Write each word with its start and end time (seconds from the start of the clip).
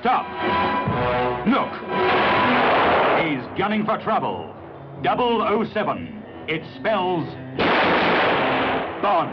Stop. 0.00 0.24
Look. 1.46 1.72
He's 3.22 3.58
gunning 3.58 3.84
for 3.84 3.98
trouble. 3.98 4.54
007. 5.04 6.22
It 6.48 6.62
spells 6.76 7.26
Bond. 9.02 9.30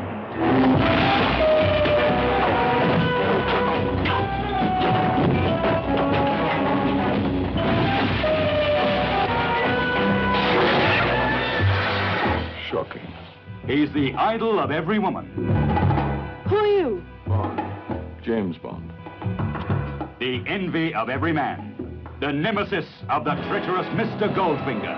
Shocking. 12.70 13.02
He's 13.65 13.91
the 13.93 14.13
idol 14.15 14.59
of 14.59 14.71
every 14.71 14.99
woman. 14.99 15.27
Who 16.49 16.55
are 16.57 16.68
you? 16.68 17.05
Bond. 17.25 17.61
James 18.21 18.57
Bond. 18.57 18.91
The 20.27 20.44
envy 20.45 20.94
of 20.94 21.08
every 21.08 21.31
man. 21.31 22.04
The 22.20 22.34
nemesis 22.34 22.84
of 23.09 23.23
the 23.23 23.35
treacherous 23.48 23.88
Mr. 23.95 24.27
Goldfinger. 24.35 24.91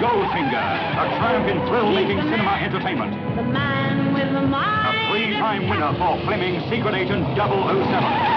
Goldfinger, 0.00 0.66
a 0.96 1.18
triumph 1.18 1.50
in 1.50 1.68
thrill-making 1.68 2.22
cinema 2.22 2.52
entertainment. 2.64 3.36
The 3.36 3.42
man 3.42 4.14
with 4.14 4.32
the 4.32 4.38
A 4.38 4.46
mind. 4.46 5.12
three-time 5.12 5.68
winner 5.68 5.92
for 5.98 6.24
Fleming's 6.24 6.62
Secret 6.70 6.94
Agent 6.94 7.36
007. 7.36 8.35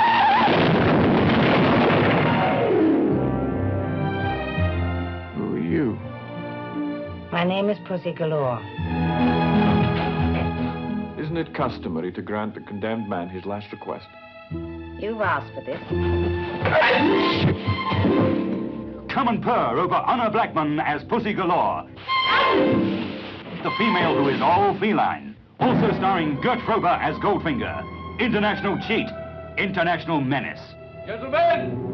My 7.39 7.45
name 7.45 7.69
is 7.69 7.77
Pussy 7.85 8.11
Galore. 8.11 8.59
Isn't 11.17 11.37
it 11.37 11.53
customary 11.53 12.11
to 12.11 12.21
grant 12.21 12.53
the 12.53 12.59
condemned 12.59 13.07
man 13.07 13.29
his 13.29 13.45
last 13.45 13.71
request? 13.71 14.07
You've 14.51 15.21
asked 15.21 15.53
for 15.53 15.61
this. 15.61 15.79
Come 19.09 19.29
and 19.29 19.41
purr 19.41 19.79
over 19.79 19.95
Honor 19.95 20.29
Blackman 20.29 20.81
as 20.81 21.01
Pussy 21.05 21.31
Galore. 21.31 21.87
The 23.63 23.71
female 23.77 24.21
who 24.21 24.27
is 24.27 24.41
all 24.41 24.77
feline. 24.77 25.37
Also 25.61 25.95
starring 25.95 26.41
Gert 26.41 26.59
Frobe 26.65 26.99
as 27.01 27.15
Goldfinger. 27.19 28.19
International 28.19 28.77
cheat. 28.85 29.07
International 29.57 30.19
menace. 30.19 30.59
Gentlemen! 31.07 31.87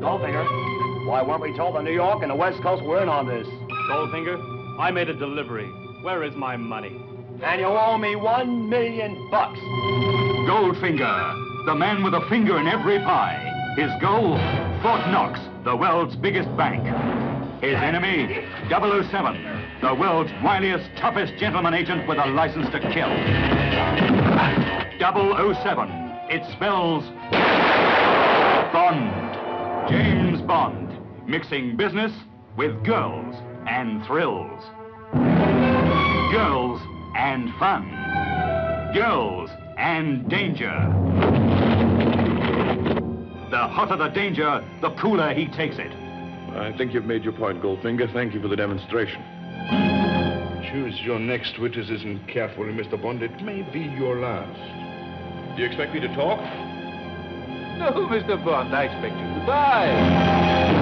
Goldfinger, 0.00 1.06
why 1.06 1.22
weren't 1.22 1.42
we 1.42 1.54
told 1.54 1.76
the 1.76 1.82
New 1.82 1.92
York 1.92 2.22
and 2.22 2.30
the 2.30 2.34
West 2.34 2.62
Coast 2.62 2.82
were 2.82 3.02
in 3.02 3.10
on 3.10 3.28
this? 3.28 3.46
Goldfinger, 3.88 4.78
I 4.78 4.90
made 4.90 5.08
a 5.08 5.14
delivery. 5.14 5.68
Where 6.02 6.22
is 6.22 6.34
my 6.34 6.56
money? 6.56 7.00
And 7.42 7.60
you 7.60 7.66
owe 7.66 7.98
me 7.98 8.14
one 8.14 8.68
million 8.68 9.28
bucks. 9.30 9.58
Goldfinger, 10.48 11.66
the 11.66 11.74
man 11.74 12.04
with 12.04 12.14
a 12.14 12.24
finger 12.28 12.58
in 12.58 12.68
every 12.68 12.98
pie. 12.98 13.48
His 13.76 13.90
goal, 14.00 14.36
Fort 14.82 15.00
Knox, 15.08 15.40
the 15.64 15.76
world's 15.76 16.14
biggest 16.16 16.54
bank. 16.56 16.84
His 17.62 17.74
enemy, 17.74 18.44
007, 18.68 19.80
the 19.80 19.94
world's 19.94 20.30
wiliest, 20.42 20.96
toughest 20.98 21.34
gentleman 21.38 21.74
agent 21.74 22.08
with 22.08 22.18
a 22.18 22.26
license 22.26 22.68
to 22.70 22.80
kill. 22.80 23.10
007, 24.98 25.88
it 26.30 26.44
spells 26.52 27.04
Bond. 28.72 29.90
James 29.90 30.40
Bond, 30.42 30.90
mixing 31.26 31.76
business 31.76 32.12
with 32.56 32.84
girls 32.84 33.34
and 33.66 34.04
thrills. 34.06 34.62
Girls 36.32 36.80
and 37.16 37.52
fun. 37.58 37.88
Girls 38.94 39.50
and 39.78 40.28
danger. 40.28 40.72
The 43.50 43.68
hotter 43.68 43.96
the 43.96 44.08
danger, 44.08 44.64
the 44.80 44.90
cooler 44.92 45.34
he 45.34 45.46
takes 45.46 45.76
it. 45.78 45.92
I 46.56 46.74
think 46.76 46.92
you've 46.92 47.04
made 47.04 47.24
your 47.24 47.32
point, 47.32 47.62
Goldfinger. 47.62 48.12
Thank 48.12 48.34
you 48.34 48.40
for 48.40 48.48
the 48.48 48.56
demonstration. 48.56 49.22
Choose 50.70 50.98
your 51.02 51.18
next 51.18 51.58
witticism 51.58 52.24
carefully, 52.32 52.72
Mr. 52.72 53.00
Bond. 53.00 53.22
It 53.22 53.42
may 53.42 53.62
be 53.62 53.80
your 53.80 54.20
last. 54.20 55.56
Do 55.56 55.62
you 55.62 55.68
expect 55.68 55.92
me 55.92 56.00
to 56.00 56.08
talk? 56.14 56.40
No, 57.78 58.08
Mr. 58.10 58.42
Bond, 58.42 58.74
I 58.74 58.84
expect 58.84 59.14
you 59.16 59.40
to 59.40 59.46
die. 59.46 60.81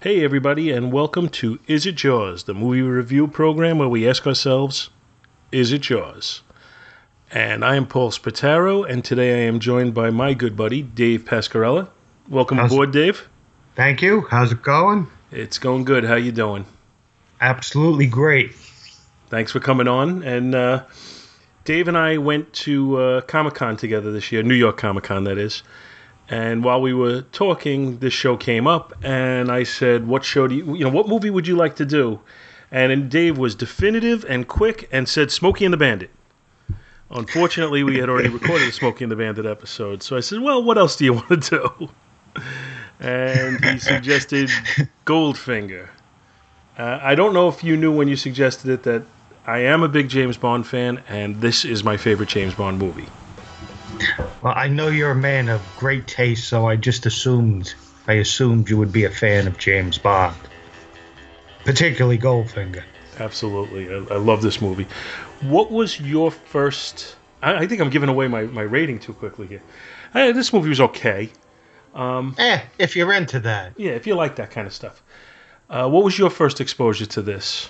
Hey, 0.00 0.24
everybody, 0.24 0.70
and 0.70 0.92
welcome 0.92 1.28
to 1.28 1.58
Is 1.66 1.84
It 1.86 2.02
Yours, 2.02 2.44
the 2.44 2.54
movie 2.54 2.80
review 2.82 3.26
program 3.26 3.78
where 3.78 3.88
we 3.88 4.08
ask 4.08 4.26
ourselves, 4.26 4.88
Is 5.52 5.72
it 5.72 5.88
yours? 5.90 6.42
And 7.30 7.64
I 7.64 7.76
am 7.76 7.86
Paul 7.86 8.10
Spataro, 8.10 8.88
and 8.88 9.04
today 9.04 9.44
I 9.44 9.46
am 9.48 9.60
joined 9.60 9.92
by 9.94 10.10
my 10.10 10.32
good 10.34 10.56
buddy, 10.56 10.82
Dave 10.82 11.24
Pascarella. 11.24 11.88
Welcome 12.28 12.58
How's- 12.58 12.72
aboard, 12.72 12.92
Dave. 12.92 13.28
Thank 13.76 14.02
you. 14.02 14.22
How's 14.30 14.52
it 14.52 14.62
going? 14.62 15.06
It's 15.30 15.58
going 15.58 15.84
good. 15.84 16.04
How 16.04 16.16
you 16.16 16.32
doing? 16.32 16.64
Absolutely 17.40 18.06
great. 18.06 18.54
Thanks 19.28 19.52
for 19.52 19.60
coming 19.60 19.86
on. 19.86 20.22
And 20.22 20.54
uh, 20.54 20.84
Dave 21.64 21.88
and 21.88 21.96
I 21.96 22.18
went 22.18 22.52
to 22.54 22.96
uh, 22.98 23.20
Comic 23.22 23.54
Con 23.54 23.76
together 23.76 24.12
this 24.12 24.32
year, 24.32 24.42
New 24.42 24.54
York 24.54 24.76
Comic 24.76 25.04
Con, 25.04 25.24
that 25.24 25.38
is. 25.38 25.62
And 26.30 26.62
while 26.62 26.80
we 26.80 26.94
were 26.94 27.22
talking, 27.22 27.98
this 27.98 28.12
show 28.12 28.36
came 28.36 28.68
up, 28.68 28.94
and 29.02 29.50
I 29.50 29.64
said, 29.64 30.06
"What 30.06 30.24
show 30.24 30.46
do 30.46 30.54
you, 30.54 30.76
you 30.76 30.84
know, 30.84 30.90
what 30.90 31.08
movie 31.08 31.28
would 31.28 31.48
you 31.48 31.56
like 31.56 31.74
to 31.76 31.84
do?" 31.84 32.20
And 32.70 32.92
then 32.92 33.08
Dave 33.08 33.36
was 33.36 33.56
definitive 33.56 34.24
and 34.28 34.46
quick 34.46 34.88
and 34.92 35.08
said, 35.08 35.32
"Smokey 35.32 35.64
and 35.64 35.74
the 35.74 35.76
Bandit." 35.76 36.10
Unfortunately, 37.10 37.82
we 37.82 37.98
had 37.98 38.08
already 38.08 38.28
recorded 38.38 38.68
the 38.68 38.72
Smokey 38.72 39.02
and 39.02 39.10
the 39.10 39.16
Bandit 39.16 39.44
episode, 39.44 40.04
so 40.04 40.16
I 40.16 40.20
said, 40.20 40.40
"Well, 40.40 40.62
what 40.62 40.78
else 40.78 40.94
do 40.94 41.04
you 41.04 41.12
want 41.20 41.28
to 41.28 41.36
do?" 41.36 41.90
And 43.00 43.64
he 43.64 43.78
suggested 43.80 44.50
Goldfinger. 45.04 45.88
Uh, 46.78 47.00
I 47.02 47.16
don't 47.16 47.34
know 47.34 47.48
if 47.48 47.64
you 47.64 47.76
knew 47.76 47.90
when 47.90 48.06
you 48.06 48.14
suggested 48.16 48.70
it 48.70 48.84
that 48.84 49.02
I 49.46 49.58
am 49.58 49.82
a 49.82 49.88
big 49.88 50.08
James 50.08 50.36
Bond 50.36 50.64
fan, 50.64 51.02
and 51.08 51.40
this 51.40 51.64
is 51.64 51.82
my 51.82 51.96
favorite 51.96 52.28
James 52.28 52.54
Bond 52.54 52.78
movie. 52.78 53.08
Well, 54.42 54.54
I 54.56 54.68
know 54.68 54.88
you're 54.88 55.10
a 55.10 55.14
man 55.16 55.48
of 55.48 55.60
great 55.78 56.06
taste, 56.06 56.48
so 56.48 56.66
I 56.66 56.76
just 56.76 57.06
assumed 57.06 57.74
I 58.06 58.14
assumed 58.14 58.68
you 58.70 58.76
would 58.78 58.92
be 58.92 59.04
a 59.04 59.10
fan 59.10 59.46
of 59.46 59.58
James 59.58 59.98
Bond, 59.98 60.36
particularly 61.64 62.18
Goldfinger. 62.18 62.82
Absolutely, 63.18 63.88
I, 63.92 64.14
I 64.14 64.18
love 64.18 64.40
this 64.42 64.60
movie. 64.62 64.86
What 65.42 65.70
was 65.70 66.00
your 66.00 66.30
first? 66.30 67.16
I, 67.42 67.54
I 67.54 67.66
think 67.66 67.80
I'm 67.80 67.90
giving 67.90 68.08
away 68.08 68.28
my, 68.28 68.42
my 68.44 68.62
rating 68.62 68.98
too 68.98 69.12
quickly 69.12 69.46
here. 69.46 69.62
Uh, 70.14 70.32
this 70.32 70.52
movie 70.52 70.70
was 70.70 70.80
okay. 70.80 71.30
Um, 71.94 72.34
Eh, 72.38 72.60
if 72.78 72.96
you're 72.96 73.12
into 73.12 73.40
that. 73.40 73.74
yeah, 73.76 73.92
if 73.92 74.06
you 74.06 74.14
like 74.14 74.36
that 74.36 74.50
kind 74.50 74.66
of 74.66 74.72
stuff. 74.72 75.02
Uh, 75.68 75.88
what 75.88 76.02
was 76.02 76.18
your 76.18 76.30
first 76.30 76.60
exposure 76.60 77.06
to 77.06 77.22
this? 77.22 77.68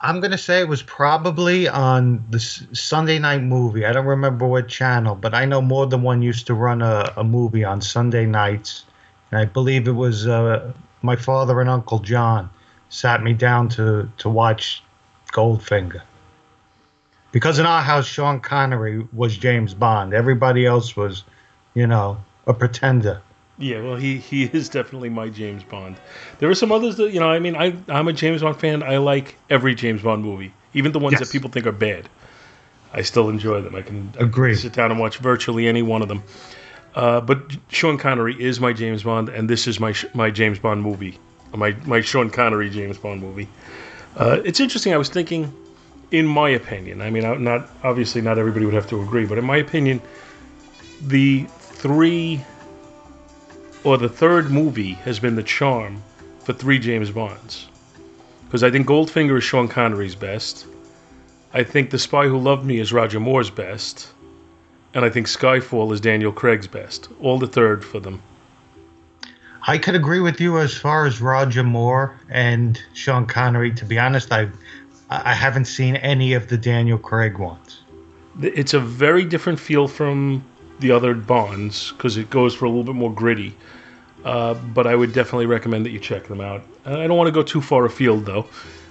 I'm 0.00 0.20
gonna 0.20 0.38
say 0.38 0.60
it 0.60 0.68
was 0.68 0.82
probably 0.82 1.68
on 1.68 2.24
the 2.30 2.38
Sunday 2.38 3.18
night 3.18 3.42
movie. 3.42 3.84
I 3.84 3.92
don't 3.92 4.06
remember 4.06 4.46
what 4.46 4.68
channel, 4.68 5.16
but 5.16 5.34
I 5.34 5.44
know 5.44 5.60
more 5.60 5.86
than 5.86 6.02
one 6.02 6.22
used 6.22 6.46
to 6.46 6.54
run 6.54 6.82
a, 6.82 7.12
a 7.16 7.24
movie 7.24 7.64
on 7.64 7.80
Sunday 7.80 8.24
nights, 8.24 8.84
and 9.30 9.40
I 9.40 9.44
believe 9.44 9.88
it 9.88 9.92
was 9.92 10.28
uh, 10.28 10.72
my 11.02 11.16
father 11.16 11.60
and 11.60 11.68
Uncle 11.68 11.98
John 11.98 12.48
sat 12.90 13.22
me 13.22 13.32
down 13.32 13.68
to 13.70 14.08
to 14.18 14.28
watch 14.28 14.84
Goldfinger. 15.32 16.02
Because 17.32 17.58
in 17.58 17.66
our 17.66 17.82
house, 17.82 18.06
Sean 18.06 18.40
Connery 18.40 19.06
was 19.12 19.36
James 19.36 19.74
Bond. 19.74 20.14
Everybody 20.14 20.64
else 20.64 20.96
was, 20.96 21.24
you 21.74 21.86
know, 21.86 22.18
a 22.46 22.54
pretender. 22.54 23.20
Yeah, 23.58 23.82
well, 23.82 23.96
he, 23.96 24.18
he 24.18 24.44
is 24.52 24.68
definitely 24.68 25.08
my 25.08 25.28
James 25.28 25.64
Bond. 25.64 25.96
There 26.38 26.48
are 26.48 26.54
some 26.54 26.70
others 26.72 26.96
that 26.96 27.12
you 27.12 27.20
know. 27.20 27.28
I 27.28 27.38
mean, 27.38 27.56
I 27.56 27.76
I'm 27.88 28.08
a 28.08 28.12
James 28.12 28.42
Bond 28.42 28.58
fan. 28.60 28.82
I 28.82 28.98
like 28.98 29.36
every 29.50 29.74
James 29.74 30.02
Bond 30.02 30.22
movie, 30.24 30.52
even 30.74 30.92
the 30.92 30.98
ones 30.98 31.12
Yes. 31.18 31.20
that 31.28 31.32
people 31.32 31.50
think 31.50 31.66
are 31.66 31.72
bad. 31.72 32.08
I 32.92 33.02
still 33.02 33.28
enjoy 33.28 33.60
them. 33.60 33.74
I 33.74 33.82
can 33.82 34.12
Agree. 34.18 34.54
sit 34.54 34.72
down 34.72 34.90
and 34.90 34.98
watch 34.98 35.18
virtually 35.18 35.66
any 35.68 35.82
one 35.82 36.00
of 36.02 36.08
them. 36.08 36.22
Uh, 36.94 37.20
but 37.20 37.38
Sean 37.68 37.98
Connery 37.98 38.34
is 38.42 38.60
my 38.60 38.72
James 38.72 39.02
Bond, 39.02 39.28
and 39.28 39.48
this 39.50 39.66
is 39.66 39.78
my 39.78 39.94
my 40.14 40.30
James 40.30 40.58
Bond 40.58 40.82
movie, 40.82 41.18
my 41.54 41.76
my 41.84 42.00
Sean 42.00 42.30
Connery 42.30 42.70
James 42.70 42.96
Bond 42.98 43.20
movie. 43.20 43.48
Uh, 44.16 44.40
it's 44.44 44.58
interesting. 44.60 44.94
I 44.94 44.96
was 44.96 45.08
thinking, 45.10 45.52
in 46.10 46.26
my 46.26 46.48
opinion, 46.48 47.02
I 47.02 47.10
mean, 47.10 47.24
I- 47.24 47.36
not 47.36 47.68
obviously 47.84 48.20
not 48.22 48.38
everybody 48.38 48.64
would 48.64 48.74
have 48.74 48.88
to 48.88 49.02
agree, 49.02 49.26
but 49.26 49.36
in 49.38 49.44
my 49.44 49.58
opinion, 49.58 50.00
the 51.02 51.44
three 51.58 52.40
or 53.84 53.98
the 53.98 54.08
third 54.08 54.50
movie 54.50 54.92
has 55.04 55.18
been 55.18 55.36
the 55.36 55.42
charm 55.42 56.02
for 56.44 56.52
three 56.52 56.78
James 56.78 57.10
Bonds. 57.10 57.68
Because 58.44 58.62
I 58.62 58.70
think 58.70 58.86
Goldfinger 58.86 59.38
is 59.38 59.44
Sean 59.44 59.68
Connery's 59.68 60.14
best. 60.14 60.66
I 61.52 61.62
think 61.62 61.90
The 61.90 61.98
Spy 61.98 62.26
Who 62.26 62.38
Loved 62.38 62.64
Me 62.64 62.78
is 62.78 62.92
Roger 62.92 63.20
Moore's 63.20 63.50
best. 63.50 64.12
And 64.94 65.04
I 65.04 65.10
think 65.10 65.26
Skyfall 65.26 65.92
is 65.92 66.00
Daniel 66.00 66.32
Craig's 66.32 66.66
best. 66.66 67.08
All 67.20 67.38
the 67.38 67.46
third 67.46 67.84
for 67.84 68.00
them. 68.00 68.22
I 69.66 69.76
could 69.76 69.94
agree 69.94 70.20
with 70.20 70.40
you 70.40 70.58
as 70.58 70.74
far 70.74 71.04
as 71.04 71.20
Roger 71.20 71.62
Moore 71.62 72.18
and 72.30 72.80
Sean 72.94 73.26
Connery. 73.26 73.70
To 73.72 73.84
be 73.84 73.98
honest, 73.98 74.32
I 74.32 74.48
I 75.10 75.34
haven't 75.34 75.66
seen 75.66 75.96
any 75.96 76.34
of 76.34 76.48
the 76.48 76.56
Daniel 76.56 76.98
Craig 76.98 77.38
ones. 77.38 77.82
It's 78.40 78.74
a 78.74 78.80
very 78.80 79.24
different 79.24 79.58
feel 79.58 79.88
from 79.88 80.42
the 80.80 80.90
other 80.92 81.14
Bonds 81.14 81.92
because 81.92 82.16
it 82.16 82.30
goes 82.30 82.54
for 82.54 82.64
a 82.64 82.68
little 82.68 82.84
bit 82.84 82.94
more 82.94 83.12
gritty. 83.12 83.54
Uh, 84.24 84.54
but 84.54 84.86
I 84.86 84.94
would 84.94 85.12
definitely 85.12 85.46
recommend 85.46 85.86
that 85.86 85.90
you 85.90 85.98
check 85.98 86.26
them 86.26 86.40
out. 86.40 86.62
I 86.84 87.06
don't 87.06 87.16
want 87.16 87.28
to 87.28 87.32
go 87.32 87.42
too 87.42 87.60
far 87.60 87.84
afield 87.84 88.26
though. 88.26 88.46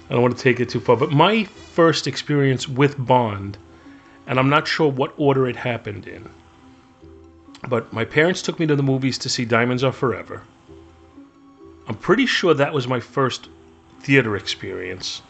I 0.08 0.14
don't 0.14 0.22
want 0.22 0.36
to 0.36 0.42
take 0.42 0.60
it 0.60 0.70
too 0.70 0.80
far. 0.80 0.96
But 0.96 1.10
my 1.10 1.44
first 1.44 2.06
experience 2.06 2.66
with 2.66 2.96
Bond, 2.98 3.58
and 4.26 4.38
I'm 4.38 4.48
not 4.48 4.66
sure 4.66 4.90
what 4.90 5.12
order 5.16 5.46
it 5.46 5.56
happened 5.56 6.06
in, 6.06 6.28
but 7.68 7.92
my 7.92 8.04
parents 8.04 8.40
took 8.40 8.58
me 8.58 8.66
to 8.66 8.76
the 8.76 8.82
movies 8.82 9.18
to 9.18 9.28
see 9.28 9.44
Diamonds 9.44 9.84
Are 9.84 9.92
Forever. 9.92 10.42
I'm 11.86 11.96
pretty 11.96 12.26
sure 12.26 12.54
that 12.54 12.72
was 12.72 12.88
my 12.88 13.00
first 13.00 13.48
theater 14.00 14.36
experience. 14.36 15.22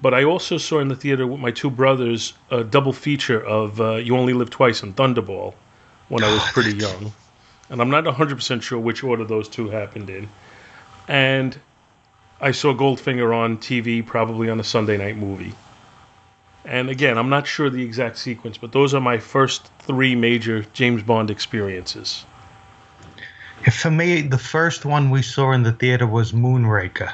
But 0.00 0.14
I 0.14 0.24
also 0.24 0.58
saw 0.58 0.78
in 0.78 0.88
the 0.88 0.96
theater 0.96 1.26
with 1.26 1.40
my 1.40 1.50
two 1.50 1.70
brothers 1.70 2.34
a 2.50 2.62
double 2.62 2.92
feature 2.92 3.44
of 3.44 3.80
uh, 3.80 3.96
You 3.96 4.16
Only 4.16 4.32
Live 4.32 4.50
Twice 4.50 4.82
and 4.82 4.94
Thunderball 4.94 5.54
when 6.08 6.24
I 6.24 6.32
was 6.32 6.42
pretty 6.52 6.74
young. 6.74 7.12
And 7.70 7.80
I'm 7.80 7.90
not 7.90 8.04
100% 8.04 8.62
sure 8.62 8.78
which 8.78 9.04
order 9.04 9.24
those 9.24 9.48
two 9.48 9.68
happened 9.68 10.08
in. 10.10 10.28
And 11.06 11.58
I 12.40 12.52
saw 12.52 12.72
Goldfinger 12.72 13.34
on 13.34 13.58
TV, 13.58 14.04
probably 14.04 14.48
on 14.48 14.60
a 14.60 14.64
Sunday 14.64 14.96
night 14.96 15.16
movie. 15.16 15.54
And 16.64 16.90
again, 16.90 17.18
I'm 17.18 17.30
not 17.30 17.46
sure 17.46 17.70
the 17.70 17.82
exact 17.82 18.18
sequence, 18.18 18.58
but 18.58 18.72
those 18.72 18.94
are 18.94 19.00
my 19.00 19.18
first 19.18 19.70
three 19.80 20.14
major 20.14 20.64
James 20.72 21.02
Bond 21.02 21.30
experiences. 21.30 22.24
For 23.72 23.90
me, 23.90 24.22
the 24.22 24.38
first 24.38 24.84
one 24.84 25.10
we 25.10 25.22
saw 25.22 25.52
in 25.52 25.62
the 25.62 25.72
theater 25.72 26.06
was 26.06 26.32
Moonraker. 26.32 27.12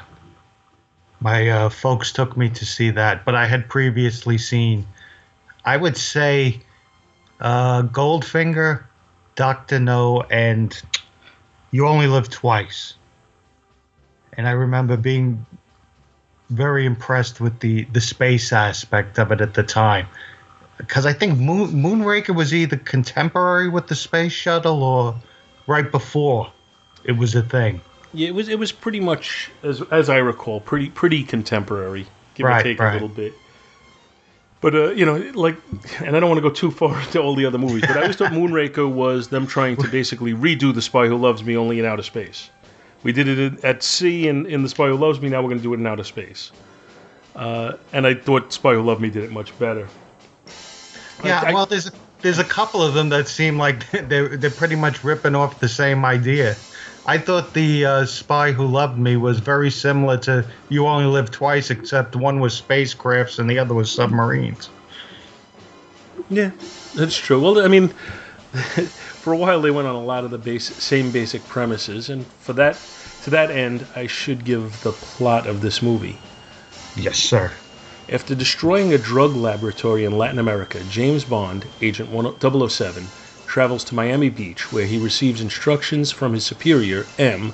My 1.19 1.49
uh, 1.49 1.69
folks 1.69 2.11
took 2.11 2.37
me 2.37 2.49
to 2.49 2.65
see 2.65 2.91
that, 2.91 3.25
but 3.25 3.33
I 3.33 3.47
had 3.47 3.69
previously 3.69 4.37
seen, 4.37 4.85
I 5.63 5.75
would 5.75 5.97
say, 5.97 6.61
uh, 7.39 7.83
Goldfinger, 7.83 8.84
Doctor 9.35 9.79
No, 9.79 10.21
and 10.21 10.81
You 11.71 11.87
Only 11.87 12.07
Live 12.07 12.29
Twice. 12.29 12.95
And 14.33 14.47
I 14.47 14.51
remember 14.51 14.97
being 14.97 15.45
very 16.49 16.85
impressed 16.85 17.41
with 17.41 17.59
the 17.59 17.83
the 17.85 18.01
space 18.01 18.53
aspect 18.53 19.17
of 19.17 19.31
it 19.31 19.41
at 19.41 19.53
the 19.53 19.63
time, 19.63 20.07
because 20.77 21.05
I 21.05 21.13
think 21.13 21.39
Moon, 21.39 21.69
Moonraker 21.71 22.35
was 22.35 22.53
either 22.53 22.77
contemporary 22.77 23.69
with 23.69 23.87
the 23.87 23.95
space 23.95 24.31
shuttle 24.31 24.83
or 24.83 25.15
right 25.67 25.89
before 25.89 26.51
it 27.03 27.13
was 27.13 27.33
a 27.35 27.41
thing. 27.41 27.81
Yeah, 28.13 28.29
it 28.29 28.35
was 28.35 28.47
it 28.49 28.59
was 28.59 28.71
pretty 28.71 28.99
much 28.99 29.49
as 29.63 29.81
as 29.91 30.09
I 30.09 30.17
recall, 30.17 30.59
pretty 30.59 30.89
pretty 30.89 31.23
contemporary, 31.23 32.05
give 32.35 32.45
Right, 32.45 32.61
or 32.61 32.63
take 32.63 32.79
right. 32.79 32.91
a 32.91 32.93
little 32.93 33.07
bit. 33.09 33.33
But 34.65 34.73
uh, 34.73 34.89
you 34.93 35.05
know, 35.05 35.17
like, 35.35 35.55
and 35.99 36.17
I 36.17 36.19
don't 36.19 36.27
want 36.27 36.39
to 36.39 36.41
go 36.41 36.49
too 36.49 36.71
far 36.71 36.99
into 37.03 37.21
all 37.21 37.35
the 37.35 37.45
other 37.45 37.59
movies, 37.59 37.81
but 37.81 37.97
I 37.97 38.01
always 38.01 38.15
thought 38.15 38.31
Moonraker 38.31 38.91
was 38.91 39.27
them 39.27 39.45
trying 39.45 39.77
to 39.77 39.87
basically 39.87 40.33
redo 40.33 40.73
The 40.73 40.81
Spy 40.81 41.05
Who 41.05 41.17
Loves 41.17 41.43
Me 41.43 41.55
only 41.55 41.77
in 41.77 41.85
outer 41.85 42.01
space. 42.01 42.49
We 43.03 43.11
did 43.11 43.27
it 43.27 43.63
at 43.63 43.83
sea 43.83 44.27
in, 44.27 44.47
in 44.47 44.63
The 44.63 44.69
Spy 44.69 44.87
Who 44.87 44.95
Loves 44.95 45.21
Me. 45.21 45.29
Now 45.29 45.43
we're 45.43 45.49
going 45.49 45.59
to 45.59 45.63
do 45.63 45.75
it 45.75 45.79
in 45.79 45.85
outer 45.85 46.03
space. 46.03 46.51
Uh, 47.35 47.73
and 47.93 48.07
I 48.07 48.15
thought 48.15 48.51
Spy 48.53 48.73
Who 48.73 48.81
Loved 48.81 49.01
Me 49.01 49.11
did 49.11 49.23
it 49.23 49.31
much 49.31 49.55
better. 49.59 49.87
Yeah, 51.23 51.43
I- 51.45 51.53
well, 51.53 51.67
there's 51.67 51.85
a, 51.85 51.91
there's 52.21 52.39
a 52.39 52.43
couple 52.43 52.81
of 52.81 52.95
them 52.95 53.09
that 53.09 53.27
seem 53.27 53.59
like 53.59 53.87
they're 54.09 54.35
they're 54.35 54.49
pretty 54.49 54.77
much 54.77 55.03
ripping 55.03 55.35
off 55.35 55.59
the 55.59 55.69
same 55.69 56.03
idea. 56.03 56.55
I 57.07 57.17
thought 57.19 57.53
the 57.53 57.85
uh, 57.85 58.05
Spy 58.05 58.51
Who 58.51 58.65
Loved 58.65 58.97
Me 58.97 59.15
was 59.15 59.39
very 59.39 59.69
similar 59.69 60.17
to 60.19 60.49
You 60.69 60.87
Only 60.87 61.05
Live 61.05 61.29
Twice, 61.29 61.69
except 61.69 62.15
one 62.15 62.39
was 62.39 62.59
spacecrafts 62.59 63.37
and 63.37 63.49
the 63.49 63.59
other 63.59 63.75
was 63.75 63.91
submarines. 63.91 64.69
Yeah, 66.29 66.51
that's 66.93 67.17
true. 67.17 67.39
Well, 67.39 67.59
I 67.63 67.67
mean, 67.67 67.89
for 69.19 69.33
a 69.33 69.37
while 69.37 69.61
they 69.61 69.71
went 69.71 69.87
on 69.87 69.95
a 69.95 70.03
lot 70.03 70.23
of 70.23 70.31
the 70.31 70.39
base, 70.39 70.71
same 70.83 71.11
basic 71.11 71.47
premises, 71.47 72.09
and 72.09 72.25
for 72.39 72.53
that, 72.53 72.87
to 73.21 73.29
that 73.29 73.51
end, 73.51 73.87
I 73.95 74.07
should 74.07 74.43
give 74.43 74.79
the 74.81 74.93
plot 74.93 75.45
of 75.45 75.61
this 75.61 75.81
movie. 75.81 76.17
Yes, 76.95 77.17
sir. 77.19 77.53
After 78.09 78.33
destroying 78.35 78.93
a 78.93 78.97
drug 78.97 79.35
laboratory 79.35 80.05
in 80.05 80.11
Latin 80.17 80.39
America, 80.39 80.83
James 80.83 81.25
Bond, 81.25 81.67
Agent 81.81 82.11
10- 82.11 82.69
007, 82.69 83.11
travels 83.47 83.83
to 83.85 83.95
Miami 83.95 84.29
Beach, 84.29 84.71
where 84.71 84.85
he 84.85 84.97
receives 84.97 85.41
instructions 85.41 86.11
from 86.11 86.33
his 86.33 86.45
superior, 86.45 87.07
M, 87.17 87.53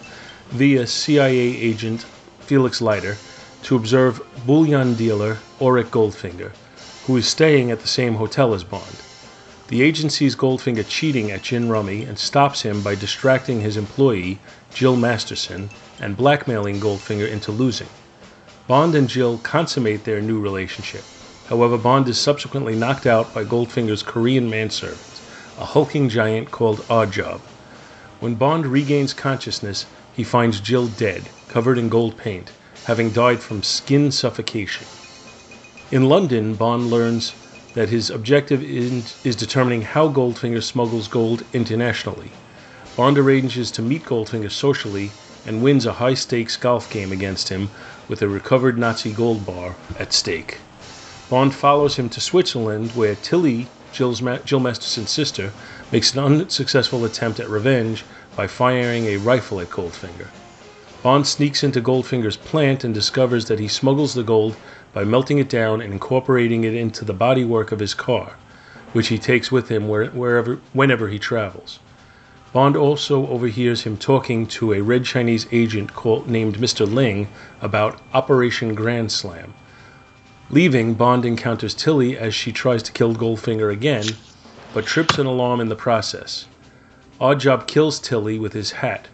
via 0.51 0.87
CIA 0.87 1.37
agent 1.37 2.05
Felix 2.39 2.81
Leiter, 2.81 3.17
to 3.63 3.75
observe 3.75 4.21
bullion 4.45 4.95
dealer 4.95 5.37
Auric 5.59 5.91
Goldfinger, 5.91 6.51
who 7.03 7.17
is 7.17 7.27
staying 7.27 7.71
at 7.71 7.79
the 7.79 7.87
same 7.87 8.15
hotel 8.15 8.53
as 8.53 8.63
Bond. 8.63 9.03
The 9.67 9.81
agent 9.81 10.11
sees 10.11 10.35
Goldfinger 10.35 10.87
cheating 10.87 11.31
at 11.31 11.43
gin 11.43 11.69
rummy 11.69 12.03
and 12.03 12.17
stops 12.17 12.61
him 12.61 12.81
by 12.81 12.95
distracting 12.95 13.61
his 13.61 13.77
employee, 13.77 14.39
Jill 14.73 14.97
Masterson, 14.97 15.69
and 15.99 16.17
blackmailing 16.17 16.79
Goldfinger 16.79 17.29
into 17.29 17.51
losing. 17.51 17.87
Bond 18.67 18.95
and 18.95 19.07
Jill 19.07 19.37
consummate 19.37 20.03
their 20.03 20.21
new 20.21 20.39
relationship. 20.39 21.03
However, 21.45 21.77
Bond 21.77 22.07
is 22.07 22.19
subsequently 22.19 22.75
knocked 22.75 23.05
out 23.05 23.33
by 23.33 23.43
Goldfinger's 23.43 24.03
Korean 24.03 24.49
manservant, 24.49 25.10
a 25.57 25.65
hulking 25.65 26.07
giant 26.09 26.51
called 26.51 26.85
Oddjob. 26.89 27.41
When 28.19 28.35
Bond 28.35 28.65
regains 28.65 29.13
consciousness, 29.13 29.85
he 30.11 30.23
finds 30.23 30.61
Jill 30.61 30.87
dead, 30.87 31.31
covered 31.47 31.77
in 31.77 31.89
gold 31.89 32.17
paint, 32.17 32.51
having 32.83 33.11
died 33.11 33.41
from 33.43 33.63
skin 33.63 34.11
suffocation. 34.11 34.87
In 35.89 36.07
London, 36.07 36.55
Bond 36.55 36.87
learns 36.87 37.35
that 37.73 37.89
his 37.89 38.09
objective 38.09 38.61
is, 38.63 39.15
determining 39.23 39.81
how 39.81 40.07
Goldfinger 40.09 40.61
smuggles 40.63 41.07
gold 41.07 41.43
internationally. 41.53 42.31
Bond 42.95 43.17
arranges 43.17 43.71
to 43.71 43.81
meet 43.81 44.05
Goldfinger 44.05 44.51
socially 44.51 45.11
and 45.45 45.61
wins 45.63 45.85
a 45.85 45.93
high 45.93 46.13
stakes 46.13 46.57
golf 46.57 46.89
game 46.89 47.11
against 47.11 47.49
him 47.49 47.69
with 48.07 48.21
a 48.21 48.27
recovered 48.27 48.77
Nazi 48.77 49.11
gold 49.11 49.45
bar 49.45 49.75
at 49.95 50.13
stake. 50.13 50.61
Bond 51.29 51.55
follows 51.55 51.95
him 51.95 52.09
to 52.09 52.21
Switzerland, 52.21 52.91
where 52.91 53.15
Tilly, 53.15 53.67
Jill's 53.93 54.21
Ma- 54.21 54.37
Jill 54.45 54.59
Masterson's 54.59 55.09
sister, 55.09 55.51
makes 55.91 56.13
an 56.13 56.19
unsuccessful 56.19 57.03
attempt 57.05 57.39
at 57.39 57.49
revenge 57.49 58.03
by 58.35 58.47
firing 58.47 59.05
a 59.05 59.17
rifle 59.17 59.59
at 59.59 59.69
Goldfinger. 59.69 60.27
Bond 61.03 61.25
sneaks 61.25 61.63
into 61.63 61.81
Goldfinger's 61.81 62.37
plant 62.37 62.83
and 62.83 62.93
discovers 62.93 63.45
that 63.45 63.59
he 63.59 63.67
smuggles 63.67 64.13
the 64.13 64.23
gold 64.23 64.55
by 64.93 65.03
melting 65.03 65.39
it 65.39 65.49
down 65.49 65.81
and 65.81 65.93
incorporating 65.93 66.63
it 66.63 66.75
into 66.75 67.03
the 67.03 67.13
bodywork 67.13 67.71
of 67.71 67.79
his 67.79 67.93
car, 67.93 68.33
which 68.93 69.07
he 69.07 69.17
takes 69.17 69.51
with 69.51 69.69
him 69.69 69.87
where, 69.87 70.05
wherever, 70.07 70.59
whenever 70.73 71.09
he 71.09 71.17
travels. 71.17 71.79
Bond 72.53 72.75
also 72.75 73.27
overhears 73.27 73.83
him 73.83 73.97
talking 73.97 74.45
to 74.47 74.73
a 74.73 74.81
red 74.81 75.05
Chinese 75.05 75.47
agent 75.51 75.93
called, 75.93 76.29
named 76.29 76.57
Mr. 76.57 76.85
Ling 76.91 77.29
about 77.61 77.99
Operation 78.13 78.75
Grand 78.75 79.11
Slam. 79.11 79.53
Leaving, 80.53 80.95
Bond 80.95 81.23
encounters 81.25 81.73
Tilly 81.73 82.17
as 82.17 82.35
she 82.35 82.51
tries 82.51 82.83
to 82.83 82.91
kill 82.91 83.15
Goldfinger 83.15 83.71
again, 83.71 84.17
but 84.73 84.85
trips 84.85 85.17
an 85.17 85.25
alarm 85.25 85.61
in 85.61 85.69
the 85.69 85.77
process. 85.77 86.47
Oddjob 87.21 87.67
kills 87.67 88.01
Tilly 88.01 88.37
with 88.37 88.51
his 88.51 88.71
hat. 88.71 89.07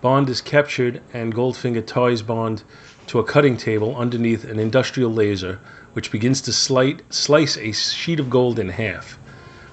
Bond 0.00 0.30
is 0.30 0.40
captured, 0.40 1.00
and 1.12 1.34
Goldfinger 1.34 1.84
ties 1.84 2.22
Bond 2.22 2.62
to 3.08 3.18
a 3.18 3.24
cutting 3.24 3.56
table 3.56 3.96
underneath 3.96 4.44
an 4.44 4.60
industrial 4.60 5.12
laser, 5.12 5.58
which 5.94 6.12
begins 6.12 6.40
to 6.42 6.52
slight, 6.52 7.02
slice 7.12 7.56
a 7.56 7.72
sheet 7.72 8.20
of 8.20 8.30
gold 8.30 8.60
in 8.60 8.68
half, 8.68 9.18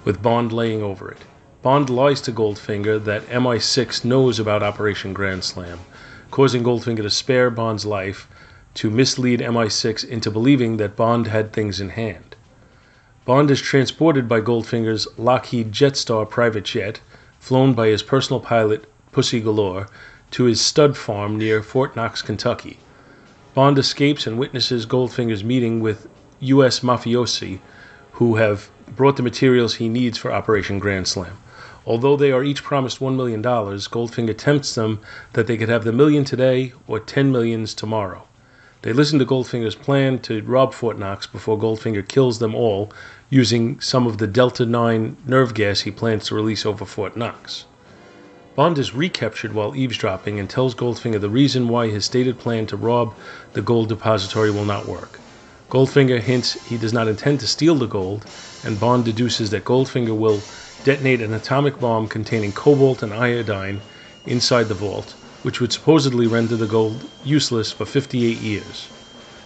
with 0.04 0.24
Bond 0.24 0.52
laying 0.52 0.82
over 0.82 1.12
it. 1.12 1.26
Bond 1.62 1.92
lies 1.92 2.22
to 2.22 2.32
Goldfinger 2.32 2.98
that 3.04 3.28
MI6 3.28 4.04
knows 4.04 4.40
about 4.40 4.64
Operation 4.64 5.14
Grand 5.14 5.44
Slam, 5.44 5.78
causing 6.32 6.64
Goldfinger 6.64 7.04
to 7.04 7.12
spare 7.12 7.52
Bond's 7.52 7.86
life 7.86 8.28
to 8.78 8.92
mislead 8.92 9.40
MI6 9.40 10.08
into 10.08 10.30
believing 10.30 10.78
that 10.78 10.96
Bond 10.96 11.26
had 11.26 11.52
things 11.52 11.82
in 11.82 11.90
hand. 11.90 12.36
Bond 13.26 13.50
is 13.50 13.60
transported 13.60 14.30
by 14.30 14.40
Goldfinger's 14.40 15.08
Lockheed 15.18 15.72
Jetstar 15.72 16.30
private 16.30 16.66
jet, 16.66 17.00
flown 17.40 17.74
by 17.74 17.88
his 17.88 18.04
personal 18.04 18.40
pilot 18.40 18.86
Pussy 19.12 19.42
Galore, 19.42 19.88
to 20.30 20.44
his 20.44 20.62
stud 20.62 20.96
farm 20.96 21.40
near 21.40 21.64
Fort 21.64 21.96
Knox, 21.96 22.22
Kentucky. 22.22 22.78
Bond 23.56 23.80
escapes 23.80 24.28
and 24.28 24.38
witnesses 24.38 24.86
Goldfinger's 24.86 25.44
meeting 25.44 25.80
with 25.80 26.08
U.S. 26.42 26.82
mafiosi 26.82 27.58
who 28.12 28.36
have 28.36 28.70
brought 28.96 29.18
the 29.18 29.24
materials 29.24 29.74
he 29.74 29.90
needs 29.90 30.20
for 30.20 30.32
Operation 30.32 30.78
Grand 30.78 31.08
Slam. 31.08 31.40
Although 31.88 32.16
they 32.16 32.32
are 32.32 32.44
each 32.44 32.64
promised 32.64 33.00
$1 33.00 33.16
million, 33.16 33.42
Goldfinger 33.42 34.38
tempts 34.38 34.76
them 34.76 35.00
that 35.34 35.48
they 35.48 35.58
could 35.58 35.70
have 35.70 35.84
the 35.84 35.92
million 35.92 36.24
today 36.26 36.74
or 36.88 37.00
10 37.00 37.32
millions 37.32 37.74
tomorrow. 37.74 38.27
They 38.84 38.94
listen 38.94 39.18
to 39.18 39.26
Goldfinger's 39.26 39.74
plan 39.74 40.20
to 40.20 40.44
rob 40.44 40.72
Fort 40.72 41.00
Knox 41.00 41.26
before 41.26 41.58
Goldfinger 41.58 42.08
kills 42.08 42.38
them 42.38 42.54
all 42.54 42.92
using 43.28 43.80
some 43.80 44.06
of 44.06 44.20
the 44.20 44.28
Delta 44.28 44.68
9 44.68 45.18
nerve 45.26 45.56
gas 45.56 45.82
he 45.82 45.90
plans 45.90 46.28
to 46.28 46.36
release 46.36 46.64
over 46.64 46.86
Fort 46.86 47.18
Knox. 47.18 47.66
Bond 48.56 48.78
is 48.78 48.94
recaptured 48.94 49.54
while 49.54 49.76
eavesdropping 49.76 50.40
and 50.40 50.48
tells 50.48 50.76
Goldfinger 50.76 51.20
the 51.20 51.28
reason 51.28 51.68
why 51.68 51.88
his 51.88 52.06
stated 52.06 52.38
plan 52.38 52.68
to 52.68 52.78
rob 52.78 53.16
the 53.54 53.64
gold 53.64 53.90
depository 53.90 54.52
will 54.52 54.64
not 54.66 54.88
work. 54.88 55.22
Goldfinger 55.72 56.20
hints 56.22 56.56
he 56.64 56.78
does 56.78 56.94
not 56.94 57.08
intend 57.08 57.40
to 57.40 57.48
steal 57.48 57.74
the 57.76 57.88
gold, 57.88 58.28
and 58.64 58.80
Bond 58.80 59.06
deduces 59.06 59.50
that 59.50 59.66
Goldfinger 59.66 60.16
will 60.16 60.44
detonate 60.84 61.22
an 61.22 61.34
atomic 61.34 61.80
bomb 61.80 62.08
containing 62.08 62.54
cobalt 62.54 63.02
and 63.02 63.12
iodine 63.12 63.82
inside 64.28 64.70
the 64.70 64.76
vault, 64.76 65.16
which 65.42 65.62
would 65.62 65.72
supposedly 65.72 66.28
render 66.28 66.56
the 66.58 66.68
gold 66.68 67.06
useless 67.22 67.72
for 67.72 67.86
58 67.86 68.38
years. 68.40 68.90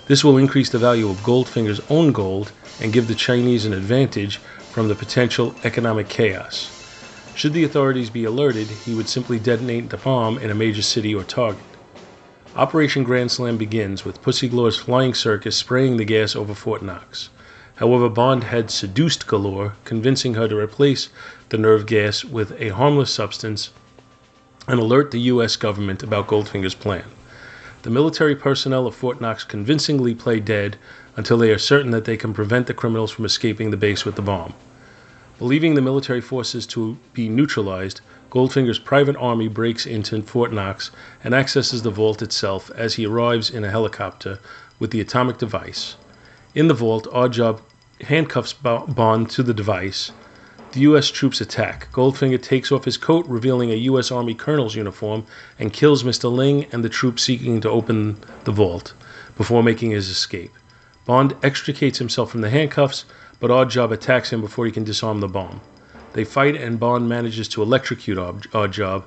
This 0.06 0.24
will 0.24 0.38
increase 0.38 0.70
the 0.70 0.80
value 0.80 1.10
of 1.10 1.22
Goldfinger's 1.24 1.82
own 1.90 2.12
gold 2.12 2.54
and 2.80 2.92
give 2.94 3.08
the 3.08 3.16
Chinese 3.16 3.66
an 3.66 3.74
advantage 3.74 4.42
from 4.70 4.88
the 4.88 4.96
potential 4.96 5.56
economic 5.64 6.10
chaos. 6.10 6.72
Should 7.34 7.54
the 7.54 7.64
authorities 7.64 8.10
be 8.10 8.24
alerted, 8.24 8.72
he 8.72 8.94
would 8.94 9.08
simply 9.08 9.40
detonate 9.40 9.90
the 9.90 9.98
bomb 9.98 10.38
in 10.38 10.50
a 10.50 10.56
major 10.56 10.82
city 10.82 11.14
or 11.14 11.24
target. 11.24 11.78
Operation 12.56 13.04
Grand 13.04 13.32
Slam 13.32 13.58
begins 13.58 14.04
with 14.04 14.22
Pussy 14.22 14.50
Galore's 14.50 14.78
flying 14.78 15.14
circus 15.14 15.56
spraying 15.56 15.98
the 15.98 16.04
gas 16.04 16.36
over 16.36 16.54
Fort 16.54 16.82
Knox. 16.82 17.30
However, 17.76 18.10
Bond 18.10 18.44
had 18.44 18.70
seduced 18.70 19.28
Galore, 19.28 19.76
convincing 19.86 20.34
her 20.34 20.48
to 20.48 20.58
replace 20.58 21.10
the 21.50 21.58
nerve 21.58 21.86
gas 21.86 22.26
with 22.26 22.52
a 22.60 22.70
harmless 22.70 23.12
substance 23.12 23.70
and 24.68 24.80
alert 24.80 25.12
the 25.12 25.22
U.S. 25.22 25.56
government 25.56 26.04
about 26.04 26.28
Goldfinger's 26.28 26.76
plan. 26.76 27.06
The 27.84 27.90
military 27.90 28.36
personnel 28.36 28.86
of 28.86 28.94
Fort 28.94 29.20
Knox 29.20 29.44
convincingly 29.44 30.14
play 30.14 30.40
dead 30.40 30.78
until 31.16 31.38
they 31.38 31.52
are 31.52 31.58
certain 31.58 31.92
that 31.92 32.06
they 32.06 32.16
can 32.16 32.34
prevent 32.34 32.68
the 32.68 32.74
criminals 32.74 33.12
from 33.12 33.26
escaping 33.26 33.72
the 33.72 33.78
base 33.78 34.06
with 34.06 34.16
the 34.16 34.22
bomb. 34.22 34.54
Believing 35.40 35.74
the 35.74 35.82
military 35.82 36.22
forces 36.22 36.68
to 36.68 36.98
be 37.14 37.28
neutralized, 37.28 38.02
Goldfinger's 38.30 38.78
private 38.78 39.16
army 39.18 39.48
breaks 39.48 39.88
into 39.88 40.22
Fort 40.22 40.54
Knox 40.54 40.92
and 41.24 41.34
accesses 41.34 41.82
the 41.82 41.90
vault 41.90 42.22
itself 42.22 42.70
as 42.76 42.94
he 42.94 43.08
arrives 43.08 43.50
in 43.50 43.64
a 43.64 43.72
helicopter 43.72 44.40
with 44.78 44.92
the 44.92 45.02
atomic 45.02 45.40
device. 45.40 45.96
In 46.54 46.68
the 46.68 46.76
vault, 46.76 47.08
Oddjob 47.12 47.62
handcuffs 48.02 48.54
Bond 48.54 49.30
to 49.32 49.42
the 49.42 49.54
device. 49.54 50.12
The 50.74 50.80
U.S. 50.82 51.12
troops 51.12 51.42
attack. 51.42 51.92
Goldfinger 51.92 52.42
takes 52.42 52.72
off 52.72 52.86
his 52.86 52.96
coat, 52.96 53.26
revealing 53.28 53.72
a 53.72 53.76
U.S. 53.92 54.10
Army 54.10 54.34
colonel's 54.34 54.74
uniform, 54.74 55.26
and 55.60 55.74
kills 55.74 56.04
Mr. 56.04 56.32
Ling 56.32 56.66
and 56.72 56.82
the 56.82 56.88
troops 56.88 57.24
seeking 57.24 57.60
to 57.60 57.70
open 57.70 58.18
the 58.46 58.54
vault 58.54 58.94
before 59.36 59.64
making 59.64 59.92
his 59.92 60.08
escape. 60.08 60.54
Bond 61.06 61.36
extricates 61.44 61.98
himself 61.98 62.32
from 62.32 62.40
the 62.40 62.50
handcuffs, 62.50 63.04
but 63.42 63.52
Oddjob 63.52 63.92
attacks 63.92 64.32
him 64.32 64.40
before 64.40 64.66
he 64.66 64.72
can 64.72 64.86
disarm 64.86 65.20
the 65.20 65.28
bomb. 65.28 65.60
They 66.14 66.24
fight 66.24 66.56
and 66.56 66.80
Bond 66.80 67.10
manages 67.10 67.50
to 67.50 67.62
electrocute 67.62 68.18
Oddjob. 68.18 69.04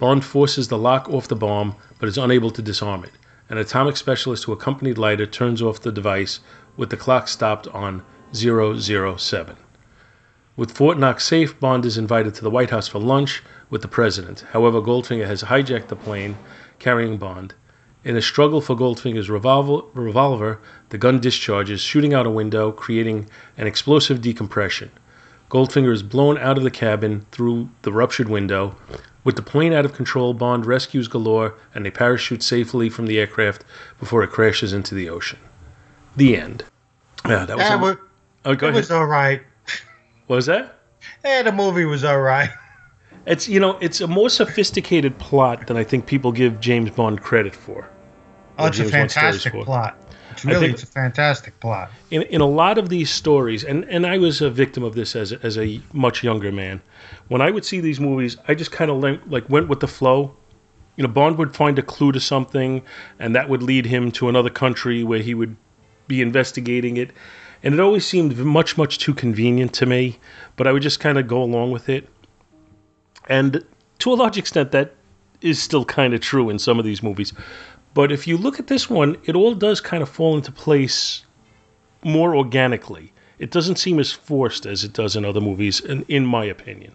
Bond 0.00 0.24
forces 0.24 0.66
the 0.66 0.78
lock 0.78 1.08
off 1.08 1.28
the 1.28 1.36
bomb, 1.36 1.76
but 2.00 2.08
is 2.08 2.18
unable 2.18 2.50
to 2.50 2.62
disarm 2.62 3.04
it. 3.04 3.12
An 3.48 3.58
atomic 3.58 3.96
specialist 3.96 4.42
who 4.42 4.52
accompanied 4.52 4.98
Leiter 4.98 5.26
turns 5.26 5.62
off 5.62 5.80
the 5.80 5.92
device 5.92 6.40
with 6.76 6.90
the 6.90 6.96
clock 6.96 7.28
stopped 7.28 7.68
on 7.68 8.02
007. 8.32 9.56
With 10.56 10.70
Fort 10.70 10.98
Knox 10.98 11.24
safe, 11.24 11.58
Bond 11.60 11.84
is 11.84 11.98
invited 11.98 12.34
to 12.34 12.42
the 12.42 12.50
White 12.50 12.70
House 12.70 12.88
for 12.88 12.98
lunch 12.98 13.42
with 13.68 13.82
the 13.82 13.88
president. 13.88 14.44
However, 14.52 14.80
Goldfinger 14.80 15.26
has 15.26 15.42
hijacked 15.42 15.88
the 15.88 15.96
plane 15.96 16.36
carrying 16.78 17.18
Bond. 17.18 17.52
In 18.04 18.16
a 18.16 18.22
struggle 18.22 18.60
for 18.60 18.74
Goldfinger's 18.76 19.28
revolver, 19.28 19.84
revolver, 19.92 20.58
the 20.90 20.98
gun 20.98 21.20
discharges, 21.20 21.80
shooting 21.80 22.14
out 22.14 22.24
a 22.26 22.30
window, 22.30 22.72
creating 22.72 23.28
an 23.58 23.66
explosive 23.66 24.20
decompression. 24.22 24.90
Goldfinger 25.50 25.92
is 25.92 26.02
blown 26.02 26.38
out 26.38 26.56
of 26.56 26.64
the 26.64 26.70
cabin 26.70 27.26
through 27.32 27.68
the 27.82 27.92
ruptured 27.92 28.28
window. 28.28 28.74
With 29.24 29.36
the 29.36 29.42
plane 29.42 29.72
out 29.72 29.84
of 29.84 29.92
control, 29.92 30.32
Bond 30.34 30.64
rescues 30.66 31.08
Galore 31.08 31.54
and 31.74 31.84
they 31.84 31.90
parachute 31.90 32.42
safely 32.42 32.88
from 32.88 33.06
the 33.06 33.18
aircraft 33.18 33.64
before 33.98 34.22
it 34.22 34.30
crashes 34.30 34.72
into 34.72 34.94
the 34.94 35.08
ocean. 35.10 35.38
The 36.16 36.36
end. 36.36 36.64
Yeah, 37.28 37.44
that 37.44 37.56
was. 37.56 37.66
Yeah, 37.66 37.74
a- 37.74 37.78
but 37.78 37.98
oh, 38.44 38.52
it 38.52 38.62
ahead. 38.62 38.74
was 38.74 38.90
all 38.90 39.06
right. 39.06 39.42
What 40.26 40.36
was 40.36 40.46
that? 40.46 40.78
Yeah, 41.24 41.42
the 41.42 41.52
movie 41.52 41.84
was 41.84 42.04
all 42.04 42.20
right. 42.20 42.50
It's 43.26 43.48
you 43.48 43.58
know 43.58 43.76
it's 43.80 44.00
a 44.00 44.06
more 44.06 44.30
sophisticated 44.30 45.18
plot 45.18 45.66
than 45.66 45.76
I 45.76 45.82
think 45.82 46.06
people 46.06 46.30
give 46.30 46.60
James 46.60 46.90
Bond 46.90 47.22
credit 47.22 47.56
for. 47.56 47.88
Oh, 48.56 48.66
it's 48.66 48.78
a 48.78 48.82
James 48.82 49.14
fantastic 49.14 49.52
plot. 49.64 49.98
It's 50.30 50.44
really, 50.44 50.70
it's 50.70 50.82
a 50.82 50.86
fantastic 50.86 51.58
plot. 51.60 51.90
in, 52.10 52.22
in 52.22 52.40
a 52.40 52.46
lot 52.46 52.78
of 52.78 52.88
these 52.88 53.10
stories, 53.10 53.64
and, 53.64 53.84
and 53.86 54.06
I 54.06 54.18
was 54.18 54.42
a 54.42 54.50
victim 54.50 54.84
of 54.84 54.94
this 54.94 55.16
as 55.16 55.32
as 55.32 55.58
a 55.58 55.80
much 55.92 56.22
younger 56.22 56.52
man. 56.52 56.80
When 57.28 57.40
I 57.40 57.50
would 57.50 57.64
see 57.64 57.80
these 57.80 57.98
movies, 57.98 58.36
I 58.46 58.54
just 58.54 58.70
kind 58.70 58.90
of 58.90 59.02
like 59.28 59.48
went 59.48 59.68
with 59.68 59.80
the 59.80 59.88
flow. 59.88 60.36
You 60.96 61.02
know, 61.02 61.08
Bond 61.08 61.38
would 61.38 61.56
find 61.56 61.78
a 61.78 61.82
clue 61.82 62.12
to 62.12 62.20
something, 62.20 62.82
and 63.18 63.34
that 63.34 63.48
would 63.48 63.62
lead 63.62 63.86
him 63.86 64.12
to 64.12 64.28
another 64.28 64.50
country 64.50 65.04
where 65.04 65.20
he 65.20 65.34
would 65.34 65.56
be 66.06 66.22
investigating 66.22 66.96
it. 66.96 67.10
And 67.62 67.74
it 67.74 67.80
always 67.80 68.06
seemed 68.06 68.36
much, 68.38 68.76
much 68.76 68.98
too 68.98 69.14
convenient 69.14 69.72
to 69.74 69.86
me, 69.86 70.18
but 70.56 70.66
I 70.66 70.72
would 70.72 70.82
just 70.82 71.00
kind 71.00 71.18
of 71.18 71.26
go 71.26 71.42
along 71.42 71.70
with 71.70 71.88
it. 71.88 72.08
And 73.28 73.64
to 74.00 74.12
a 74.12 74.14
large 74.14 74.38
extent, 74.38 74.72
that 74.72 74.94
is 75.40 75.62
still 75.62 75.84
kind 75.84 76.14
of 76.14 76.20
true 76.20 76.50
in 76.50 76.58
some 76.58 76.78
of 76.78 76.84
these 76.84 77.02
movies. 77.02 77.32
But 77.94 78.12
if 78.12 78.26
you 78.26 78.36
look 78.36 78.58
at 78.58 78.66
this 78.66 78.90
one, 78.90 79.16
it 79.24 79.34
all 79.34 79.54
does 79.54 79.80
kind 79.80 80.02
of 80.02 80.08
fall 80.08 80.36
into 80.36 80.52
place 80.52 81.24
more 82.04 82.36
organically. 82.36 83.12
It 83.38 83.50
doesn't 83.50 83.76
seem 83.76 83.98
as 83.98 84.12
forced 84.12 84.66
as 84.66 84.84
it 84.84 84.92
does 84.92 85.16
in 85.16 85.24
other 85.24 85.40
movies, 85.40 85.80
in, 85.80 86.04
in 86.08 86.24
my 86.24 86.44
opinion. 86.44 86.92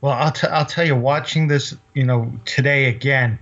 Well, 0.00 0.12
I'll, 0.12 0.32
t- 0.32 0.46
I'll 0.46 0.64
tell 0.64 0.86
you, 0.86 0.96
watching 0.96 1.48
this, 1.48 1.76
you 1.94 2.04
know, 2.04 2.32
today 2.44 2.86
again, 2.86 3.38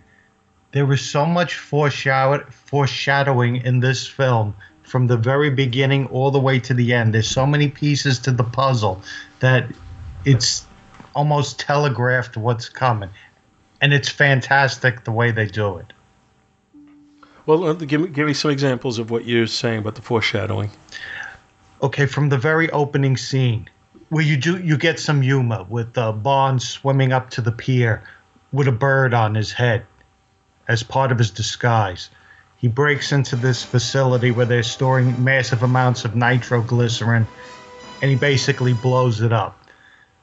there 0.72 0.86
was 0.86 1.02
so 1.02 1.26
much 1.26 1.54
foreshadow- 1.54 2.50
foreshadowing 2.50 3.56
in 3.56 3.80
this 3.80 4.06
film 4.06 4.54
from 4.86 5.08
the 5.08 5.16
very 5.16 5.50
beginning 5.50 6.06
all 6.06 6.30
the 6.30 6.40
way 6.40 6.60
to 6.60 6.72
the 6.72 6.94
end. 6.94 7.12
There's 7.12 7.28
so 7.28 7.44
many 7.44 7.68
pieces 7.68 8.18
to 8.20 8.30
the 8.30 8.44
puzzle 8.44 9.02
that 9.40 9.68
it's 10.24 10.64
almost 11.14 11.58
telegraphed 11.58 12.36
what's 12.36 12.68
coming. 12.68 13.10
And 13.80 13.92
it's 13.92 14.08
fantastic 14.08 15.04
the 15.04 15.12
way 15.12 15.32
they 15.32 15.46
do 15.46 15.78
it. 15.78 15.92
Well, 17.46 17.64
uh, 17.64 17.74
give 17.74 18.00
me, 18.00 18.08
give 18.08 18.26
me 18.26 18.34
some 18.34 18.50
examples 18.50 18.98
of 18.98 19.10
what 19.10 19.24
you're 19.24 19.46
saying 19.46 19.80
about 19.80 19.96
the 19.96 20.02
foreshadowing. 20.02 20.70
okay 21.82 22.06
from 22.06 22.28
the 22.28 22.38
very 22.38 22.70
opening 22.70 23.16
scene 23.16 23.68
where 24.08 24.24
you 24.24 24.36
do 24.36 24.58
you 24.58 24.76
get 24.76 24.98
some 24.98 25.20
humor 25.20 25.64
with 25.68 25.98
uh, 25.98 26.12
Bond 26.12 26.62
swimming 26.62 27.12
up 27.12 27.30
to 27.30 27.40
the 27.40 27.52
pier 27.52 28.02
with 28.52 28.68
a 28.68 28.72
bird 28.72 29.12
on 29.12 29.34
his 29.34 29.52
head 29.52 29.84
as 30.68 30.82
part 30.82 31.12
of 31.12 31.18
his 31.18 31.30
disguise. 31.30 32.10
He 32.66 32.72
breaks 32.72 33.12
into 33.12 33.36
this 33.36 33.62
facility 33.62 34.32
where 34.32 34.44
they're 34.44 34.64
storing 34.64 35.22
massive 35.22 35.62
amounts 35.62 36.04
of 36.04 36.16
nitroglycerin 36.16 37.24
and 38.02 38.10
he 38.10 38.16
basically 38.16 38.72
blows 38.72 39.20
it 39.20 39.32
up. 39.32 39.56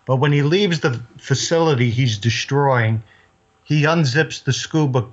But 0.06 0.18
when 0.18 0.34
he 0.34 0.42
leaves 0.42 0.82
the 0.82 1.02
facility 1.18 1.90
he's 1.90 2.18
destroying, 2.18 3.02
he 3.64 3.84
unzips 3.84 4.44
the 4.44 4.52
scuba 4.52 5.08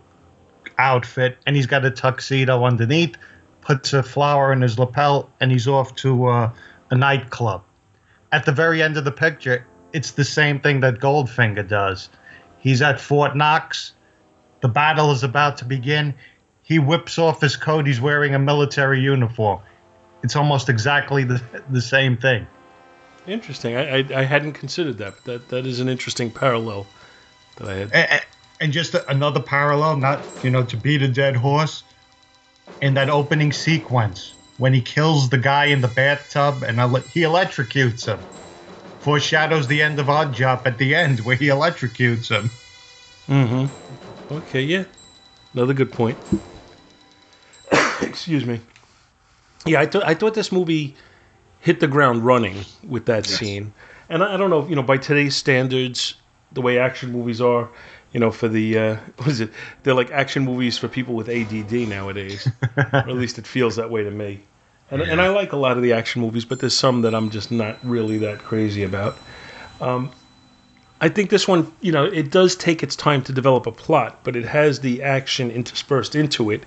outfit 0.76 1.38
and 1.46 1.54
he's 1.54 1.66
got 1.66 1.84
a 1.84 1.92
tuxedo 1.92 2.64
underneath, 2.64 3.14
puts 3.60 3.92
a 3.92 4.02
flower 4.02 4.52
in 4.52 4.60
his 4.60 4.76
lapel, 4.76 5.30
and 5.38 5.52
he's 5.52 5.68
off 5.68 5.94
to 6.02 6.26
uh, 6.26 6.52
a 6.90 6.96
nightclub. 6.96 7.62
At 8.32 8.44
the 8.44 8.50
very 8.50 8.82
end 8.82 8.96
of 8.96 9.04
the 9.04 9.12
picture, 9.12 9.68
it's 9.92 10.10
the 10.10 10.24
same 10.24 10.58
thing 10.58 10.80
that 10.80 10.98
Goldfinger 10.98 11.68
does. 11.68 12.10
He's 12.58 12.82
at 12.82 13.00
Fort 13.00 13.36
Knox. 13.36 13.92
The 14.62 14.68
battle 14.68 15.12
is 15.12 15.22
about 15.22 15.58
to 15.58 15.64
begin. 15.64 16.14
He 16.70 16.78
whips 16.78 17.18
off 17.18 17.40
his 17.40 17.56
coat. 17.56 17.84
He's 17.88 18.00
wearing 18.00 18.32
a 18.32 18.38
military 18.38 19.00
uniform. 19.00 19.58
It's 20.22 20.36
almost 20.36 20.68
exactly 20.68 21.24
the, 21.24 21.42
the 21.68 21.80
same 21.80 22.16
thing. 22.16 22.46
Interesting. 23.26 23.76
I, 23.76 23.98
I, 23.98 24.04
I 24.14 24.22
hadn't 24.22 24.52
considered 24.52 24.98
that. 24.98 25.14
But 25.16 25.24
that 25.24 25.48
that 25.48 25.66
is 25.66 25.80
an 25.80 25.88
interesting 25.88 26.30
parallel 26.30 26.86
that 27.56 27.68
I 27.68 27.74
had. 27.74 27.90
And, 27.92 28.22
and 28.60 28.72
just 28.72 28.94
another 29.08 29.40
parallel, 29.40 29.96
not 29.96 30.22
you 30.44 30.50
know 30.50 30.62
to 30.62 30.76
beat 30.76 31.02
a 31.02 31.08
dead 31.08 31.34
horse. 31.34 31.82
In 32.80 32.94
that 32.94 33.10
opening 33.10 33.52
sequence, 33.52 34.32
when 34.58 34.72
he 34.72 34.80
kills 34.80 35.28
the 35.28 35.38
guy 35.38 35.64
in 35.64 35.80
the 35.80 35.88
bathtub 35.88 36.62
and 36.62 36.78
ele- 36.78 37.00
he 37.00 37.22
electrocutes 37.22 38.06
him. 38.06 38.20
Foreshadows 39.00 39.66
the 39.66 39.82
end 39.82 39.98
of 39.98 40.06
Oddjob 40.06 40.64
at 40.64 40.78
the 40.78 40.94
end 40.94 41.18
where 41.18 41.34
he 41.34 41.46
electrocutes 41.46 42.28
him. 42.28 42.48
Mm-hmm. 43.28 44.34
Okay, 44.34 44.62
yeah. 44.62 44.84
Another 45.52 45.74
good 45.74 45.90
point. 45.90 46.16
Excuse 48.02 48.44
me. 48.44 48.60
Yeah, 49.66 49.80
I 49.80 49.86
thought 49.86 50.04
I 50.04 50.14
thought 50.14 50.34
this 50.34 50.52
movie 50.52 50.94
hit 51.60 51.80
the 51.80 51.86
ground 51.86 52.24
running 52.24 52.64
with 52.86 53.06
that 53.06 53.26
scene, 53.26 53.72
and 54.08 54.22
I, 54.22 54.34
I 54.34 54.36
don't 54.36 54.50
know, 54.50 54.66
you 54.66 54.74
know, 54.74 54.82
by 54.82 54.96
today's 54.96 55.36
standards, 55.36 56.14
the 56.52 56.62
way 56.62 56.78
action 56.78 57.12
movies 57.12 57.40
are, 57.40 57.68
you 58.12 58.20
know, 58.20 58.30
for 58.30 58.48
the 58.48 58.78
uh, 58.78 58.96
what 59.16 59.28
is 59.28 59.40
it? 59.40 59.50
They're 59.82 59.94
like 59.94 60.10
action 60.10 60.44
movies 60.44 60.78
for 60.78 60.88
people 60.88 61.14
with 61.14 61.28
ADD 61.28 61.72
nowadays, 61.88 62.48
or 62.76 62.96
at 62.96 63.08
least 63.08 63.38
it 63.38 63.46
feels 63.46 63.76
that 63.76 63.90
way 63.90 64.02
to 64.02 64.10
me. 64.10 64.40
And, 64.90 65.02
and 65.02 65.20
I 65.20 65.28
like 65.28 65.52
a 65.52 65.56
lot 65.56 65.76
of 65.76 65.84
the 65.84 65.92
action 65.92 66.20
movies, 66.20 66.44
but 66.44 66.58
there's 66.58 66.76
some 66.76 67.02
that 67.02 67.14
I'm 67.14 67.30
just 67.30 67.52
not 67.52 67.78
really 67.84 68.18
that 68.18 68.40
crazy 68.40 68.82
about. 68.82 69.16
Um, 69.80 70.10
I 71.00 71.08
think 71.08 71.30
this 71.30 71.46
one, 71.46 71.72
you 71.80 71.92
know, 71.92 72.04
it 72.04 72.30
does 72.30 72.56
take 72.56 72.82
its 72.82 72.96
time 72.96 73.22
to 73.22 73.32
develop 73.32 73.66
a 73.66 73.72
plot, 73.72 74.18
but 74.24 74.34
it 74.36 74.44
has 74.44 74.80
the 74.80 75.02
action 75.02 75.50
interspersed 75.50 76.14
into 76.14 76.50
it, 76.50 76.64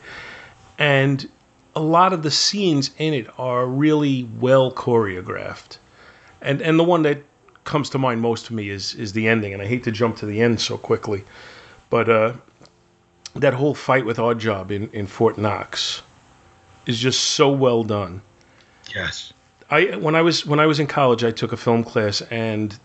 and 0.78 1.30
a 1.76 1.80
lot 1.82 2.14
of 2.14 2.24
the 2.24 2.32
scenes 2.32 2.92
in 2.98 3.14
it 3.14 3.28
are 3.40 3.66
really 3.66 4.24
well 4.40 4.72
choreographed. 4.72 5.78
And 6.42 6.62
and 6.62 6.80
the 6.80 6.84
one 6.84 7.04
that 7.04 7.24
comes 7.64 7.90
to 7.92 7.98
mind 7.98 8.22
most 8.22 8.46
to 8.48 8.54
me 8.54 8.70
is 8.70 8.96
is 8.96 9.14
the 9.14 9.28
ending, 9.28 9.54
and 9.54 9.62
I 9.62 9.66
hate 9.66 9.84
to 9.86 9.92
jump 9.92 10.18
to 10.18 10.26
the 10.26 10.42
end 10.42 10.60
so 10.60 10.78
quickly, 10.78 11.24
but 11.90 12.10
uh, 12.10 12.34
that 13.36 13.54
whole 13.54 13.74
fight 13.74 14.06
with 14.06 14.18
Oddjob 14.18 14.72
in 14.72 14.90
in 14.92 15.08
Fort 15.08 15.38
Knox 15.38 16.02
is 16.86 17.00
just 17.00 17.22
so 17.22 17.50
well 17.50 17.84
done. 17.84 18.22
Yes. 18.94 19.34
I 19.70 19.96
when 19.96 20.16
I 20.16 20.22
was 20.22 20.46
when 20.46 20.60
I 20.60 20.66
was 20.66 20.80
in 20.80 20.88
college, 20.88 21.24
I 21.24 21.32
took 21.32 21.54
a 21.54 21.58
film 21.58 21.84
class 21.84 22.22
and, 22.30 22.78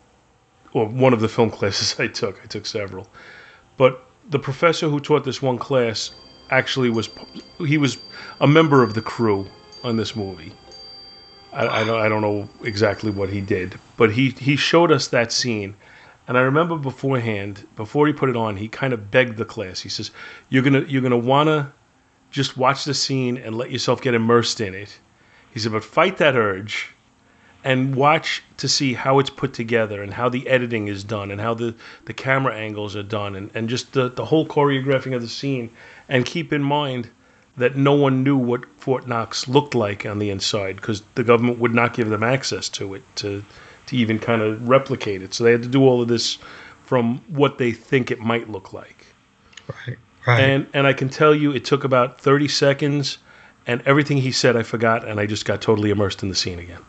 or 0.72 0.86
one 0.86 1.12
of 1.12 1.20
the 1.20 1.28
film 1.28 1.50
classes 1.58 1.98
I 1.98 2.06
took. 2.06 2.40
I 2.42 2.46
took 2.46 2.66
several, 2.66 3.08
but 3.76 4.04
the 4.30 4.38
professor 4.38 4.88
who 4.88 5.00
taught 5.00 5.24
this 5.24 5.42
one 5.42 5.58
class 5.58 6.12
actually 6.50 6.90
was 6.90 7.08
he 7.58 7.78
was 7.78 7.98
a 8.40 8.46
member 8.46 8.82
of 8.82 8.94
the 8.94 9.02
crew 9.02 9.46
on 9.84 9.96
this 9.96 10.16
movie. 10.16 10.52
I, 11.52 11.80
I 11.80 11.84
don't 11.84 12.00
I 12.00 12.08
don't 12.08 12.22
know 12.22 12.48
exactly 12.62 13.10
what 13.10 13.30
he 13.30 13.40
did, 13.40 13.78
but 13.96 14.10
he 14.12 14.30
he 14.30 14.56
showed 14.56 14.92
us 14.92 15.08
that 15.08 15.32
scene, 15.32 15.74
and 16.26 16.36
I 16.36 16.42
remember 16.42 16.76
beforehand 16.76 17.66
before 17.76 18.06
he 18.06 18.12
put 18.12 18.28
it 18.28 18.36
on, 18.36 18.56
he 18.56 18.68
kind 18.68 18.92
of 18.92 19.10
begged 19.10 19.36
the 19.36 19.44
class. 19.44 19.80
He 19.80 19.88
says, 19.88 20.10
"You're 20.48 20.62
gonna 20.62 20.84
you're 20.88 21.02
gonna 21.02 21.16
wanna 21.16 21.72
just 22.30 22.56
watch 22.56 22.84
the 22.84 22.94
scene 22.94 23.38
and 23.38 23.56
let 23.56 23.70
yourself 23.70 24.02
get 24.02 24.14
immersed 24.14 24.60
in 24.60 24.74
it." 24.74 24.98
He 25.52 25.60
said, 25.60 25.72
"But 25.72 25.84
fight 25.84 26.18
that 26.18 26.36
urge." 26.36 26.94
and 27.64 27.94
watch 27.94 28.42
to 28.56 28.68
see 28.68 28.94
how 28.94 29.18
it's 29.18 29.30
put 29.30 29.52
together 29.52 30.02
and 30.02 30.14
how 30.14 30.28
the 30.28 30.46
editing 30.48 30.88
is 30.88 31.02
done 31.02 31.30
and 31.30 31.40
how 31.40 31.54
the, 31.54 31.74
the 32.04 32.14
camera 32.14 32.54
angles 32.54 32.94
are 32.94 33.02
done 33.02 33.34
and, 33.34 33.50
and 33.54 33.68
just 33.68 33.92
the, 33.92 34.08
the 34.10 34.24
whole 34.24 34.46
choreographing 34.46 35.14
of 35.14 35.20
the 35.20 35.28
scene. 35.28 35.70
And 36.08 36.24
keep 36.24 36.52
in 36.52 36.62
mind 36.62 37.10
that 37.56 37.76
no 37.76 37.92
one 37.92 38.22
knew 38.22 38.36
what 38.36 38.64
Fort 38.78 39.06
Knox 39.06 39.48
looked 39.48 39.74
like 39.74 40.06
on 40.06 40.18
the 40.18 40.30
inside 40.30 40.76
because 40.76 41.02
the 41.16 41.24
government 41.24 41.58
would 41.58 41.74
not 41.74 41.94
give 41.94 42.08
them 42.08 42.22
access 42.22 42.68
to 42.70 42.94
it 42.94 43.02
to, 43.16 43.44
to 43.86 43.96
even 43.96 44.18
kind 44.18 44.42
of 44.42 44.68
replicate 44.68 45.22
it. 45.22 45.34
So 45.34 45.44
they 45.44 45.52
had 45.52 45.62
to 45.64 45.68
do 45.68 45.82
all 45.82 46.00
of 46.00 46.08
this 46.08 46.38
from 46.84 47.18
what 47.28 47.58
they 47.58 47.72
think 47.72 48.10
it 48.10 48.20
might 48.20 48.48
look 48.48 48.72
like. 48.72 49.06
Right. 49.68 49.98
Right. 50.26 50.40
And, 50.40 50.66
and 50.74 50.86
I 50.86 50.92
can 50.92 51.08
tell 51.08 51.34
you 51.34 51.52
it 51.52 51.64
took 51.64 51.84
about 51.84 52.20
30 52.20 52.48
seconds 52.48 53.18
and 53.66 53.82
everything 53.86 54.18
he 54.18 54.32
said 54.32 54.56
I 54.56 54.62
forgot 54.62 55.06
and 55.06 55.18
I 55.20 55.26
just 55.26 55.44
got 55.44 55.62
totally 55.62 55.90
immersed 55.90 56.22
in 56.22 56.28
the 56.28 56.34
scene 56.34 56.58
again. 56.58 56.82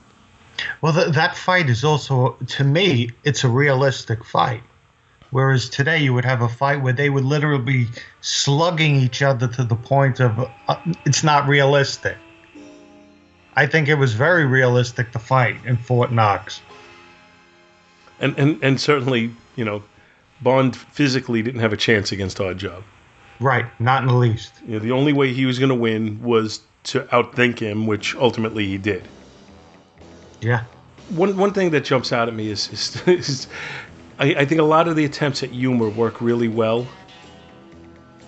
Well, 0.81 0.93
th- 0.93 1.13
that 1.15 1.37
fight 1.37 1.69
is 1.69 1.83
also, 1.83 2.37
to 2.47 2.63
me, 2.63 3.11
it's 3.23 3.43
a 3.43 3.49
realistic 3.49 4.25
fight. 4.25 4.63
Whereas 5.31 5.69
today 5.69 5.99
you 5.99 6.13
would 6.13 6.25
have 6.25 6.41
a 6.41 6.49
fight 6.49 6.81
where 6.81 6.93
they 6.93 7.09
would 7.09 7.23
literally 7.23 7.63
be 7.63 7.87
slugging 8.21 8.95
each 8.95 9.21
other 9.21 9.47
to 9.47 9.63
the 9.63 9.75
point 9.75 10.19
of 10.19 10.49
uh, 10.67 10.75
it's 11.05 11.23
not 11.23 11.47
realistic. 11.47 12.17
I 13.55 13.67
think 13.67 13.87
it 13.87 13.95
was 13.95 14.13
very 14.13 14.45
realistic 14.45 15.11
the 15.11 15.19
fight 15.19 15.57
in 15.65 15.77
Fort 15.77 16.11
Knox. 16.11 16.61
And 18.19 18.37
and 18.39 18.63
and 18.63 18.81
certainly, 18.81 19.31
you 19.55 19.65
know, 19.65 19.83
Bond 20.41 20.75
physically 20.75 21.41
didn't 21.41 21.61
have 21.61 21.73
a 21.73 21.77
chance 21.77 22.11
against 22.11 22.37
Oddjob. 22.37 22.83
Right, 23.39 23.65
not 23.79 24.01
in 24.01 24.07
the 24.07 24.15
least. 24.15 24.53
You 24.65 24.73
know, 24.73 24.79
the 24.79 24.91
only 24.91 25.13
way 25.13 25.33
he 25.33 25.45
was 25.45 25.59
going 25.59 25.69
to 25.69 25.75
win 25.75 26.21
was 26.21 26.61
to 26.85 27.01
outthink 27.11 27.59
him, 27.59 27.87
which 27.87 28.15
ultimately 28.15 28.65
he 28.65 28.77
did. 28.77 29.07
Yeah. 30.41 30.63
One 31.09 31.37
one 31.37 31.53
thing 31.53 31.71
that 31.71 31.85
jumps 31.85 32.11
out 32.11 32.27
at 32.27 32.33
me 32.33 32.49
is, 32.49 32.69
is, 32.71 33.07
is 33.07 33.47
I, 34.19 34.25
I 34.35 34.45
think 34.45 34.59
a 34.59 34.63
lot 34.65 34.87
of 34.87 34.95
the 34.95 35.05
attempts 35.05 35.43
at 35.43 35.49
humor 35.49 35.89
work 35.89 36.21
really 36.21 36.47
well, 36.49 36.85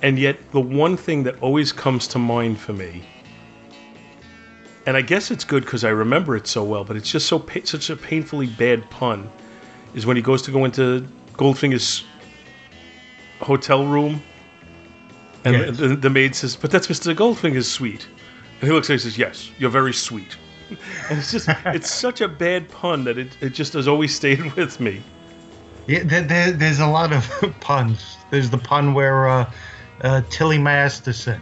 and 0.02 0.18
yet 0.18 0.38
the 0.52 0.62
one 0.62 0.98
thing 0.98 1.24
that 1.24 1.38
always 1.42 1.72
comes 1.72 2.08
to 2.10 2.20
mind 2.20 2.60
for 2.60 2.74
me, 2.74 3.04
and 4.86 4.98
I 4.98 5.02
guess 5.02 5.30
it's 5.32 5.44
good 5.44 5.64
because 5.64 5.84
I 5.84 5.90
remember 5.90 6.36
it 6.36 6.48
so 6.48 6.64
well, 6.64 6.84
but 6.84 6.96
it's 6.96 7.12
just 7.12 7.28
so 7.28 7.38
pa- 7.40 7.60
such 7.66 7.90
a 7.90 7.96
painfully 7.96 8.48
bad 8.48 8.90
pun, 8.90 9.30
is 9.94 10.06
when 10.06 10.16
he 10.16 10.24
goes 10.24 10.42
to 10.44 10.52
go 10.52 10.66
into 10.66 11.06
Goldfinger's 11.34 12.04
hotel 13.42 13.86
room, 13.86 14.22
and 15.44 15.56
Yes. 15.56 15.78
the, 15.78 15.90
the 15.90 16.10
maid 16.10 16.36
says, 16.36 16.56
"But 16.56 16.72
that's 16.72 16.88
Mr. 16.88 17.16
Goldfinger's 17.16 17.70
suite," 17.70 18.08
and 18.62 18.70
he 18.70 18.74
looks 18.74 18.86
at 18.88 18.90
her 18.90 18.94
and 18.94 19.02
says, 19.02 19.18
"Yes, 19.18 19.52
you're 19.60 19.70
very 19.70 19.94
sweet." 19.94 20.38
And 21.10 21.20
it's 21.20 21.34
just 21.34 21.50
it's 21.66 21.92
such 21.92 22.22
a 22.22 22.30
bad 22.30 22.70
pun 22.70 23.04
that 23.04 23.18
it, 23.18 23.36
it 23.42 23.50
just 23.50 23.74
has 23.74 23.90
always 23.90 24.16
stayed 24.16 24.54
with 24.56 24.80
me. 24.80 25.02
Yeah, 25.88 26.04
there, 26.04 26.22
there, 26.22 26.52
there's 26.52 26.80
a 26.80 26.88
lot 26.88 27.12
of 27.12 27.56
puns. 27.60 28.18
There's 28.30 28.50
the 28.50 28.58
pun 28.58 28.94
where 28.94 29.28
uh, 29.28 29.52
uh, 30.02 30.22
Tilly 30.30 30.58
Masterson, 30.58 31.42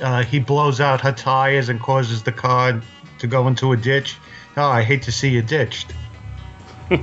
uh, 0.00 0.22
he 0.22 0.38
blows 0.38 0.80
out 0.80 1.00
her 1.00 1.12
tires 1.12 1.68
and 1.68 1.80
causes 1.80 2.22
the 2.22 2.32
car 2.32 2.82
to 3.18 3.26
go 3.26 3.48
into 3.48 3.72
a 3.72 3.76
ditch. 3.76 4.16
Oh, 4.56 4.68
I 4.68 4.82
hate 4.82 5.02
to 5.02 5.12
see 5.12 5.28
you 5.30 5.42
ditched. 5.42 5.92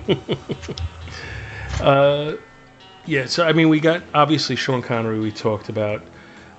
Uh, 1.79 2.35
yeah, 3.07 3.25
so 3.25 3.43
I 3.43 3.53
mean, 3.53 3.69
we 3.69 3.79
got 3.79 4.03
obviously 4.13 4.55
Sean 4.55 4.83
Connery. 4.83 5.19
We 5.19 5.31
talked 5.31 5.69
about. 5.69 6.03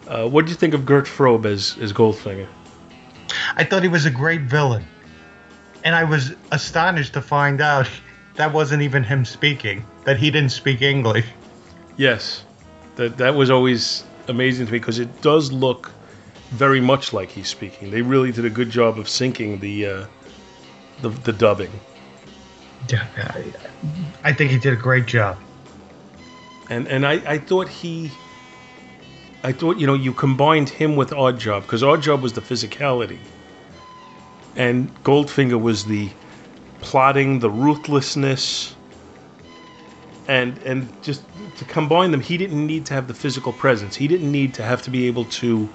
Uh, 0.08 0.28
what 0.28 0.46
do 0.46 0.50
you 0.50 0.56
think 0.56 0.74
of 0.74 0.84
Gert 0.84 1.06
Frobe 1.06 1.46
as 1.46 1.78
as 1.80 1.92
Goldfinger? 1.92 2.48
I 3.54 3.64
thought 3.64 3.82
he 3.82 3.88
was 3.88 4.04
a 4.04 4.10
great 4.10 4.42
villain. 4.42 4.84
And 5.84 5.94
I 5.94 6.04
was 6.04 6.34
astonished 6.50 7.14
to 7.14 7.20
find 7.20 7.60
out 7.60 7.88
that 8.36 8.52
wasn't 8.52 8.82
even 8.82 9.04
him 9.04 9.24
speaking, 9.24 9.84
that 10.04 10.18
he 10.18 10.30
didn't 10.30 10.50
speak 10.50 10.82
English. 10.82 11.26
Yes, 11.96 12.44
that 12.96 13.18
that 13.18 13.34
was 13.34 13.50
always 13.50 14.04
amazing 14.28 14.66
to 14.66 14.72
me 14.72 14.78
because 14.78 14.98
it 14.98 15.20
does 15.22 15.52
look 15.52 15.90
very 16.50 16.80
much 16.80 17.12
like 17.12 17.30
he's 17.30 17.48
speaking. 17.48 17.90
They 17.90 18.02
really 18.02 18.32
did 18.32 18.44
a 18.44 18.50
good 18.50 18.70
job 18.70 18.98
of 18.98 19.06
syncing 19.06 19.60
the 19.60 19.86
uh, 19.86 20.06
the, 21.00 21.10
the 21.10 21.32
dubbing. 21.32 21.80
Yeah, 22.88 23.06
I, 23.16 23.52
I 24.24 24.32
think 24.32 24.50
he 24.50 24.58
did 24.58 24.72
a 24.72 24.76
great 24.76 25.06
job. 25.06 25.38
and 26.70 26.88
and 26.88 27.06
I, 27.06 27.14
I 27.26 27.38
thought 27.38 27.68
he 27.68 28.10
I 29.44 29.52
thought 29.52 29.78
you 29.78 29.86
know 29.86 29.94
you 29.94 30.12
combined 30.12 30.68
him 30.68 30.96
with 30.96 31.10
Oddjob 31.10 31.62
because 31.62 31.82
Oddjob 31.82 32.20
was 32.22 32.32
the 32.32 32.40
physicality 32.40 33.18
and 34.56 34.92
Goldfinger 35.04 35.60
was 35.60 35.84
the 35.84 36.10
plotting 36.82 37.38
the 37.38 37.50
ruthlessness 37.50 38.74
and 40.28 40.58
and 40.58 40.92
just 41.02 41.22
to 41.56 41.64
combine 41.64 42.10
them 42.10 42.20
he 42.20 42.36
didn't 42.36 42.66
need 42.66 42.86
to 42.86 42.94
have 42.94 43.08
the 43.08 43.14
physical 43.14 43.52
presence. 43.52 43.96
He 43.96 44.06
didn't 44.08 44.30
need 44.30 44.54
to 44.54 44.62
have 44.62 44.82
to 44.82 44.90
be 44.90 45.06
able 45.06 45.24
to 45.26 45.68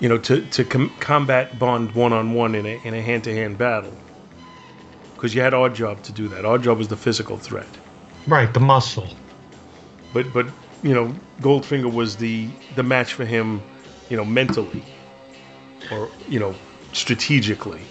you 0.00 0.08
know 0.08 0.18
to 0.18 0.44
to 0.46 0.64
com- 0.64 0.94
combat 1.00 1.58
Bond 1.58 1.92
one 1.92 2.12
on 2.12 2.34
one 2.34 2.54
in 2.54 2.66
a 2.66 2.80
in 2.84 2.94
a 2.94 3.02
hand 3.02 3.24
to 3.24 3.34
hand 3.34 3.58
battle. 3.58 3.92
Because 5.14 5.34
you 5.34 5.42
had 5.42 5.52
Oddjob 5.52 6.02
to 6.02 6.12
do 6.12 6.28
that. 6.28 6.44
Oddjob 6.44 6.78
was 6.78 6.88
the 6.88 6.96
physical 6.96 7.36
threat. 7.36 7.66
Right, 8.26 8.52
the 8.54 8.60
muscle. 8.60 9.08
but 10.12 10.32
but 10.32 10.46
you 10.82 10.94
know 10.94 11.14
Goldfinger 11.40 11.92
was 11.92 12.16
the 12.16 12.48
the 12.74 12.82
match 12.82 13.12
for 13.14 13.24
him, 13.24 13.62
you 14.08 14.16
know, 14.16 14.24
mentally 14.24 14.82
or 15.90 16.08
you 16.28 16.38
know 16.38 16.54
strategically, 16.92 17.82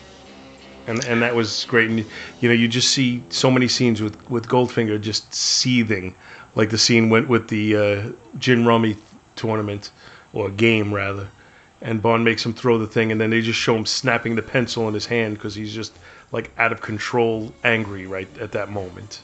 and 0.87 1.05
and 1.05 1.21
that 1.21 1.35
was 1.35 1.65
great. 1.65 1.89
And 1.89 1.99
you 2.39 2.49
know 2.49 2.55
you 2.55 2.67
just 2.67 2.89
see 2.89 3.23
so 3.29 3.51
many 3.51 3.67
scenes 3.67 4.01
with 4.01 4.29
with 4.29 4.47
Goldfinger 4.47 4.99
just 4.99 5.33
seething, 5.33 6.15
like 6.55 6.69
the 6.69 6.77
scene 6.77 7.09
went 7.09 7.27
with 7.27 7.49
the 7.49 7.75
uh, 7.75 8.11
gin 8.39 8.65
rummy 8.65 8.95
tournament 9.35 9.91
or 10.33 10.49
game 10.49 10.93
rather, 10.93 11.27
and 11.81 12.01
Bond 12.01 12.23
makes 12.23 12.45
him 12.45 12.53
throw 12.53 12.77
the 12.77 12.87
thing, 12.87 13.11
and 13.11 13.21
then 13.21 13.29
they 13.29 13.41
just 13.41 13.59
show 13.59 13.75
him 13.75 13.85
snapping 13.85 14.35
the 14.35 14.41
pencil 14.41 14.87
in 14.87 14.93
his 14.93 15.05
hand 15.05 15.35
because 15.35 15.53
he's 15.53 15.73
just 15.73 15.93
like 16.31 16.51
out 16.57 16.71
of 16.71 16.81
control, 16.81 17.53
angry 17.63 18.07
right 18.07 18.27
at 18.39 18.51
that 18.53 18.69
moment. 18.69 19.21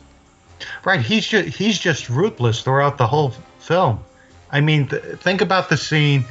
Right, 0.86 1.02
he's 1.02 1.28
just 1.28 1.58
he's 1.58 1.80
just 1.80 2.10
ruthless 2.10 2.62
throughout 2.62 2.98
the 2.98 3.08
whole 3.08 3.34
film. 3.60 4.04
I 4.52 4.62
mean, 4.62 4.88
th- 4.88 5.04
think 5.20 5.42
about 5.42 5.70
the 5.70 5.78
scene 5.78 6.26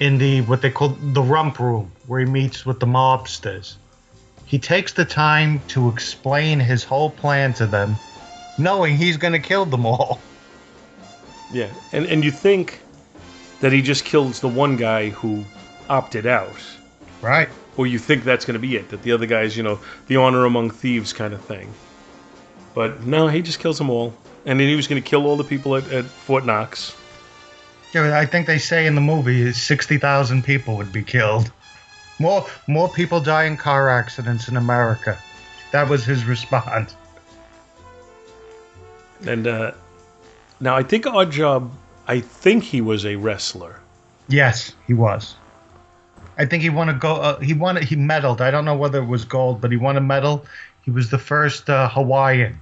in 0.00 0.18
the 0.18 0.42
what 0.42 0.62
they 0.62 0.70
call 0.70 0.90
the 0.90 1.22
rump 1.22 1.58
room 1.58 1.90
where 2.06 2.20
he 2.20 2.26
meets 2.26 2.66
with 2.66 2.80
the 2.80 2.86
mobsters. 2.86 3.76
He 4.46 4.58
takes 4.58 4.92
the 4.92 5.04
time 5.04 5.62
to 5.68 5.88
explain 5.88 6.60
his 6.60 6.84
whole 6.84 7.10
plan 7.10 7.54
to 7.54 7.66
them, 7.66 7.98
knowing 8.58 8.96
he's 8.96 9.16
going 9.16 9.32
to 9.32 9.38
kill 9.38 9.66
them 9.66 9.86
all. 9.86 10.20
Yeah, 11.50 11.68
and 11.92 12.06
and 12.06 12.24
you 12.24 12.32
think 12.32 12.80
that 13.60 13.70
he 13.70 13.80
just 13.82 14.04
kills 14.04 14.40
the 14.40 14.48
one 14.48 14.76
guy 14.76 15.10
who 15.10 15.44
opted 15.88 16.26
out, 16.26 16.56
Right. 17.20 17.48
or 17.76 17.86
you 17.86 17.98
think 17.98 18.24
that's 18.24 18.44
going 18.44 18.54
to 18.54 18.58
be 18.66 18.74
it, 18.76 18.88
that 18.88 19.02
the 19.02 19.12
other 19.12 19.26
guy's, 19.26 19.56
you 19.56 19.62
know, 19.62 19.78
the 20.08 20.16
honor 20.16 20.46
among 20.46 20.70
thieves 20.70 21.12
kind 21.12 21.32
of 21.32 21.44
thing. 21.44 21.72
But 22.74 23.04
no, 23.06 23.28
he 23.28 23.40
just 23.42 23.60
kills 23.60 23.78
them 23.78 23.88
all, 23.90 24.12
and 24.46 24.58
then 24.58 24.66
he 24.68 24.74
was 24.74 24.88
going 24.88 25.00
to 25.00 25.08
kill 25.08 25.26
all 25.26 25.36
the 25.36 25.44
people 25.44 25.76
at, 25.76 25.86
at 25.92 26.06
Fort 26.06 26.44
Knox. 26.44 26.96
Yeah, 27.92 28.18
I 28.18 28.26
think 28.26 28.46
they 28.48 28.58
say 28.58 28.86
in 28.86 28.96
the 28.96 29.00
movie 29.00 29.52
sixty 29.52 29.98
thousand 29.98 30.42
people 30.44 30.76
would 30.76 30.92
be 30.92 31.04
killed. 31.04 31.52
More 32.18 32.46
more 32.68 32.88
people 32.88 33.20
die 33.20 33.44
in 33.44 33.56
car 33.56 33.88
accidents 33.90 34.48
in 34.48 34.56
America. 34.56 35.18
That 35.72 35.88
was 35.88 36.04
his 36.04 36.24
response. 36.24 36.94
And 39.26 39.46
uh, 39.46 39.72
now 40.60 40.76
I 40.76 40.82
think 40.82 41.04
Oddjob, 41.06 41.70
I 42.06 42.20
think 42.20 42.62
he 42.64 42.80
was 42.80 43.04
a 43.06 43.16
wrestler. 43.16 43.80
Yes, 44.28 44.72
he 44.86 44.94
was. 44.94 45.34
I 46.38 46.44
think 46.46 46.62
he 46.62 46.70
won 46.70 46.88
a 46.88 46.94
go. 46.94 47.16
Uh, 47.16 47.38
he 47.40 47.54
won. 47.54 47.76
He 47.82 47.96
medaled. 47.96 48.40
I 48.40 48.50
don't 48.50 48.64
know 48.64 48.76
whether 48.76 48.98
it 49.02 49.06
was 49.06 49.24
gold, 49.24 49.60
but 49.60 49.70
he 49.70 49.76
won 49.76 49.96
a 49.96 50.00
medal. 50.00 50.44
He 50.82 50.90
was 50.90 51.10
the 51.10 51.18
first 51.18 51.70
uh, 51.70 51.88
Hawaiian 51.88 52.58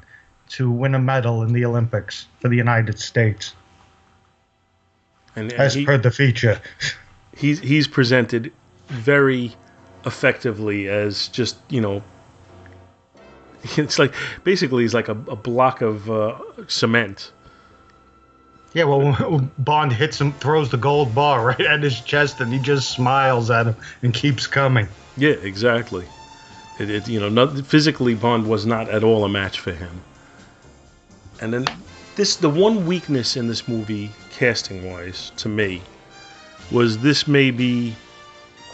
to 0.50 0.70
win 0.70 0.94
a 0.94 0.98
medal 0.98 1.42
in 1.42 1.52
the 1.52 1.64
Olympics 1.64 2.26
for 2.40 2.48
the 2.48 2.56
United 2.56 2.98
States, 2.98 3.54
And, 5.34 5.50
and 5.52 5.60
as 5.60 5.74
he- 5.74 5.84
per 5.86 5.98
the 5.98 6.10
feature. 6.10 6.60
he's 7.36 7.60
he's 7.60 7.88
presented 7.88 8.52
very 8.92 9.52
effectively 10.04 10.88
as 10.88 11.28
just 11.28 11.56
you 11.68 11.80
know 11.80 12.02
it's 13.76 13.98
like 13.98 14.14
basically 14.44 14.82
he's 14.82 14.94
like 14.94 15.08
a, 15.08 15.12
a 15.12 15.36
block 15.36 15.80
of 15.80 16.10
uh, 16.10 16.38
cement. 16.66 17.32
Yeah, 18.74 18.84
well, 18.84 19.50
Bond 19.58 19.92
hits 19.92 20.20
him, 20.20 20.32
throws 20.32 20.70
the 20.70 20.78
gold 20.78 21.14
bar 21.14 21.44
right 21.58 21.60
at 21.60 21.82
his 21.82 22.00
chest, 22.00 22.40
and 22.40 22.52
he 22.52 22.58
just 22.58 22.90
smiles 22.90 23.50
at 23.50 23.66
him 23.66 23.76
and 24.02 24.14
keeps 24.14 24.46
coming. 24.46 24.88
yeah 25.16 25.30
exactly. 25.30 26.06
It, 26.78 26.90
it 26.90 27.08
you 27.08 27.20
know 27.20 27.28
not, 27.28 27.66
physically 27.66 28.14
bond 28.14 28.48
was 28.48 28.66
not 28.66 28.88
at 28.88 29.04
all 29.04 29.24
a 29.24 29.28
match 29.28 29.60
for 29.60 29.72
him. 29.72 30.02
And 31.40 31.52
then 31.52 31.66
this 32.16 32.36
the 32.36 32.48
one 32.48 32.86
weakness 32.86 33.36
in 33.36 33.46
this 33.46 33.68
movie 33.68 34.10
casting 34.30 34.90
wise 34.90 35.32
to 35.36 35.48
me 35.48 35.82
was 36.70 36.98
this 36.98 37.28
may 37.28 37.50
be 37.50 37.94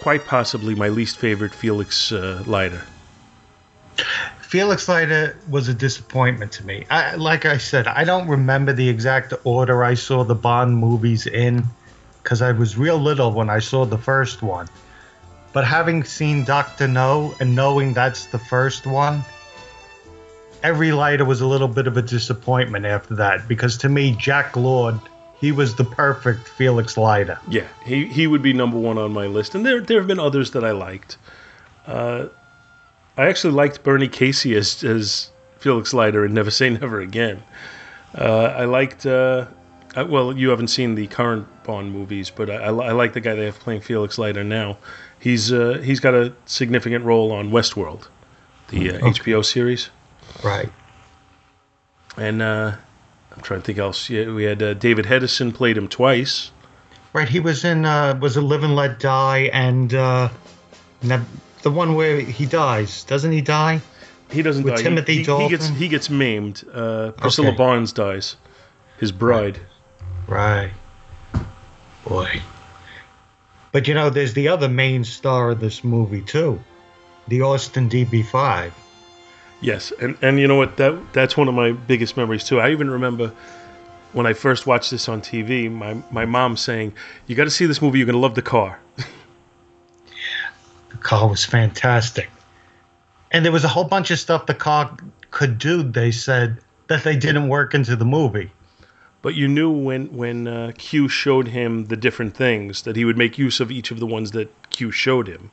quite 0.00 0.24
possibly 0.26 0.74
my 0.74 0.88
least 0.88 1.18
favorite 1.18 1.54
felix 1.54 2.12
uh, 2.12 2.42
leiter 2.46 2.82
Felix 4.48 4.88
Leiter 4.88 5.36
was 5.50 5.68
a 5.68 5.74
disappointment 5.74 6.52
to 6.52 6.64
me. 6.64 6.86
I, 6.88 7.16
like 7.16 7.44
I 7.44 7.58
said, 7.58 7.86
I 7.86 8.04
don't 8.04 8.26
remember 8.28 8.72
the 8.72 8.88
exact 8.88 9.34
order 9.44 9.84
I 9.84 9.92
saw 9.92 10.24
the 10.24 10.34
Bond 10.34 10.74
movies 10.78 11.26
in 11.26 11.66
because 12.22 12.40
I 12.40 12.52
was 12.52 12.78
real 12.78 12.96
little 12.96 13.30
when 13.32 13.50
I 13.50 13.58
saw 13.58 13.84
the 13.84 13.98
first 13.98 14.40
one. 14.40 14.68
But 15.52 15.66
having 15.66 16.04
seen 16.04 16.44
Doctor 16.44 16.88
No 16.88 17.34
and 17.40 17.54
knowing 17.54 17.92
that's 17.92 18.24
the 18.26 18.38
first 18.38 18.86
one, 18.86 19.22
every 20.62 20.92
Leiter 20.92 21.26
was 21.26 21.42
a 21.42 21.46
little 21.46 21.68
bit 21.68 21.86
of 21.86 21.98
a 21.98 22.02
disappointment 22.02 22.86
after 22.86 23.16
that 23.16 23.48
because 23.48 23.76
to 23.78 23.88
me, 23.90 24.16
Jack 24.18 24.56
Lord, 24.56 24.98
he 25.40 25.52
was 25.52 25.74
the 25.76 25.84
perfect 25.84 26.48
Felix 26.48 26.96
Leiter. 26.96 27.38
Yeah, 27.48 27.66
he, 27.84 28.06
he 28.06 28.26
would 28.26 28.42
be 28.42 28.52
number 28.52 28.76
one 28.78 28.98
on 28.98 29.12
my 29.12 29.26
list, 29.26 29.54
and 29.54 29.64
there 29.64 29.80
there 29.80 29.98
have 29.98 30.06
been 30.06 30.18
others 30.20 30.50
that 30.52 30.64
I 30.64 30.72
liked. 30.72 31.16
Uh, 31.86 32.26
I 33.16 33.26
actually 33.26 33.54
liked 33.54 33.82
Bernie 33.82 34.08
Casey 34.08 34.54
as 34.56 34.82
as 34.84 35.30
Felix 35.58 35.92
Leiter 35.94 36.24
in 36.24 36.34
Never 36.34 36.50
Say 36.50 36.70
Never 36.80 37.00
Again. 37.00 37.42
Uh, 38.16 38.54
I 38.56 38.64
liked. 38.64 39.06
Uh, 39.06 39.46
uh, 39.96 40.04
well, 40.06 40.36
you 40.36 40.50
haven't 40.50 40.68
seen 40.68 40.94
the 40.94 41.06
current 41.06 41.46
Bond 41.64 41.92
movies, 41.92 42.30
but 42.30 42.50
I, 42.50 42.54
I, 42.56 42.68
I 42.68 42.92
like 42.92 43.14
the 43.14 43.20
guy 43.20 43.34
they 43.34 43.46
have 43.46 43.58
playing 43.58 43.80
Felix 43.80 44.18
Leiter 44.18 44.44
now. 44.44 44.76
He's 45.18 45.52
uh, 45.52 45.80
he's 45.82 45.98
got 46.00 46.14
a 46.14 46.32
significant 46.46 47.04
role 47.04 47.32
on 47.32 47.50
Westworld, 47.50 48.06
the 48.68 48.90
uh, 48.92 48.98
HBO 49.00 49.44
series, 49.44 49.88
Right. 50.44 50.70
and 52.16 52.40
uh, 52.42 52.76
I'm 53.38 53.44
trying 53.44 53.60
to 53.60 53.66
think 53.66 53.78
else. 53.78 54.10
Yeah, 54.10 54.32
we 54.32 54.42
had 54.42 54.60
uh, 54.60 54.74
David 54.74 55.04
Hedison 55.04 55.54
played 55.54 55.76
him 55.78 55.86
twice. 55.86 56.50
Right, 57.12 57.28
he 57.28 57.38
was 57.38 57.64
in 57.64 57.84
uh, 57.84 58.18
was 58.20 58.36
a 58.36 58.40
Live 58.42 58.64
and 58.64 58.74
Let 58.74 58.98
Die, 58.98 59.38
and 59.52 59.94
uh, 59.94 60.28
the 61.62 61.70
one 61.70 61.94
where 61.94 62.20
he 62.20 62.46
dies. 62.46 63.04
Doesn't 63.04 63.30
he 63.30 63.40
die? 63.40 63.80
He 64.32 64.42
doesn't 64.42 64.64
With 64.64 64.74
die. 64.74 64.78
He- 64.80 64.84
Timothy 64.84 65.12
he, 65.12 65.18
he, 65.20 65.24
gets 65.48 65.66
Dalton? 65.66 65.76
he 65.76 65.88
gets 65.88 66.10
maimed. 66.10 66.64
Uh, 66.72 67.12
Priscilla 67.12 67.48
Okay. 67.48 67.56
Barnes 67.56 67.92
dies. 67.92 68.36
His 68.98 69.12
bride. 69.12 69.60
Right. 70.26 70.72
Boy. 72.04 72.42
But 73.70 73.86
you 73.86 73.94
know, 73.94 74.10
there's 74.10 74.34
the 74.34 74.48
other 74.48 74.68
main 74.68 75.04
star 75.04 75.50
of 75.50 75.60
this 75.60 75.84
movie 75.84 76.22
too, 76.22 76.60
the 77.28 77.42
Aston 77.42 77.88
DB5. 77.88 78.72
Yes, 79.60 79.92
and 80.00 80.16
and 80.22 80.38
you 80.38 80.46
know 80.46 80.56
what? 80.56 80.76
That 80.76 81.12
that's 81.12 81.36
one 81.36 81.48
of 81.48 81.54
my 81.54 81.72
biggest 81.72 82.16
memories 82.16 82.44
too. 82.44 82.60
I 82.60 82.70
even 82.70 82.90
remember 82.90 83.32
when 84.12 84.26
I 84.26 84.32
first 84.32 84.66
watched 84.66 84.90
this 84.90 85.08
on 85.08 85.20
TV. 85.20 85.70
My 85.70 85.96
my 86.10 86.24
mom 86.24 86.56
saying, 86.56 86.92
"You 87.26 87.34
got 87.34 87.44
to 87.44 87.50
see 87.50 87.66
this 87.66 87.82
movie. 87.82 87.98
You're 87.98 88.06
gonna 88.06 88.18
love 88.18 88.34
the 88.34 88.42
car." 88.42 88.78
The 90.90 90.96
car 90.96 91.28
was 91.28 91.44
fantastic, 91.44 92.30
and 93.30 93.44
there 93.44 93.52
was 93.52 93.62
a 93.62 93.68
whole 93.68 93.84
bunch 93.84 94.10
of 94.10 94.18
stuff 94.18 94.46
the 94.46 94.54
car 94.54 94.96
could 95.30 95.58
do. 95.58 95.82
They 95.82 96.10
said 96.10 96.58
that 96.88 97.04
they 97.04 97.14
didn't 97.14 97.48
work 97.48 97.74
into 97.74 97.94
the 97.94 98.06
movie. 98.06 98.50
But 99.20 99.34
you 99.34 99.48
knew 99.48 99.70
when 99.70 100.06
when 100.06 100.48
uh, 100.48 100.72
Q 100.78 101.08
showed 101.08 101.48
him 101.48 101.86
the 101.86 101.96
different 101.96 102.34
things 102.34 102.82
that 102.82 102.96
he 102.96 103.04
would 103.04 103.18
make 103.18 103.36
use 103.38 103.60
of 103.60 103.70
each 103.70 103.90
of 103.90 104.00
the 104.00 104.06
ones 104.06 104.30
that 104.30 104.48
Q 104.70 104.90
showed 104.90 105.28
him, 105.28 105.50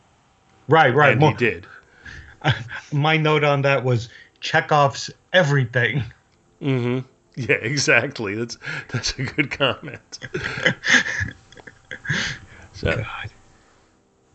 Right, 0.68 0.96
right. 0.96 1.13
and 1.13 1.22
Well, 1.22 1.32
he 1.32 1.38
did. 1.38 1.68
my 2.94 3.18
note 3.18 3.44
on 3.44 3.64
that 3.64 3.84
was 3.84 4.10
Chekhov's 4.42 5.12
everything. 5.34 6.04
hmm 6.60 7.00
Yeah, 7.36 7.56
exactly. 7.56 8.36
That's 8.36 8.58
that's 8.90 9.18
a 9.18 9.24
good 9.24 9.52
comment. 9.52 10.20
so, 12.74 13.04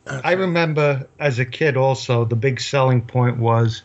I 0.07 0.33
remember 0.33 1.07
as 1.19 1.39
a 1.39 1.45
kid 1.45 1.77
also 1.77 2.25
the 2.25 2.37
big 2.37 2.61
selling 2.61 3.03
point 3.03 3.39
was 3.39 3.83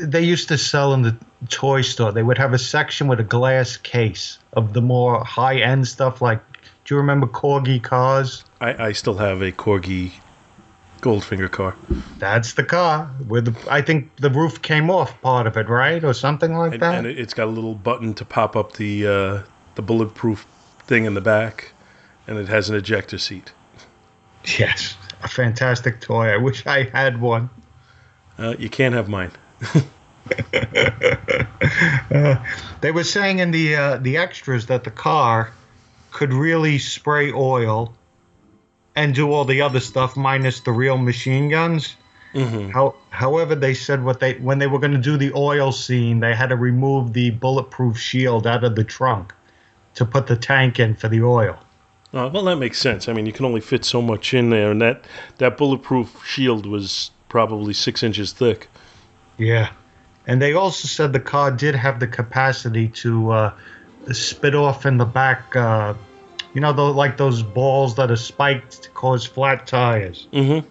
they 0.00 0.22
used 0.22 0.48
to 0.48 0.58
sell 0.58 0.94
in 0.94 1.02
the 1.02 1.16
toy 1.48 1.82
store. 1.82 2.12
They 2.12 2.22
would 2.22 2.38
have 2.38 2.52
a 2.52 2.58
section 2.58 3.08
with 3.08 3.20
a 3.20 3.24
glass 3.24 3.76
case 3.76 4.38
of 4.54 4.72
the 4.72 4.82
more 4.82 5.22
high 5.24 5.58
end 5.60 5.86
stuff 5.86 6.22
like 6.22 6.40
do 6.84 6.94
you 6.94 7.00
remember 7.00 7.28
Corgi 7.28 7.80
cars? 7.80 8.44
I, 8.60 8.86
I 8.86 8.92
still 8.92 9.16
have 9.16 9.40
a 9.40 9.52
Corgi 9.52 10.12
Goldfinger 11.02 11.50
car. 11.50 11.74
That's 12.18 12.54
the 12.54 12.62
car. 12.64 13.06
Where 13.28 13.40
the 13.42 13.54
I 13.68 13.82
think 13.82 14.16
the 14.16 14.30
roof 14.30 14.62
came 14.62 14.88
off 14.88 15.20
part 15.20 15.46
of 15.46 15.56
it, 15.56 15.68
right? 15.68 16.02
Or 16.02 16.14
something 16.14 16.54
like 16.56 16.72
and, 16.74 16.82
that. 16.82 16.94
and 16.94 17.06
it- 17.06 17.18
it's 17.18 17.34
got 17.34 17.48
a 17.48 17.50
little 17.50 17.74
button 17.74 18.14
to 18.14 18.24
pop 18.24 18.56
up 18.56 18.72
the 18.74 19.06
uh, 19.06 19.42
the 19.74 19.82
bulletproof 19.82 20.46
thing 20.86 21.04
in 21.04 21.14
the 21.14 21.20
back, 21.20 21.72
and 22.26 22.38
it 22.38 22.48
has 22.48 22.70
an 22.70 22.76
ejector 22.76 23.18
seat. 23.18 23.52
yes. 24.58 24.96
A 25.24 25.28
fantastic 25.28 26.00
toy. 26.00 26.28
I 26.32 26.36
wish 26.36 26.66
I 26.66 26.84
had 26.84 27.20
one. 27.20 27.48
Uh, 28.38 28.54
you 28.58 28.68
can't 28.68 28.94
have 28.94 29.08
mine. 29.08 29.30
They 32.80 32.90
were 32.92 33.04
saying 33.04 33.38
in 33.38 33.50
the 33.50 33.76
uh, 33.76 33.96
the 33.98 34.16
extras 34.16 34.66
that 34.66 34.84
the 34.84 34.90
car 34.90 35.52
could 36.10 36.32
really 36.32 36.78
spray 36.78 37.32
oil 37.32 37.94
and 38.94 39.14
do 39.14 39.32
all 39.32 39.44
the 39.44 39.60
other 39.62 39.80
stuff 39.80 40.16
minus 40.16 40.60
the 40.60 40.72
real 40.72 40.98
machine 40.98 41.48
guns. 41.48 41.96
hmm 42.34 42.70
How, 42.70 42.94
however, 43.10 43.54
they 43.54 43.74
said 43.74 44.04
what 44.04 44.20
they 44.20 44.34
when 44.34 44.58
they 44.58 44.66
were 44.66 44.78
going 44.78 44.92
to 44.92 44.98
do 44.98 45.16
the 45.16 45.32
oil 45.34 45.72
scene, 45.72 46.20
they 46.20 46.34
had 46.34 46.48
to 46.48 46.56
remove 46.56 47.12
the 47.12 47.30
bulletproof 47.30 47.98
shield 47.98 48.46
out 48.46 48.64
of 48.64 48.74
the 48.74 48.84
trunk 48.84 49.34
to 49.94 50.04
put 50.04 50.26
the 50.26 50.36
tank 50.36 50.78
in 50.78 50.94
for 50.94 51.08
the 51.08 51.22
oil. 51.22 51.58
Uh, 52.14 52.28
well, 52.32 52.44
that 52.44 52.56
makes 52.56 52.78
sense. 52.78 53.08
I 53.08 53.14
mean, 53.14 53.24
you 53.24 53.32
can 53.32 53.46
only 53.46 53.60
fit 53.60 53.84
so 53.84 54.02
much 54.02 54.34
in 54.34 54.50
there, 54.50 54.70
and 54.70 54.80
that 54.82 55.04
that 55.38 55.56
bulletproof 55.56 56.24
shield 56.26 56.66
was 56.66 57.10
probably 57.28 57.72
six 57.72 58.02
inches 58.02 58.32
thick. 58.32 58.68
Yeah, 59.38 59.70
and 60.26 60.40
they 60.40 60.52
also 60.52 60.88
said 60.88 61.12
the 61.12 61.20
car 61.20 61.50
did 61.50 61.74
have 61.74 62.00
the 62.00 62.06
capacity 62.06 62.88
to 62.88 63.30
uh, 63.30 63.52
spit 64.12 64.54
off 64.54 64.84
in 64.84 64.98
the 64.98 65.06
back. 65.06 65.56
Uh, 65.56 65.94
you 66.54 66.60
know, 66.60 66.72
the, 66.72 66.82
like 66.82 67.16
those 67.16 67.42
balls 67.42 67.96
that 67.96 68.10
are 68.10 68.16
spiked 68.16 68.82
to 68.82 68.90
cause 68.90 69.24
flat 69.26 69.66
tires. 69.66 70.28
Mm-hmm. 70.32 70.68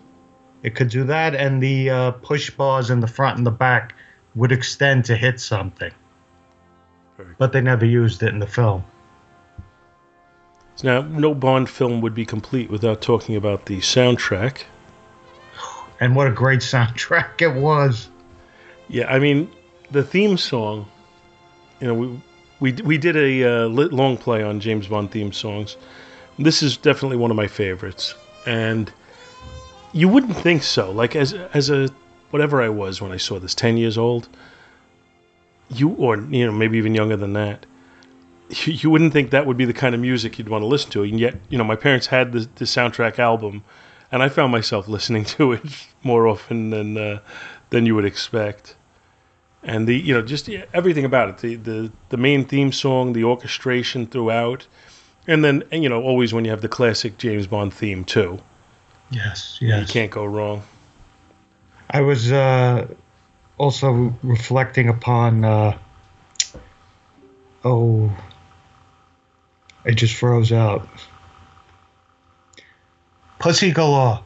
It 0.64 0.76
could 0.76 0.90
do 0.90 1.06
that, 1.06 1.34
and 1.34 1.62
the 1.62 1.90
uh, 1.90 2.12
push 2.12 2.52
bars 2.52 2.90
in 2.92 3.00
the 3.00 3.08
front 3.08 3.38
and 3.38 3.46
the 3.46 3.52
back 3.52 3.96
would 4.36 4.52
extend 4.52 5.06
to 5.06 5.16
hit 5.16 5.40
something. 5.40 5.92
But 7.38 7.52
they 7.52 7.62
never 7.62 7.86
used 7.86 8.24
it 8.24 8.30
in 8.30 8.40
the 8.40 8.48
film. 8.48 8.84
Now, 10.84 11.02
no 11.02 11.36
Bond 11.36 11.70
film 11.70 12.02
would 12.02 12.16
be 12.16 12.26
complete 12.26 12.70
without 12.72 13.02
talking 13.02 13.36
about 13.36 13.66
the 13.66 13.78
soundtrack. 13.78 14.64
And 16.00 16.16
what 16.16 16.28
a 16.28 16.32
great 16.32 16.62
soundtrack 16.62 17.42
it 17.42 17.54
was. 17.54 18.10
Yeah, 18.88 19.06
I 19.06 19.20
mean, 19.20 19.52
the 19.92 20.04
theme 20.04 20.38
song. 20.38 20.90
You 21.80 21.88
know, 21.88 21.94
we 21.94 22.22
we 22.62 22.72
we 22.74 22.98
did 22.98 23.18
a 23.18 23.44
uh, 23.44 23.68
long 23.68 24.16
play 24.16 24.42
on 24.42 24.62
James 24.62 24.88
Bond 24.88 25.12
theme 25.12 25.34
songs. 25.34 25.76
This 26.40 26.64
is 26.64 26.78
definitely 26.78 27.18
one 27.18 27.32
of 27.32 27.36
my 27.36 27.48
favorites, 27.48 28.16
and 28.46 28.92
you 29.92 30.08
wouldn't 30.08 30.38
think 30.38 30.64
so. 30.64 30.92
Like 30.92 31.16
as 31.16 31.34
as 31.34 31.70
a 31.70 31.90
whatever 32.30 32.62
I 32.62 32.70
was 32.70 33.02
when 33.02 33.12
I 33.12 33.18
saw 33.18 33.40
this, 33.40 33.54
ten 33.54 33.76
years 33.76 33.98
old. 33.98 34.30
You 35.70 35.90
or 35.90 36.18
you 36.18 36.46
know 36.46 36.52
maybe 36.52 36.78
even 36.78 36.96
younger 36.96 37.18
than 37.18 37.34
that. 37.34 37.66
You, 38.50 38.74
you 38.82 38.90
wouldn't 38.90 39.12
think 39.12 39.32
that 39.32 39.46
would 39.46 39.58
be 39.58 39.66
the 39.66 39.74
kind 39.74 39.96
of 39.96 40.02
music 40.02 40.38
you'd 40.38 40.50
want 40.50 40.62
to 40.62 40.68
listen 40.68 40.92
to, 40.92 41.04
and 41.04 41.20
yet 41.20 41.36
you 41.50 41.58
know 41.58 41.64
my 41.64 41.76
parents 41.76 42.08
had 42.08 42.32
the, 42.32 42.48
the 42.56 42.66
soundtrack 42.66 43.18
album, 43.18 43.64
and 44.12 44.22
I 44.22 44.30
found 44.30 44.52
myself 44.52 44.88
listening 44.88 45.26
to 45.36 45.54
it 45.54 45.64
more 46.04 46.28
often 46.28 46.70
than 46.70 46.96
uh, 46.96 47.20
than 47.72 47.88
you 47.88 47.96
would 47.96 48.06
expect 48.06 48.76
and 49.64 49.88
the 49.88 49.96
you 49.96 50.14
know 50.14 50.22
just 50.22 50.50
everything 50.74 51.06
about 51.06 51.30
it 51.30 51.38
the, 51.38 51.56
the 51.56 51.92
the 52.10 52.18
main 52.18 52.46
theme 52.46 52.72
song 52.72 53.14
the 53.14 53.24
orchestration 53.24 54.08
throughout 54.08 54.66
and 55.28 55.44
then 55.44 55.64
and, 55.72 55.84
you 55.84 55.90
know 55.90 56.02
always 56.02 56.34
when 56.34 56.46
you 56.46 56.52
have 56.52 56.62
the 56.62 56.70
classic 56.70 57.18
james 57.18 57.48
bond 57.48 57.74
theme 57.74 58.04
too 58.04 58.40
Yes, 59.12 59.58
yes 59.60 59.88
you 59.88 59.94
can't 59.94 60.10
go 60.12 60.24
wrong 60.26 60.64
I 61.94 62.00
was 62.00 62.32
uh, 62.32 62.88
also 63.58 64.16
reflecting 64.24 64.88
upon. 64.88 65.44
Uh, 65.44 65.78
oh, 67.66 68.10
it 69.84 69.96
just 69.96 70.16
froze 70.16 70.54
out. 70.54 70.88
Pussy 73.40 73.72
galore. 73.72 74.24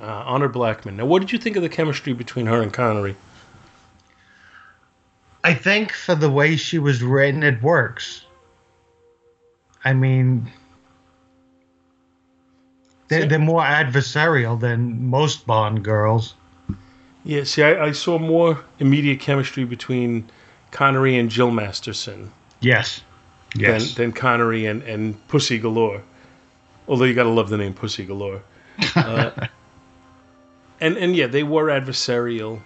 uh, 0.00 0.04
honor 0.04 0.48
blackman 0.48 0.96
now 0.96 1.04
what 1.04 1.18
did 1.18 1.32
you 1.32 1.38
think 1.38 1.56
of 1.56 1.62
the 1.62 1.68
chemistry 1.68 2.12
between 2.12 2.46
her 2.46 2.62
and 2.62 2.72
connery 2.72 3.16
I 5.42 5.54
think 5.54 5.92
for 5.92 6.14
the 6.14 6.30
way 6.30 6.56
she 6.56 6.78
was 6.78 7.02
written, 7.02 7.42
it 7.42 7.62
works. 7.62 8.24
I 9.84 9.94
mean, 9.94 10.50
they're, 13.08 13.26
they're 13.26 13.38
more 13.38 13.62
adversarial 13.62 14.60
than 14.60 15.08
most 15.08 15.46
Bond 15.46 15.82
girls. 15.82 16.34
yeah 17.24 17.44
see 17.44 17.62
I, 17.62 17.86
I 17.86 17.92
saw 17.92 18.18
more 18.18 18.58
immediate 18.78 19.20
chemistry 19.20 19.64
between 19.64 20.28
connery 20.70 21.18
and 21.18 21.30
jill 21.30 21.50
masterson 21.50 22.30
Yes. 22.60 23.02
than, 23.56 23.80
than 23.96 24.12
connery 24.12 24.66
and, 24.66 24.82
and 24.82 25.16
pussy 25.28 25.58
galore 25.58 26.02
although 26.86 27.04
you 27.06 27.14
gotta 27.14 27.30
love 27.30 27.48
the 27.48 27.56
name 27.56 27.74
pussy 27.74 28.04
galore 28.04 28.42
uh, 28.96 29.30
and 30.80 30.96
and 30.96 31.16
yeah 31.16 31.26
they 31.26 31.42
were 31.42 31.66
adversarial 31.66 32.60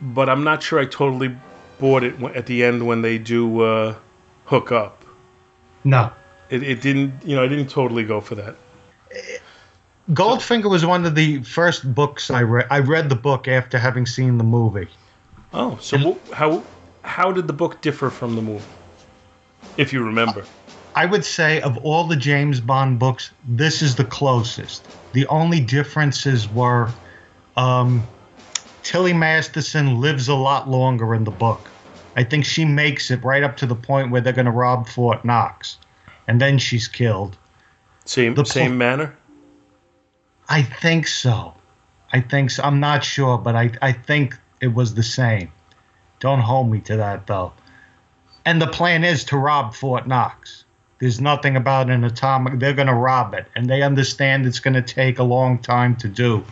but 0.00 0.28
i'm 0.28 0.42
not 0.44 0.62
sure 0.62 0.78
i 0.80 0.84
totally 0.86 1.36
bought 1.84 2.02
it 2.02 2.14
at 2.34 2.46
the 2.46 2.64
end 2.64 2.86
when 2.86 3.02
they 3.02 3.18
do 3.18 3.60
uh, 3.60 3.94
hook 4.46 4.72
up 4.72 5.04
no. 5.84 6.10
it, 6.48 6.62
it 6.62 6.80
didn't 6.80 7.12
you 7.26 7.36
know 7.36 7.44
i 7.44 7.46
didn't 7.46 7.68
totally 7.68 8.04
go 8.04 8.20
for 8.22 8.34
that 8.34 8.56
Goldfinger 10.10 10.68
was 10.68 10.84
one 10.84 11.06
of 11.06 11.14
the 11.14 11.42
first 11.44 11.94
books 11.94 12.30
I 12.30 12.42
read. 12.42 12.66
I 12.70 12.80
read 12.80 13.08
the 13.08 13.16
book 13.16 13.48
after 13.48 13.78
having 13.78 14.06
seen 14.06 14.38
the 14.38 14.44
movie. 14.44 14.88
oh 15.52 15.78
so 15.80 15.98
wh- 15.98 16.34
how 16.34 16.62
how 17.02 17.32
did 17.32 17.46
the 17.46 17.52
book 17.52 17.82
differ 17.82 18.08
from 18.08 18.34
the 18.34 18.42
movie 18.42 18.64
if 19.76 19.92
you 19.92 20.02
remember 20.02 20.44
I 20.94 21.04
would 21.06 21.24
say 21.24 21.60
of 21.60 21.76
all 21.78 22.04
the 22.04 22.16
James 22.16 22.60
Bond 22.60 22.98
books, 22.98 23.30
this 23.48 23.82
is 23.82 23.96
the 23.96 24.04
closest. 24.04 24.80
The 25.12 25.26
only 25.26 25.60
differences 25.60 26.48
were 26.48 26.88
um, 27.56 28.06
Tilly 28.84 29.12
Masterson 29.12 30.00
lives 30.00 30.28
a 30.28 30.34
lot 30.34 30.68
longer 30.68 31.14
in 31.14 31.24
the 31.24 31.32
book. 31.32 31.73
I 32.16 32.24
think 32.24 32.44
she 32.44 32.64
makes 32.64 33.10
it 33.10 33.24
right 33.24 33.42
up 33.42 33.56
to 33.58 33.66
the 33.66 33.74
point 33.74 34.10
where 34.10 34.20
they're 34.20 34.32
going 34.32 34.46
to 34.46 34.52
rob 34.52 34.88
Fort 34.88 35.24
Knox, 35.24 35.78
and 36.28 36.40
then 36.40 36.58
she's 36.58 36.88
killed. 36.88 37.36
same 38.04 38.34
The 38.34 38.44
same 38.44 38.72
pl- 38.72 38.76
manner 38.76 39.16
I 40.48 40.62
think 40.62 41.06
so. 41.06 41.54
I 42.12 42.20
think 42.20 42.50
so. 42.50 42.62
I'm 42.62 42.80
not 42.80 43.02
sure, 43.02 43.38
but 43.38 43.56
I, 43.56 43.72
I 43.80 43.92
think 43.92 44.38
it 44.60 44.68
was 44.68 44.94
the 44.94 45.02
same. 45.02 45.50
Don't 46.20 46.40
hold 46.40 46.70
me 46.70 46.80
to 46.82 46.96
that, 46.96 47.26
though. 47.26 47.52
And 48.44 48.60
the 48.60 48.66
plan 48.66 49.04
is 49.04 49.24
to 49.24 49.38
rob 49.38 49.74
Fort 49.74 50.06
Knox. 50.06 50.64
There's 50.98 51.20
nothing 51.20 51.56
about 51.56 51.90
an 51.90 52.04
atomic. 52.04 52.58
They're 52.58 52.74
going 52.74 52.88
to 52.88 52.94
rob 52.94 53.34
it, 53.34 53.46
and 53.56 53.68
they 53.68 53.82
understand 53.82 54.46
it's 54.46 54.60
going 54.60 54.74
to 54.74 54.82
take 54.82 55.18
a 55.18 55.24
long 55.24 55.58
time 55.58 55.96
to 55.96 56.08
do. 56.08 56.44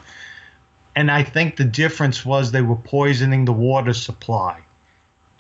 And 0.97 1.11
I 1.11 1.23
think 1.23 1.57
the 1.57 1.65
difference 1.65 2.25
was 2.25 2.51
they 2.51 2.63
were 2.63 2.77
poisoning 2.77 3.45
the 3.45 3.53
water 3.53 3.95
supply 3.95 4.63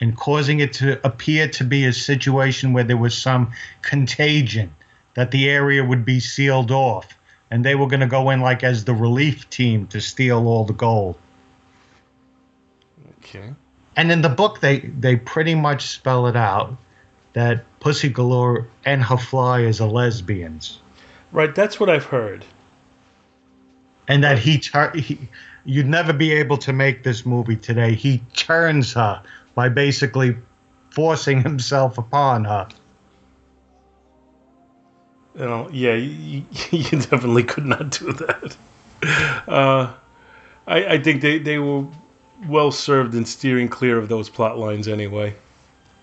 and 0.03 0.17
causing 0.17 0.59
it 0.59 0.73
to 0.73 1.01
appear 1.07 1.47
to 1.47 1.62
be 1.62 1.85
a 1.85 1.93
situation 1.93 2.73
where 2.73 2.83
there 2.83 2.97
was 2.97 3.17
some 3.17 3.53
contagion, 3.83 4.75
that 5.15 5.31
the 5.31 5.49
area 5.49 5.85
would 5.85 6.05
be 6.05 6.19
sealed 6.19 6.73
off 6.73 7.17
and 7.53 7.65
they 7.65 7.77
were 7.77 7.87
going 7.87 8.01
to 8.01 8.09
go 8.09 8.31
in 8.31 8.41
like 8.41 8.65
as 8.65 8.85
the 8.85 8.95
relief 8.95 9.49
team 9.49 9.87
to 9.87 10.01
steal 10.01 10.49
all 10.49 10.65
the 10.65 10.73
gold. 10.73 11.17
okay 13.19 13.55
And 13.95 14.11
in 14.11 14.23
the 14.23 14.29
book, 14.29 14.59
they 14.59 14.81
they 14.81 15.15
pretty 15.15 15.55
much 15.55 15.87
spell 15.87 16.27
it 16.27 16.35
out 16.35 16.77
that 17.35 17.65
Pussy 17.79 18.09
Galore 18.09 18.67
and 18.85 19.05
her 19.05 19.17
flyers 19.17 19.81
are 19.81 19.88
lesbians, 19.88 20.81
right 21.31 21.55
that's 21.55 21.79
what 21.79 21.88
i've 21.88 22.05
heard 22.05 22.45
and 24.09 24.25
that 24.25 24.38
he, 24.38 24.59
tur- 24.59 24.93
he 24.97 25.29
you'd 25.65 25.87
never 25.87 26.12
be 26.12 26.33
able 26.33 26.59
to 26.59 26.73
make 26.73 27.05
this 27.05 27.25
movie 27.25 27.57
today. 27.57 27.95
He 27.95 28.21
turns 28.35 28.93
her 28.95 29.23
by 29.55 29.69
basically 29.69 30.37
forcing 30.91 31.43
himself 31.43 31.99
upon 31.99 32.45
her. 32.45 32.69
You 35.35 35.45
know, 35.47 35.71
yeah, 35.73 35.95
you, 35.95 36.45
you 36.71 36.91
definitely 36.91 37.45
could 37.45 37.67
not 37.67 37.91
do 37.91 38.12
that. 38.12 38.57
Uh, 39.49 39.93
I, 40.67 40.85
I 40.87 41.03
think 41.03 41.23
they, 41.23 41.38
they 41.38 41.59
were 41.59 41.87
well 42.49 42.71
served 42.71 43.15
in 43.15 43.25
steering 43.25 43.69
clear 43.69 43.99
of 43.99 44.09
those 44.09 44.29
plot 44.29 44.59
lines 44.59 44.88
anyway. 44.88 45.35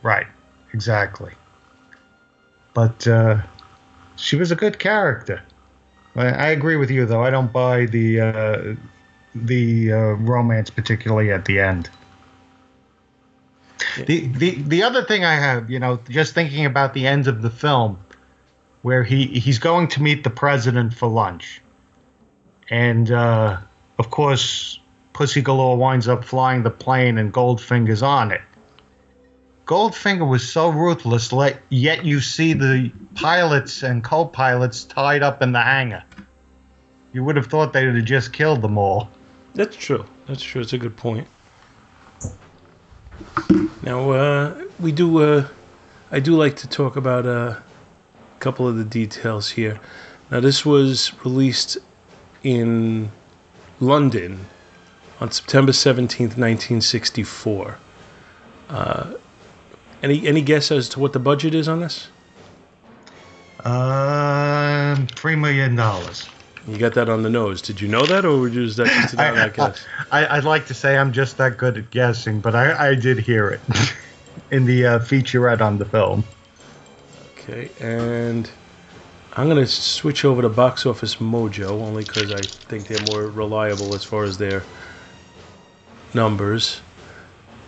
Right, 0.02 0.28
exactly. 0.74 1.34
But 2.74 3.08
uh, 3.08 3.42
she 4.16 4.36
was 4.36 4.52
a 4.52 4.56
good 4.56 4.80
character. 4.80 5.42
I, 6.16 6.28
I 6.28 6.48
agree 6.48 6.78
with 6.78 6.90
you, 6.90 7.06
though. 7.06 7.24
I 7.24 7.30
don't 7.30 7.52
buy 7.52 7.86
the 7.86 8.22
uh, 8.22 8.76
the 9.36 9.94
uh, 9.94 9.98
romance, 10.14 10.70
particularly 10.70 11.32
at 11.32 11.46
the 11.46 11.60
end. 11.60 11.90
The, 13.96 14.28
the 14.28 14.62
the 14.62 14.84
other 14.84 15.04
thing 15.04 15.24
I 15.24 15.36
have, 15.36 15.70
you 15.70 15.80
know, 15.80 16.00
just 16.10 16.34
thinking 16.34 16.66
about 16.66 16.94
the 16.94 17.08
end 17.08 17.28
of 17.28 17.42
the 17.42 17.50
film, 17.50 18.00
where 18.82 19.04
he 19.04 19.26
he's 19.26 19.60
going 19.60 19.88
to 19.90 20.02
meet 20.02 20.24
the 20.24 20.30
president 20.30 20.94
for 20.94 21.08
lunch, 21.08 21.62
and 22.70 23.10
uh, 23.10 23.58
of 23.98 24.10
course, 24.10 24.80
Pussy 25.14 25.42
Galore 25.42 25.78
winds 25.78 26.08
up 26.08 26.24
flying 26.24 26.64
the 26.64 26.70
plane, 26.72 27.18
and 27.18 27.34
Goldfinger's 27.34 28.04
on 28.04 28.32
it. 28.32 28.42
Goldfinger 29.66 30.28
was 30.28 30.52
so 30.52 30.70
ruthless, 30.70 31.32
let, 31.32 31.62
yet 31.70 32.04
you 32.04 32.22
see 32.22 32.54
the 32.54 32.92
pilots 33.14 33.84
and 33.84 34.04
co-pilots 34.04 34.84
tied 34.86 35.22
up 35.22 35.44
in 35.44 35.52
the 35.52 35.62
hangar. 35.62 36.04
You 37.14 37.24
would 37.24 37.36
have 37.36 37.46
thought 37.46 37.72
they 37.72 37.86
would 37.86 37.96
have 37.96 38.06
just 38.06 38.34
killed 38.34 38.64
them 38.64 38.80
all. 38.80 39.10
That's 39.54 39.76
true. 39.76 40.06
That's 40.26 40.42
true. 40.42 40.62
It's 40.62 40.74
a 40.74 40.80
good 40.80 40.98
point. 40.98 41.28
Now, 43.82 44.12
uh, 44.12 44.64
we 44.80 44.92
do. 44.92 45.22
Uh, 45.22 45.48
I 46.12 46.20
do 46.20 46.36
like 46.36 46.56
to 46.58 46.68
talk 46.68 46.96
about 46.96 47.26
uh, 47.26 47.56
a 47.56 48.40
couple 48.40 48.68
of 48.68 48.78
the 48.78 48.84
details 48.84 49.50
here. 49.50 49.80
Now, 50.32 50.40
this 50.40 50.66
was 50.66 51.12
released 51.24 51.78
in 52.44 53.12
London 53.80 54.46
on 55.20 55.32
September 55.32 55.74
seventeenth, 55.74 56.38
nineteen 56.38 56.82
sixty-four. 56.82 57.78
Uh, 58.70 59.14
any 60.04 60.28
any 60.28 60.42
guess 60.42 60.72
as 60.72 60.90
to 60.90 61.00
what 61.00 61.14
the 61.14 61.20
budget 61.20 61.56
is 61.56 61.68
on 61.68 61.80
this? 61.80 62.10
Um, 63.66 65.08
three 65.08 65.36
million 65.36 65.76
dollars. 65.76 66.30
You 66.70 66.78
got 66.78 66.94
that 66.94 67.10
on 67.10 67.24
the 67.24 67.30
nose. 67.30 67.62
Did 67.62 67.82
you 67.82 67.88
know 67.88 68.06
that, 68.06 68.26
or 68.26 68.38
was 68.38 68.76
that 68.78 68.88
just 68.88 69.14
an 69.16 69.20
outright 69.22 69.54
guess? 69.56 69.84
I, 70.12 70.38
I'd 70.38 70.44
like 70.44 70.68
to 70.68 70.74
say 70.74 70.98
I'm 70.98 71.12
just 71.12 71.38
that 71.38 71.58
good 71.58 71.78
at 71.78 71.90
guessing, 71.92 72.40
but 72.42 72.56
I, 72.56 72.90
I 72.90 72.96
did 72.96 73.20
hear 73.20 73.50
it 73.50 73.62
in 74.52 74.66
the 74.66 74.86
uh, 74.86 75.00
featurette 75.00 75.62
on 75.62 75.78
the 75.80 75.86
film. 75.86 76.24
Okay, 77.34 77.70
and 77.80 78.50
I'm 79.36 79.48
gonna 79.48 79.66
switch 79.66 80.26
over 80.26 80.42
to 80.44 80.50
Box 80.50 80.86
Office 80.86 81.16
Mojo 81.16 81.70
only 81.82 82.04
because 82.04 82.32
I 82.32 82.42
think 82.42 82.88
they're 82.88 83.06
more 83.12 83.30
reliable 83.32 83.96
as 83.96 84.04
far 84.04 84.24
as 84.24 84.38
their 84.38 84.62
numbers. 86.14 86.82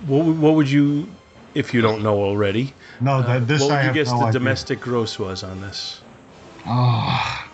What, 0.05 0.25
would- 0.25 0.39
what 0.39 0.55
would 0.55 0.69
you, 0.69 1.07
if 1.55 1.73
you 1.73 1.81
don't 1.81 2.03
know 2.03 2.21
already, 2.21 2.73
No, 2.99 3.13
uh, 3.13 3.21
that, 3.21 3.47
this 3.47 3.61
what 3.61 3.69
would 3.71 3.75
I 3.77 3.81
you 3.81 3.85
have 3.87 3.95
guess 3.95 4.07
no 4.11 4.19
the 4.19 4.23
idea. 4.25 4.39
domestic 4.39 4.79
gross 4.81 5.17
was 5.17 5.43
on 5.43 5.61
this? 5.61 6.01
Oh, 6.67 7.47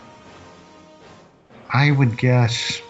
I 1.77 1.91
would 1.91 2.17
guess 2.17 2.81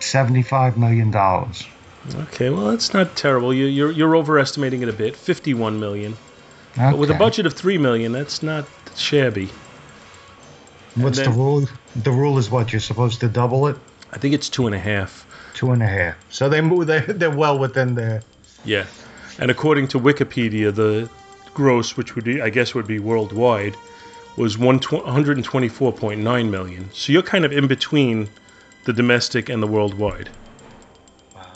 seventy-five 0.00 0.76
million 0.78 1.10
dollars. 1.10 1.66
Okay, 2.14 2.50
well 2.50 2.66
that's 2.70 2.92
not 2.92 3.16
terrible. 3.16 3.52
You, 3.54 3.66
you're 3.66 3.90
you're 3.92 4.16
overestimating 4.16 4.82
it 4.82 4.88
a 4.88 4.92
bit. 4.92 5.16
Fifty-one 5.16 5.78
million. 5.80 6.16
But 6.76 6.96
with 6.96 7.10
a 7.10 7.14
budget 7.14 7.44
of 7.46 7.52
three 7.54 7.78
million, 7.78 8.12
that's 8.12 8.42
not 8.42 8.66
shabby. 8.96 9.50
What's 10.94 11.18
then- 11.18 11.30
the 11.30 11.36
rule? 11.36 11.68
The 11.96 12.10
rule 12.10 12.38
is 12.38 12.50
what 12.50 12.72
you're 12.72 12.80
supposed 12.80 13.20
to 13.20 13.28
double 13.28 13.66
it, 13.66 13.76
I 14.12 14.18
think 14.18 14.32
it's 14.34 14.48
two 14.48 14.66
and 14.66 14.74
a 14.74 14.78
half. 14.78 15.26
two 15.54 15.70
and 15.72 15.82
a 15.82 15.86
half. 15.86 16.16
So 16.30 16.48
they 16.48 16.60
move. 16.62 16.86
They 16.86 17.00
they're 17.00 17.36
well 17.44 17.58
within 17.58 17.94
there. 17.94 18.22
Yeah, 18.64 18.86
and 19.38 19.50
according 19.50 19.88
to 19.88 19.98
Wikipedia, 20.00 20.74
the 20.74 21.10
gross, 21.52 21.96
which 21.98 22.14
would 22.14 22.24
be, 22.24 22.40
I 22.40 22.48
guess 22.48 22.74
would 22.74 22.86
be 22.86 22.98
worldwide, 22.98 23.76
was 24.36 24.58
one 24.58 24.80
hundred 24.80 25.36
and 25.36 25.44
twenty-four 25.44 25.92
point 25.92 26.20
nine 26.20 26.50
million. 26.50 26.88
So 26.92 27.12
you're 27.12 27.22
kind 27.22 27.44
of 27.44 27.52
in 27.52 27.66
between 27.66 28.28
the 28.84 28.92
domestic 28.92 29.48
and 29.48 29.62
the 29.62 29.66
worldwide. 29.66 30.30
Wow. 31.34 31.52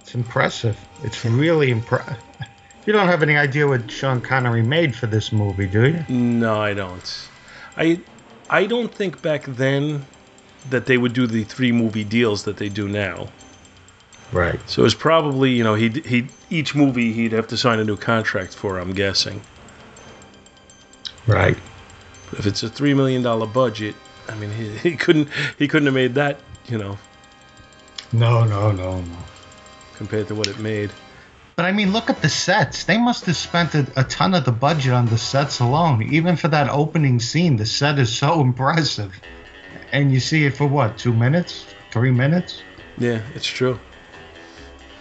It's 0.00 0.14
impressive. 0.14 0.78
It's 1.02 1.24
really 1.24 1.70
impressive. 1.70 2.16
You 2.86 2.94
don't 2.94 3.08
have 3.08 3.22
any 3.22 3.36
idea 3.36 3.68
what 3.68 3.90
Sean 3.90 4.22
Connery 4.22 4.62
made 4.62 4.96
for 4.96 5.06
this 5.06 5.32
movie, 5.32 5.66
do 5.66 5.86
you? 5.86 6.04
No, 6.08 6.60
I 6.60 6.72
don't. 6.72 7.28
I 7.76 8.00
I 8.48 8.66
don't 8.66 8.92
think 8.92 9.20
back 9.20 9.44
then 9.44 10.06
that 10.70 10.86
they 10.86 10.96
would 10.96 11.12
do 11.12 11.26
the 11.26 11.44
three 11.44 11.72
movie 11.72 12.04
deals 12.04 12.44
that 12.44 12.56
they 12.56 12.70
do 12.70 12.88
now. 12.88 13.28
Right. 14.32 14.58
So 14.68 14.84
it's 14.84 14.94
probably 14.94 15.50
you 15.50 15.62
know 15.62 15.74
he 15.74 15.90
he 15.90 16.26
each 16.48 16.74
movie 16.74 17.12
he'd 17.12 17.32
have 17.32 17.46
to 17.48 17.56
sign 17.56 17.78
a 17.80 17.84
new 17.84 17.96
contract 17.96 18.54
for. 18.54 18.78
I'm 18.78 18.92
guessing. 18.94 19.42
Right. 21.26 21.56
If 22.32 22.46
it's 22.46 22.62
a 22.62 22.68
three 22.68 22.94
million 22.94 23.22
dollar 23.22 23.46
budget, 23.46 23.94
I 24.28 24.34
mean 24.36 24.50
he, 24.60 24.68
he 24.78 24.96
couldn't 24.96 25.28
he 25.58 25.68
couldn't 25.68 25.86
have 25.86 25.94
made 25.94 26.14
that 26.14 26.40
you 26.68 26.78
know 26.78 26.98
No, 28.12 28.44
no, 28.44 28.70
no, 28.72 29.00
no. 29.00 29.16
compared 29.96 30.28
to 30.28 30.34
what 30.34 30.46
it 30.46 30.58
made. 30.58 30.90
But 31.56 31.66
I 31.66 31.72
mean, 31.72 31.92
look 31.92 32.08
at 32.08 32.22
the 32.22 32.28
sets. 32.28 32.84
They 32.84 32.96
must 32.96 33.26
have 33.26 33.36
spent 33.36 33.74
a, 33.74 33.86
a 33.96 34.04
ton 34.04 34.32
of 34.34 34.44
the 34.46 34.52
budget 34.52 34.92
on 34.94 35.06
the 35.06 35.18
sets 35.18 35.60
alone. 35.60 36.02
Even 36.02 36.34
for 36.36 36.48
that 36.48 36.70
opening 36.70 37.20
scene, 37.20 37.56
the 37.56 37.66
set 37.66 37.98
is 37.98 38.10
so 38.16 38.40
impressive. 38.48 39.12
And 39.92 40.10
you 40.12 40.20
see 40.20 40.46
it 40.46 40.56
for 40.56 40.66
what, 40.66 40.96
two 40.96 41.12
minutes? 41.12 41.66
Three 41.92 42.12
minutes? 42.12 42.62
Yeah, 42.96 43.20
it's 43.34 43.46
true. 43.46 43.78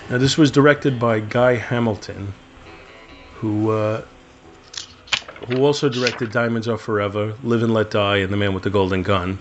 Now 0.10 0.18
this 0.18 0.38
was 0.38 0.52
directed 0.52 1.00
by 1.00 1.20
Guy 1.22 1.56
Hamilton, 1.56 2.34
who 3.36 3.70
uh, 3.72 4.04
who 5.50 5.66
also 5.66 5.90
directed 5.90 6.32
Diamonds 6.32 6.68
Are 6.68 6.78
Forever, 6.78 7.34
Live 7.44 7.64
and 7.64 7.74
Let 7.74 7.90
Die, 7.92 8.18
and 8.18 8.32
The 8.32 8.38
Man 8.38 8.54
with 8.54 8.64
the 8.64 8.70
Golden 8.70 9.02
Gun. 9.02 9.40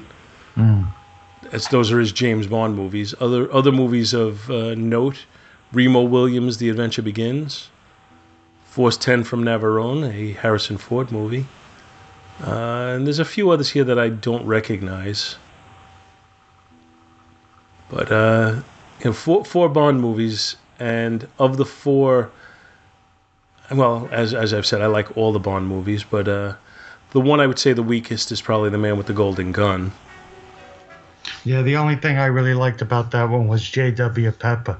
As 1.52 1.68
those 1.68 1.92
are 1.92 2.00
his 2.00 2.12
James 2.12 2.46
Bond 2.46 2.74
movies. 2.74 3.14
Other 3.20 3.52
other 3.52 3.70
movies 3.72 4.14
of 4.14 4.50
uh, 4.50 4.74
note: 4.74 5.26
Remo 5.72 6.02
Williams' 6.02 6.56
The 6.58 6.70
Adventure 6.70 7.02
Begins, 7.02 7.68
Force 8.64 8.96
Ten 8.96 9.22
from 9.22 9.44
Navarone, 9.44 10.12
a 10.12 10.32
Harrison 10.32 10.78
Ford 10.78 11.12
movie, 11.12 11.46
uh, 12.42 12.94
and 12.94 13.06
there's 13.06 13.18
a 13.18 13.24
few 13.24 13.50
others 13.50 13.70
here 13.70 13.84
that 13.84 13.98
I 13.98 14.08
don't 14.08 14.44
recognize. 14.46 15.36
But 17.90 18.10
uh, 18.10 18.62
you 19.00 19.06
know, 19.06 19.12
four 19.12 19.44
four 19.44 19.68
Bond 19.68 20.00
movies, 20.00 20.56
and 20.78 21.28
of 21.38 21.56
the 21.56 21.66
four, 21.66 22.30
well, 23.72 24.08
as 24.12 24.34
as 24.34 24.54
I've 24.54 24.66
said, 24.66 24.80
I 24.80 24.86
like 24.86 25.16
all 25.16 25.32
the 25.32 25.38
Bond 25.38 25.66
movies, 25.66 26.04
but 26.04 26.28
uh, 26.28 26.54
the 27.10 27.20
one 27.20 27.40
I 27.40 27.46
would 27.46 27.58
say 27.58 27.72
the 27.72 27.82
weakest 27.82 28.32
is 28.32 28.40
probably 28.40 28.70
The 28.70 28.78
Man 28.78 28.96
with 28.96 29.06
the 29.06 29.12
Golden 29.12 29.52
Gun. 29.52 29.92
Yeah, 31.44 31.62
the 31.62 31.76
only 31.76 31.96
thing 31.96 32.18
I 32.18 32.26
really 32.26 32.54
liked 32.54 32.82
about 32.82 33.10
that 33.10 33.28
one 33.28 33.48
was 33.48 33.68
J.W. 33.68 34.32
Pepper. 34.32 34.78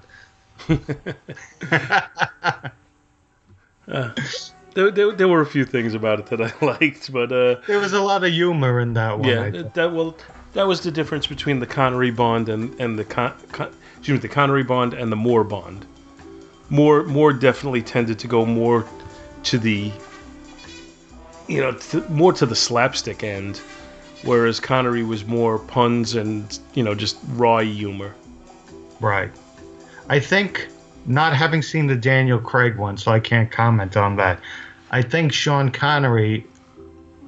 There, 4.78 4.92
there, 4.92 5.12
there 5.12 5.26
were 5.26 5.40
a 5.40 5.46
few 5.46 5.64
things 5.64 5.94
about 5.94 6.20
it 6.20 6.26
that 6.26 6.40
I 6.40 6.52
liked, 6.64 7.12
but 7.12 7.32
uh, 7.32 7.56
There 7.66 7.80
was 7.80 7.94
a 7.94 8.00
lot 8.00 8.22
of 8.22 8.30
humor 8.30 8.78
in 8.78 8.94
that 8.94 9.18
one. 9.18 9.28
Yeah, 9.28 9.62
that 9.74 9.92
well, 9.92 10.16
that 10.52 10.68
was 10.68 10.82
the 10.82 10.92
difference 10.92 11.26
between 11.26 11.58
the 11.58 11.66
Connery 11.66 12.12
Bond 12.12 12.48
and 12.48 12.80
and 12.80 12.96
the 12.96 13.04
Con, 13.04 13.34
Con, 13.50 13.74
excuse 13.96 14.16
me, 14.16 14.20
the 14.20 14.28
Connery 14.28 14.62
Bond 14.62 14.94
and 14.94 15.10
the 15.10 15.16
Moore 15.16 15.42
Bond. 15.42 15.84
Moore 16.70 17.04
Moore 17.04 17.32
definitely 17.32 17.82
tended 17.82 18.18
to 18.18 18.26
go 18.26 18.44
more 18.44 18.86
to 19.44 19.58
the 19.58 19.90
you 21.46 21.60
know 21.60 21.76
more 22.10 22.32
to 22.34 22.46
the 22.46 22.56
slapstick 22.56 23.24
end, 23.24 23.58
whereas 24.22 24.60
Connery 24.60 25.02
was 25.02 25.24
more 25.24 25.58
puns 25.58 26.14
and 26.14 26.58
you 26.74 26.82
know 26.82 26.94
just 26.94 27.16
raw 27.30 27.58
humor. 27.58 28.14
Right. 29.00 29.30
I 30.10 30.20
think, 30.20 30.68
not 31.06 31.34
having 31.34 31.62
seen 31.62 31.86
the 31.86 31.96
Daniel 31.96 32.38
Craig 32.38 32.76
one, 32.76 32.96
so 32.96 33.12
I 33.12 33.20
can't 33.20 33.50
comment 33.50 33.96
on 33.96 34.16
that. 34.16 34.40
I 34.90 35.02
think 35.02 35.32
Sean 35.32 35.70
Connery, 35.70 36.46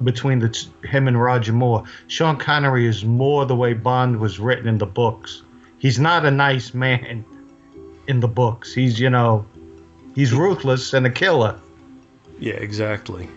between 0.03 0.39
the 0.39 0.49
t- 0.49 0.67
him 0.83 1.07
and 1.07 1.21
Roger 1.21 1.53
Moore, 1.53 1.83
Sean 2.07 2.37
Connery 2.37 2.87
is 2.87 3.05
more 3.05 3.45
the 3.45 3.55
way 3.55 3.73
Bond 3.73 4.19
was 4.19 4.39
written 4.39 4.67
in 4.67 4.79
the 4.79 4.85
books. 4.85 5.43
He's 5.77 5.99
not 5.99 6.25
a 6.25 6.31
nice 6.31 6.73
man 6.73 7.23
in 8.11 8.19
the 8.19 8.27
books. 8.27 8.73
He's, 8.73 8.99
you 8.99 9.09
know, 9.09 9.45
he's 10.13 10.31
ruthless 10.33 10.93
and 10.93 11.07
a 11.07 11.09
killer. 11.09 11.59
Yeah, 12.39 12.53
exactly. 12.53 13.27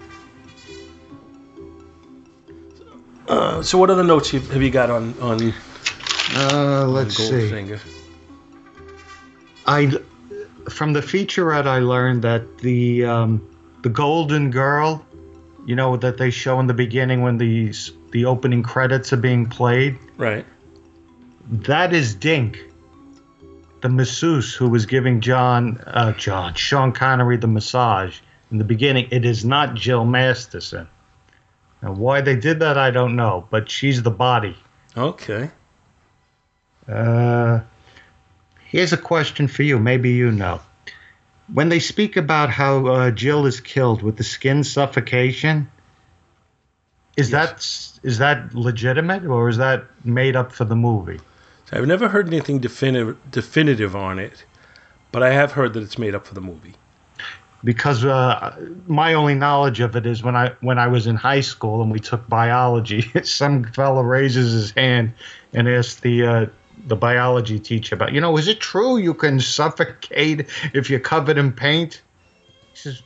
Uh, 3.26 3.62
so, 3.62 3.78
what 3.78 3.88
other 3.88 4.04
notes 4.04 4.30
have 4.32 4.62
you 4.62 4.70
got 4.70 4.90
on 4.90 5.14
on, 5.20 5.54
Uh, 6.34 6.86
let's 6.86 7.16
see. 7.16 7.32
Goldfinger? 7.32 7.80
I 9.66 9.92
from 10.68 10.92
the 10.92 11.00
featurette 11.00 11.66
I 11.66 11.78
learned 11.78 12.22
that 12.22 12.58
the 12.58 13.04
um, 13.06 13.40
the 13.82 13.88
Golden 13.88 14.50
Girl, 14.50 15.04
you 15.64 15.74
know 15.74 15.96
that 15.96 16.18
they 16.18 16.30
show 16.30 16.60
in 16.60 16.66
the 16.66 16.74
beginning 16.74 17.22
when 17.22 17.38
these 17.38 17.92
the 18.10 18.26
opening 18.26 18.62
credits 18.62 19.12
are 19.12 19.18
being 19.18 19.46
played. 19.46 19.98
Right. 20.18 20.44
That 21.50 21.92
is 21.92 22.14
Dink, 22.14 22.58
the 23.84 23.90
masseuse 23.90 24.54
who 24.54 24.66
was 24.70 24.86
giving 24.86 25.20
John 25.20 25.78
uh, 25.86 26.12
John 26.12 26.54
Sean 26.54 26.92
Connery 26.92 27.36
the 27.36 27.46
massage 27.46 28.18
in 28.50 28.56
the 28.56 28.64
beginning. 28.64 29.08
It 29.10 29.26
is 29.26 29.44
not 29.44 29.74
Jill 29.74 30.06
Masterson. 30.06 30.88
And 31.82 31.98
why 31.98 32.22
they 32.22 32.34
did 32.34 32.60
that, 32.60 32.78
I 32.78 32.90
don't 32.90 33.14
know, 33.14 33.46
but 33.50 33.70
she's 33.70 34.02
the 34.02 34.10
body. 34.10 34.56
Okay. 34.96 35.50
Uh, 36.88 37.60
here's 38.70 38.94
a 38.94 38.96
question 38.96 39.48
for 39.48 39.64
you. 39.64 39.78
Maybe 39.78 40.12
you 40.12 40.32
know. 40.32 40.62
When 41.52 41.68
they 41.68 41.80
speak 41.80 42.16
about 42.16 42.48
how 42.48 42.86
uh, 42.86 43.10
Jill 43.10 43.44
is 43.44 43.60
killed 43.60 44.02
with 44.02 44.16
the 44.16 44.24
skin 44.24 44.64
suffocation, 44.64 45.70
is 47.18 47.32
that 47.32 47.58
is 48.02 48.16
that 48.16 48.54
legitimate 48.54 49.26
or 49.26 49.50
is 49.50 49.58
that 49.58 49.84
made 50.06 50.36
up 50.36 50.52
for 50.52 50.64
the 50.64 50.74
movie? 50.74 51.20
I've 51.72 51.86
never 51.86 52.08
heard 52.08 52.28
anything 52.28 52.58
definitive 52.58 53.16
definitive 53.30 53.96
on 53.96 54.18
it, 54.18 54.44
but 55.12 55.22
I 55.22 55.32
have 55.32 55.52
heard 55.52 55.74
that 55.74 55.82
it's 55.82 55.98
made 55.98 56.14
up 56.14 56.26
for 56.26 56.34
the 56.34 56.40
movie. 56.40 56.74
Because 57.62 58.04
uh, 58.04 58.54
my 58.86 59.14
only 59.14 59.34
knowledge 59.34 59.80
of 59.80 59.96
it 59.96 60.04
is 60.04 60.22
when 60.22 60.36
I 60.36 60.52
when 60.60 60.78
I 60.78 60.88
was 60.88 61.06
in 61.06 61.16
high 61.16 61.40
school 61.40 61.80
and 61.82 61.90
we 61.90 61.98
took 61.98 62.28
biology, 62.28 63.10
some 63.24 63.64
fella 63.64 64.02
raises 64.02 64.52
his 64.52 64.70
hand 64.72 65.14
and 65.54 65.68
asks 65.68 66.00
the 66.00 66.26
uh, 66.26 66.46
the 66.86 66.96
biology 66.96 67.58
teacher 67.58 67.94
about, 67.94 68.12
you 68.12 68.20
know, 68.20 68.36
is 68.36 68.48
it 68.48 68.60
true 68.60 68.98
you 68.98 69.14
can 69.14 69.40
suffocate 69.40 70.46
if 70.74 70.90
you're 70.90 71.00
covered 71.00 71.38
in 71.38 71.52
paint? 71.52 72.02
He 72.72 72.76
says, 72.76 73.02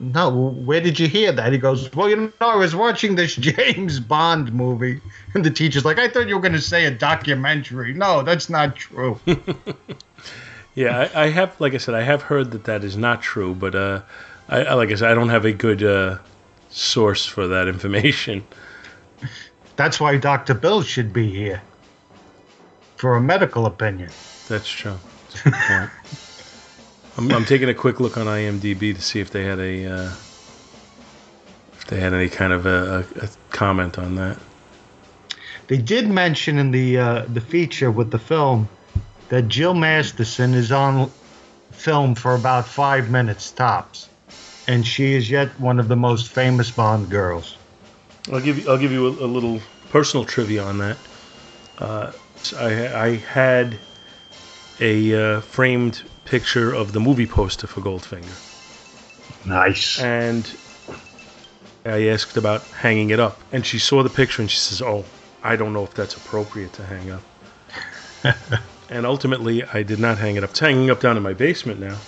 no. 0.00 0.30
Where 0.30 0.80
did 0.80 0.98
you 0.98 1.08
hear 1.08 1.32
that? 1.32 1.52
He 1.52 1.58
goes, 1.58 1.92
well, 1.92 2.08
you 2.08 2.16
know, 2.16 2.32
I 2.40 2.56
was 2.56 2.74
watching 2.74 3.16
this 3.16 3.36
James 3.36 4.00
Bond 4.00 4.52
movie, 4.52 5.00
and 5.34 5.44
the 5.44 5.50
teacher's 5.50 5.84
like, 5.84 5.98
I 5.98 6.08
thought 6.08 6.28
you 6.28 6.34
were 6.36 6.42
going 6.42 6.52
to 6.52 6.60
say 6.60 6.86
a 6.86 6.90
documentary. 6.90 7.92
No, 7.94 8.22
that's 8.22 8.48
not 8.48 8.76
true. 8.76 9.20
Yeah, 10.76 11.08
I, 11.14 11.24
I 11.24 11.28
have, 11.30 11.58
like 11.58 11.72
I 11.72 11.78
said, 11.78 11.94
I 11.94 12.02
have 12.02 12.20
heard 12.20 12.50
that 12.50 12.64
that 12.64 12.84
is 12.84 12.98
not 12.98 13.22
true, 13.22 13.54
but 13.54 13.74
uh, 13.74 14.02
I, 14.50 14.64
I 14.64 14.74
like 14.74 14.90
I 14.90 14.94
said, 14.94 15.10
I 15.10 15.14
don't 15.14 15.30
have 15.30 15.46
a 15.46 15.52
good 15.52 15.82
uh, 15.82 16.18
source 16.68 17.24
for 17.24 17.48
that 17.48 17.66
information. 17.66 18.46
That's 19.76 19.98
why 19.98 20.18
Dr. 20.18 20.52
Bill 20.52 20.82
should 20.82 21.14
be 21.14 21.30
here 21.30 21.62
for 22.96 23.16
a 23.16 23.20
medical 23.22 23.64
opinion. 23.64 24.10
That's 24.48 24.68
true. 24.68 24.98
That's 25.30 25.40
a 25.40 25.50
good 25.50 25.54
point. 25.66 25.90
I'm, 27.16 27.30
I'm 27.32 27.44
taking 27.44 27.68
a 27.68 27.74
quick 27.74 28.00
look 28.00 28.16
on 28.16 28.26
IMDb 28.26 28.94
to 28.94 29.00
see 29.00 29.20
if 29.20 29.30
they 29.30 29.44
had 29.44 29.58
a 29.58 29.86
uh, 29.86 30.10
if 31.72 31.86
they 31.86 31.98
had 32.00 32.12
any 32.14 32.28
kind 32.28 32.52
of 32.52 32.66
a, 32.66 33.06
a, 33.20 33.24
a 33.24 33.28
comment 33.50 33.98
on 33.98 34.16
that. 34.16 34.38
They 35.68 35.78
did 35.78 36.08
mention 36.08 36.58
in 36.58 36.70
the 36.70 36.98
uh, 36.98 37.24
the 37.28 37.40
feature 37.40 37.90
with 37.90 38.10
the 38.10 38.18
film 38.18 38.68
that 39.28 39.48
Jill 39.48 39.74
Masterson 39.74 40.54
is 40.54 40.70
on 40.70 41.10
film 41.72 42.14
for 42.14 42.34
about 42.34 42.68
five 42.68 43.10
minutes 43.10 43.50
tops. 43.50 44.08
and 44.66 44.86
she 44.86 45.14
is 45.14 45.30
yet 45.30 45.48
one 45.60 45.78
of 45.78 45.88
the 45.88 45.96
most 45.96 46.28
famous 46.28 46.70
Bond 46.70 47.10
girls. 47.10 47.56
I'll 48.32 48.40
give 48.40 48.58
you 48.58 48.68
I'll 48.68 48.78
give 48.78 48.92
you 48.92 49.06
a, 49.06 49.10
a 49.10 49.28
little 49.28 49.60
personal 49.90 50.24
trivia 50.24 50.62
on 50.62 50.78
that. 50.78 50.98
Uh, 51.78 52.12
I, 52.58 53.06
I 53.08 53.16
had 53.16 53.78
a 54.80 55.14
uh, 55.14 55.40
framed 55.40 56.02
picture 56.26 56.72
of 56.74 56.92
the 56.92 57.00
movie 57.00 57.28
poster 57.28 57.68
for 57.68 57.82
Goldfinger, 57.82 58.38
Nice. 59.44 59.98
and 59.98 60.56
I 61.84 62.08
asked 62.08 62.36
about 62.36 62.68
hanging 62.74 63.10
it 63.10 63.20
up, 63.20 63.44
and 63.52 63.66
she 63.66 63.78
saw 63.78 64.02
the 64.02 64.10
picture 64.10 64.42
and 64.42 64.50
she 64.50 64.58
says, 64.58 64.82
"Oh, 64.82 65.10
I 65.42 65.56
don't 65.56 65.72
know 65.72 65.84
if 65.84 65.94
that's 65.94 66.16
appropriate 66.16 66.74
to 66.74 66.86
hang 66.86 67.10
up." 67.10 67.24
and 68.88 69.06
ultimately, 69.06 69.64
I 69.64 69.82
did 69.82 70.00
not 70.00 70.18
hang 70.18 70.36
it 70.36 70.44
up. 70.44 70.50
It's 70.50 70.60
hanging 70.60 70.90
up 70.90 71.00
down 71.00 71.16
in 71.16 71.22
my 71.22 71.34
basement 71.34 71.80
now, 71.80 72.02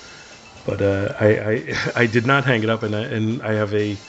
but 0.64 0.82
uh, 0.82 1.14
I, 1.20 1.28
I 1.52 1.76
I 2.02 2.06
did 2.06 2.26
not 2.26 2.44
hang 2.44 2.62
it 2.64 2.70
up, 2.70 2.82
and 2.82 2.96
I, 2.96 3.02
and 3.02 3.42
I 3.42 3.54
have 3.54 3.74
a 3.74 4.02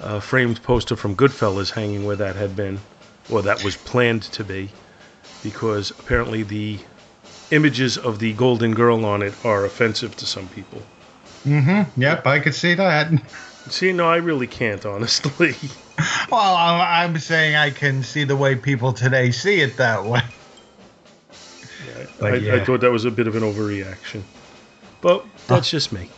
uh, 0.00 0.20
framed 0.20 0.62
poster 0.62 0.96
from 0.96 1.16
Goodfellas 1.16 1.72
hanging 1.72 2.04
where 2.04 2.16
that 2.16 2.36
had 2.36 2.56
been, 2.56 2.84
or 3.28 3.42
that 3.42 3.62
was 3.62 3.76
planned 3.76 4.22
to 4.24 4.44
be, 4.44 4.76
because 5.42 5.92
apparently 5.98 6.42
the 6.44 6.86
images 7.54 7.96
of 7.96 8.18
the 8.18 8.32
golden 8.34 8.74
girl 8.74 9.04
on 9.04 9.22
it 9.22 9.34
are 9.44 9.64
offensive 9.64 10.16
to 10.16 10.26
some 10.26 10.48
people. 10.48 10.82
Mm-hmm. 11.44 12.00
Yep, 12.00 12.26
I 12.26 12.40
could 12.40 12.54
see 12.54 12.74
that. 12.74 13.10
See, 13.68 13.92
no, 13.92 14.08
I 14.08 14.16
really 14.16 14.46
can't, 14.46 14.84
honestly. 14.84 15.54
Well, 16.28 16.56
I'm 16.56 17.12
I'm 17.12 17.18
saying 17.20 17.54
I 17.54 17.70
can 17.70 18.02
see 18.02 18.24
the 18.24 18.34
way 18.34 18.56
people 18.56 18.92
today 18.92 19.30
see 19.30 19.60
it 19.60 19.76
that 19.76 20.04
way. 20.04 20.22
But 22.18 22.34
I, 22.34 22.36
yeah. 22.36 22.56
I 22.56 22.64
thought 22.64 22.80
that 22.80 22.90
was 22.90 23.04
a 23.04 23.12
bit 23.12 23.28
of 23.28 23.36
an 23.36 23.42
overreaction, 23.42 24.22
but 25.00 25.24
that's 25.46 25.70
just 25.70 25.92
me. 25.92 26.10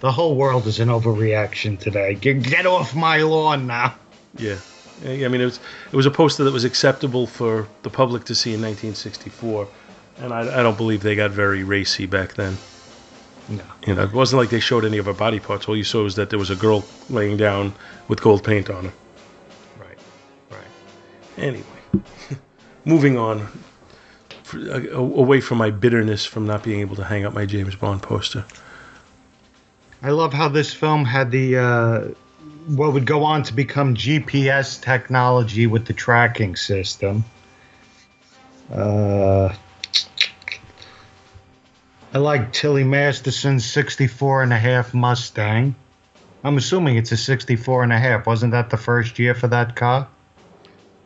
The 0.00 0.10
whole 0.10 0.34
world 0.34 0.66
is 0.66 0.80
an 0.80 0.88
overreaction 0.88 1.78
today. 1.78 2.14
Get, 2.14 2.42
get 2.42 2.66
off 2.66 2.94
my 2.94 3.22
lawn 3.22 3.68
now. 3.68 3.94
Yeah, 4.36 4.58
I 5.04 5.24
I 5.24 5.28
mean, 5.28 5.40
it 5.40 5.44
was 5.44 5.60
it 5.92 5.96
was 5.96 6.06
a 6.06 6.10
poster 6.10 6.42
that 6.44 6.52
was 6.52 6.64
acceptable 6.64 7.26
for 7.26 7.68
the 7.82 7.90
public 7.90 8.24
to 8.24 8.34
see 8.34 8.50
in 8.50 8.60
1964, 8.60 9.68
and 10.20 10.32
I, 10.32 10.60
I 10.60 10.62
don't 10.62 10.76
believe 10.76 11.02
they 11.02 11.14
got 11.14 11.30
very 11.30 11.62
racy 11.64 12.06
back 12.06 12.34
then. 12.34 12.58
No. 13.48 13.64
You 13.86 13.94
know, 13.94 14.02
it 14.02 14.12
wasn't 14.12 14.40
like 14.40 14.50
they 14.50 14.60
showed 14.60 14.84
any 14.84 14.98
of 14.98 15.06
her 15.06 15.14
body 15.14 15.40
parts. 15.40 15.68
All 15.68 15.76
you 15.76 15.84
saw 15.84 16.02
was 16.02 16.16
that 16.16 16.30
there 16.30 16.38
was 16.38 16.50
a 16.50 16.56
girl 16.56 16.84
laying 17.08 17.36
down 17.36 17.74
with 18.08 18.20
gold 18.20 18.44
paint 18.44 18.68
on 18.68 18.86
her. 18.86 18.92
Right. 19.78 19.98
Right. 20.50 21.38
Anyway, 21.38 21.64
moving 22.84 23.16
on, 23.16 23.48
for, 24.42 24.58
a- 24.58 24.94
away 24.94 25.40
from 25.40 25.58
my 25.58 25.70
bitterness 25.70 26.26
from 26.26 26.46
not 26.46 26.62
being 26.62 26.80
able 26.80 26.96
to 26.96 27.04
hang 27.04 27.24
up 27.24 27.32
my 27.32 27.46
James 27.46 27.74
Bond 27.74 28.02
poster. 28.02 28.44
I 30.02 30.10
love 30.10 30.32
how 30.32 30.48
this 30.48 30.72
film 30.72 31.04
had 31.04 31.30
the 31.30 31.56
uh, 31.56 32.00
what 32.66 32.92
would 32.92 33.06
go 33.06 33.24
on 33.24 33.42
to 33.44 33.52
become 33.52 33.94
GPS 33.94 34.80
technology 34.80 35.66
with 35.66 35.86
the 35.86 35.94
tracking 35.94 36.54
system. 36.54 37.24
Uh, 38.70 39.54
I 42.12 42.18
like 42.18 42.52
Tilly 42.52 42.84
Masterson's 42.84 43.66
64 43.66 44.42
and 44.42 44.52
a 44.52 44.58
half 44.58 44.94
Mustang. 44.94 45.74
I'm 46.42 46.56
assuming 46.56 46.96
it's 46.96 47.12
a 47.12 47.16
64 47.16 47.82
and 47.82 47.92
a 47.92 47.98
half. 47.98 48.26
Wasn't 48.26 48.52
that 48.52 48.70
the 48.70 48.76
first 48.76 49.18
year 49.18 49.34
for 49.34 49.48
that 49.48 49.76
car? 49.76 50.08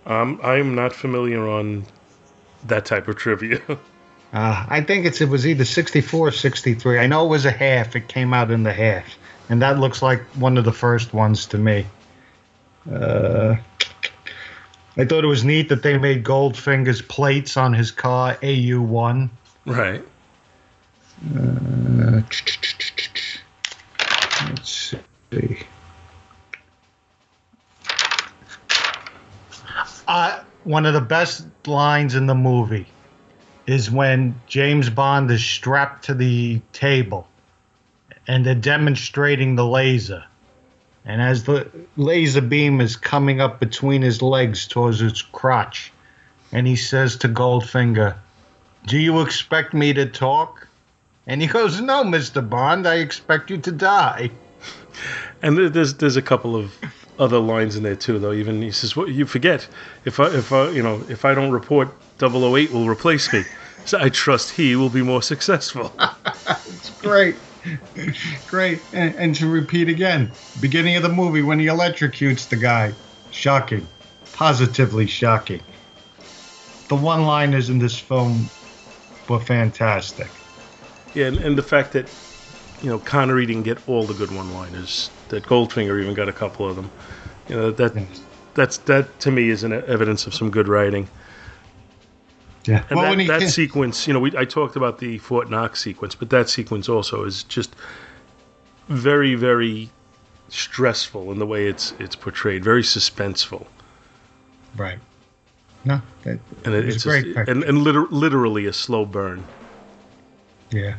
Um, 0.07 0.41
I'm 0.43 0.75
not 0.75 0.93
familiar 0.93 1.49
on 1.49 1.85
that 2.67 2.85
type 2.85 3.09
of 3.09 3.17
trivia. 3.17 3.61
Uh, 4.35 4.65
I 4.67 4.81
think 4.81 5.05
it's 5.05 5.21
it 5.21 5.29
was 5.29 5.47
either 5.47 5.67
64 5.67 6.29
or 6.29 6.31
63. 6.31 6.99
I 6.99 7.07
know 7.07 7.27
it 7.27 7.29
was 7.29 7.45
a 7.45 7.51
half. 7.51 7.95
It 7.95 8.09
came 8.09 8.33
out 8.33 8.51
in 8.51 8.63
the 8.63 8.73
half. 8.73 9.05
And 9.51 9.61
that 9.61 9.79
looks 9.79 10.01
like 10.01 10.23
one 10.37 10.57
of 10.57 10.65
the 10.65 10.73
first 10.73 11.13
ones 11.13 11.45
to 11.49 11.59
me. 11.59 11.85
Uh, 12.91 13.57
I 14.97 15.05
thought 15.05 15.23
it 15.25 15.27
was 15.27 15.45
neat 15.45 15.69
that 15.69 15.83
they 15.83 15.99
made 15.99 16.25
Goldfinger's 16.25 17.03
plates 17.03 17.59
on 17.59 17.75
his 17.75 17.91
car, 17.91 18.37
AU1. 18.37 19.29
right. 19.67 20.03
Uh, 21.31 22.21
let's 24.49 24.91
see. 25.31 25.59
Uh, 30.09 30.43
one 30.65 30.85
of 30.85 30.95
the 30.95 31.01
best 31.01 31.47
lines 31.67 32.15
in 32.15 32.27
the 32.27 32.35
movie 32.35 32.87
is 33.67 33.91
when 33.91 34.41
James 34.47 34.91
Bond 34.91 35.31
is 35.31 35.45
strapped 35.45 36.07
to 36.07 36.15
the 36.15 36.61
table 36.73 37.29
and 38.27 38.45
they're 38.45 38.55
demonstrating 38.55 39.57
the 39.57 39.67
laser. 39.67 40.25
And 41.05 41.21
as 41.21 41.45
the 41.45 41.69
laser 41.97 42.41
beam 42.41 42.81
is 42.81 42.97
coming 42.97 43.41
up 43.41 43.59
between 43.59 44.03
his 44.03 44.23
legs 44.23 44.69
towards 44.69 45.01
his 45.01 45.23
crotch, 45.23 45.93
and 46.53 46.67
he 46.67 46.77
says 46.77 47.17
to 47.17 47.29
Goldfinger, 47.29 48.17
Do 48.87 48.99
you 48.99 49.21
expect 49.21 49.75
me 49.75 49.93
to 49.95 50.07
talk? 50.07 50.62
And 51.27 51.41
he 51.41 51.47
goes, 51.49 51.81
No, 51.81 52.05
Mr. 52.05 52.43
Bond, 52.43 52.87
I 52.87 52.97
expect 52.97 53.51
you 53.51 53.59
to 53.59 53.73
die. 53.73 54.33
And 55.43 55.59
there's 55.75 55.95
there's 55.95 56.17
a 56.17 56.23
couple 56.23 56.55
of 56.55 56.79
other 57.19 57.39
lines 57.39 57.77
in 57.77 57.83
there 57.83 57.97
too, 57.97 58.19
though. 58.19 58.33
Even 58.33 58.63
he 58.63 58.71
says, 58.71 58.95
"What 58.95 59.09
you 59.09 59.27
forget? 59.27 59.69
If 60.05 60.21
I 60.21 60.29
if 60.37 60.53
I 60.53 60.71
you 60.71 60.83
know 60.83 61.05
if 61.09 61.25
I 61.25 61.35
don't 61.35 61.51
report, 61.51 61.89
008 62.21 62.71
will 62.73 62.89
replace 62.89 63.33
me. 63.33 63.45
So 63.85 63.99
I 64.01 64.11
trust 64.11 64.53
he 64.53 64.77
will 64.77 64.91
be 64.91 65.03
more 65.03 65.23
successful." 65.23 65.97
It's 66.69 66.91
great. 66.91 67.39
great. 68.47 68.87
And, 68.93 69.15
and 69.17 69.35
to 69.37 69.49
repeat 69.49 69.89
again, 69.89 70.37
beginning 70.59 70.97
of 70.97 71.03
the 71.03 71.09
movie 71.09 71.43
when 71.43 71.59
he 71.59 71.67
electrocutes 71.67 72.49
the 72.49 72.57
guy. 72.57 72.97
Shocking. 73.31 73.89
Positively 74.33 75.07
shocking. 75.07 75.63
The 76.89 76.97
one 76.97 77.25
liners 77.25 77.71
in 77.71 77.79
this 77.79 77.99
film 77.99 78.53
were 79.29 79.41
fantastic. 79.41 80.42
Yeah, 81.15 81.27
and, 81.27 81.39
and 81.39 81.59
the 81.59 81.63
fact 81.63 81.93
that 81.93 82.09
you 82.83 82.89
know 82.91 82.99
Connery 82.99 83.47
didn't 83.47 83.65
get 83.65 83.79
all 83.89 84.07
the 84.07 84.15
good 84.15 84.31
one-liners, 84.31 85.11
that 85.29 85.45
Goldfinger 85.45 86.01
even 86.01 86.15
got 86.15 86.29
a 86.29 86.33
couple 86.33 86.69
of 86.69 86.77
them. 86.77 86.91
You 87.49 87.57
know 87.57 87.71
that 87.73 87.95
that's 88.55 88.79
that 88.79 89.19
to 89.21 89.31
me 89.31 89.51
is 89.51 89.65
an 89.65 89.73
evidence 89.73 90.27
of 90.27 90.35
some 90.35 90.51
good 90.51 90.69
writing. 90.69 91.09
Yeah. 92.67 92.85
And 92.91 92.99
well, 92.99 93.17
that, 93.17 93.41
that 93.41 93.49
sequence, 93.49 94.07
you 94.07 94.13
know, 94.13 94.21
we, 94.21 94.37
I 94.37 94.45
talked 94.45 94.77
about 94.77 94.99
the 94.99 95.19
Fort 95.19 95.51
Knox 95.51 95.83
sequence, 95.83 96.15
but 96.15 96.31
that 96.31 96.49
sequence 96.49 96.89
also 96.89 97.25
is 97.25 97.43
just 97.45 97.75
very, 98.89 99.35
very 99.35 99.91
stressful 100.49 101.33
in 101.33 101.39
the 101.39 101.47
way 101.47 101.67
it's 101.67 101.93
it's 101.99 102.15
portrayed, 102.15 102.63
very 102.63 102.83
suspenseful, 102.83 103.67
Right. 104.77 104.99
No, 105.85 106.01
that, 106.23 106.39
and 106.65 106.75
it 106.75 106.85
it, 106.85 106.89
it's 106.89 107.05
a 107.05 107.09
great. 107.09 107.25
picture. 107.35 107.51
and, 107.51 107.65
and 107.65 107.79
liter- 107.79 108.07
literally 108.11 108.67
a 108.67 108.73
slow 108.73 109.05
burn. 109.05 109.45
Yeah. 110.73 110.97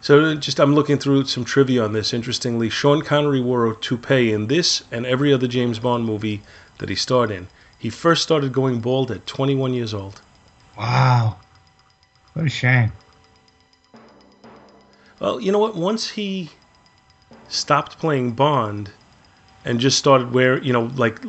So 0.00 0.34
just 0.34 0.60
I'm 0.60 0.74
looking 0.74 0.98
through 0.98 1.24
some 1.24 1.44
trivia 1.44 1.82
on 1.82 1.92
this. 1.92 2.12
Interestingly, 2.12 2.70
Sean 2.70 3.02
Connery 3.02 3.40
wore 3.40 3.70
a 3.70 3.74
toupee 3.76 4.32
in 4.32 4.46
this 4.46 4.84
and 4.92 5.06
every 5.06 5.32
other 5.32 5.48
James 5.48 5.78
Bond 5.78 6.04
movie 6.04 6.42
that 6.78 6.88
he 6.88 6.94
starred 6.94 7.30
in. 7.30 7.48
He 7.78 7.90
first 7.90 8.22
started 8.22 8.52
going 8.52 8.80
bald 8.80 9.10
at 9.10 9.26
21 9.26 9.74
years 9.74 9.94
old. 9.94 10.20
Wow. 10.78 11.36
What 12.34 12.46
a 12.46 12.48
shame. 12.48 12.92
Well, 15.20 15.40
you 15.40 15.50
know 15.50 15.58
what? 15.58 15.74
Once 15.74 16.10
he 16.10 16.50
stopped 17.48 17.98
playing 17.98 18.32
Bond 18.32 18.90
and 19.64 19.80
just 19.80 19.98
started 19.98 20.32
wearing, 20.32 20.62
you 20.62 20.72
know, 20.72 20.90
like, 20.96 21.20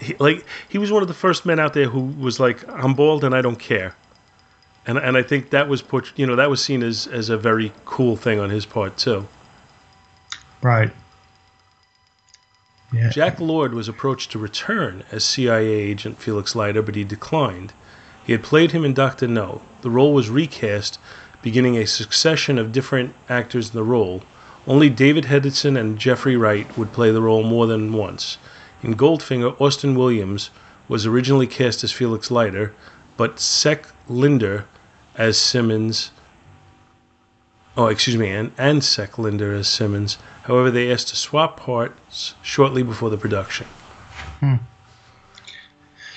he, 0.00 0.14
like 0.18 0.44
he 0.68 0.78
was 0.78 0.92
one 0.92 1.02
of 1.02 1.08
the 1.08 1.14
first 1.14 1.46
men 1.46 1.58
out 1.58 1.72
there 1.72 1.88
who 1.88 2.00
was 2.00 2.38
like, 2.38 2.68
"I'm 2.68 2.94
bald 2.94 3.24
and 3.24 3.34
I 3.34 3.40
don't 3.40 3.58
care," 3.58 3.96
and 4.86 4.98
and 4.98 5.16
I 5.16 5.22
think 5.22 5.50
that 5.50 5.68
was 5.68 5.82
put, 5.82 6.12
you 6.16 6.26
know, 6.26 6.36
that 6.36 6.50
was 6.50 6.62
seen 6.62 6.82
as 6.82 7.06
as 7.06 7.30
a 7.30 7.38
very 7.38 7.72
cool 7.84 8.16
thing 8.16 8.38
on 8.40 8.50
his 8.50 8.66
part 8.66 8.96
too. 8.96 9.26
Right. 10.62 10.90
Yeah. 12.92 13.10
Jack 13.10 13.40
Lord 13.40 13.74
was 13.74 13.88
approached 13.88 14.30
to 14.32 14.38
return 14.38 15.02
as 15.10 15.24
CIA 15.24 15.66
agent 15.66 16.20
Felix 16.20 16.54
Leiter, 16.54 16.80
but 16.80 16.94
he 16.94 17.02
declined. 17.02 17.72
He 18.24 18.32
had 18.32 18.42
played 18.42 18.70
him 18.70 18.84
in 18.84 18.94
Doctor 18.94 19.26
No. 19.26 19.62
The 19.82 19.90
role 19.90 20.14
was 20.14 20.30
recast, 20.30 20.98
beginning 21.42 21.76
a 21.76 21.86
succession 21.86 22.56
of 22.56 22.72
different 22.72 23.14
actors 23.28 23.68
in 23.70 23.74
the 23.74 23.82
role. 23.82 24.22
Only 24.66 24.88
David 24.88 25.24
Hedison 25.24 25.78
and 25.78 25.98
Jeffrey 25.98 26.36
Wright 26.36 26.78
would 26.78 26.92
play 26.92 27.10
the 27.10 27.20
role 27.20 27.42
more 27.42 27.66
than 27.66 27.92
once. 27.92 28.38
In 28.82 28.94
Goldfinger, 28.94 29.60
Austin 29.60 29.94
Willis 29.94 30.50
was 30.88 31.04
originally 31.04 31.46
cast 31.46 31.84
as 31.84 31.92
Felix 31.92 32.30
Leiter, 32.30 32.72
but 33.16 33.36
Cec 33.36 33.86
Linder 34.08 34.66
as 35.16 35.38
Simmons. 35.38 36.10
Oh, 37.76 37.86
excuse 37.86 38.16
me, 38.16 38.30
and, 38.30 38.52
and 38.56 38.80
Cec 38.80 39.18
Linder 39.18 39.52
as 39.54 39.68
Simmons. 39.68 40.18
However, 40.42 40.70
they 40.70 40.92
asked 40.92 41.08
to 41.08 41.16
swap 41.16 41.58
parts 41.58 42.34
shortly 42.42 42.82
before 42.82 43.10
the 43.10 43.16
production. 43.16 43.66
Hmm. 44.40 44.56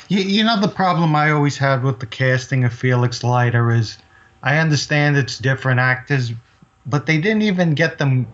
You, 0.09 0.19
you 0.21 0.43
know 0.43 0.59
the 0.59 0.67
problem 0.67 1.15
I 1.15 1.31
always 1.31 1.57
had 1.57 1.83
with 1.83 1.99
the 1.99 2.05
casting 2.05 2.63
of 2.63 2.73
Felix 2.73 3.23
Leiter 3.23 3.71
is 3.71 3.97
I 4.43 4.57
understand 4.57 5.17
it's 5.17 5.37
different 5.39 5.79
actors, 5.79 6.31
but 6.85 7.05
they 7.05 7.17
didn't 7.17 7.41
even 7.41 7.73
get 7.73 7.97
them 7.97 8.27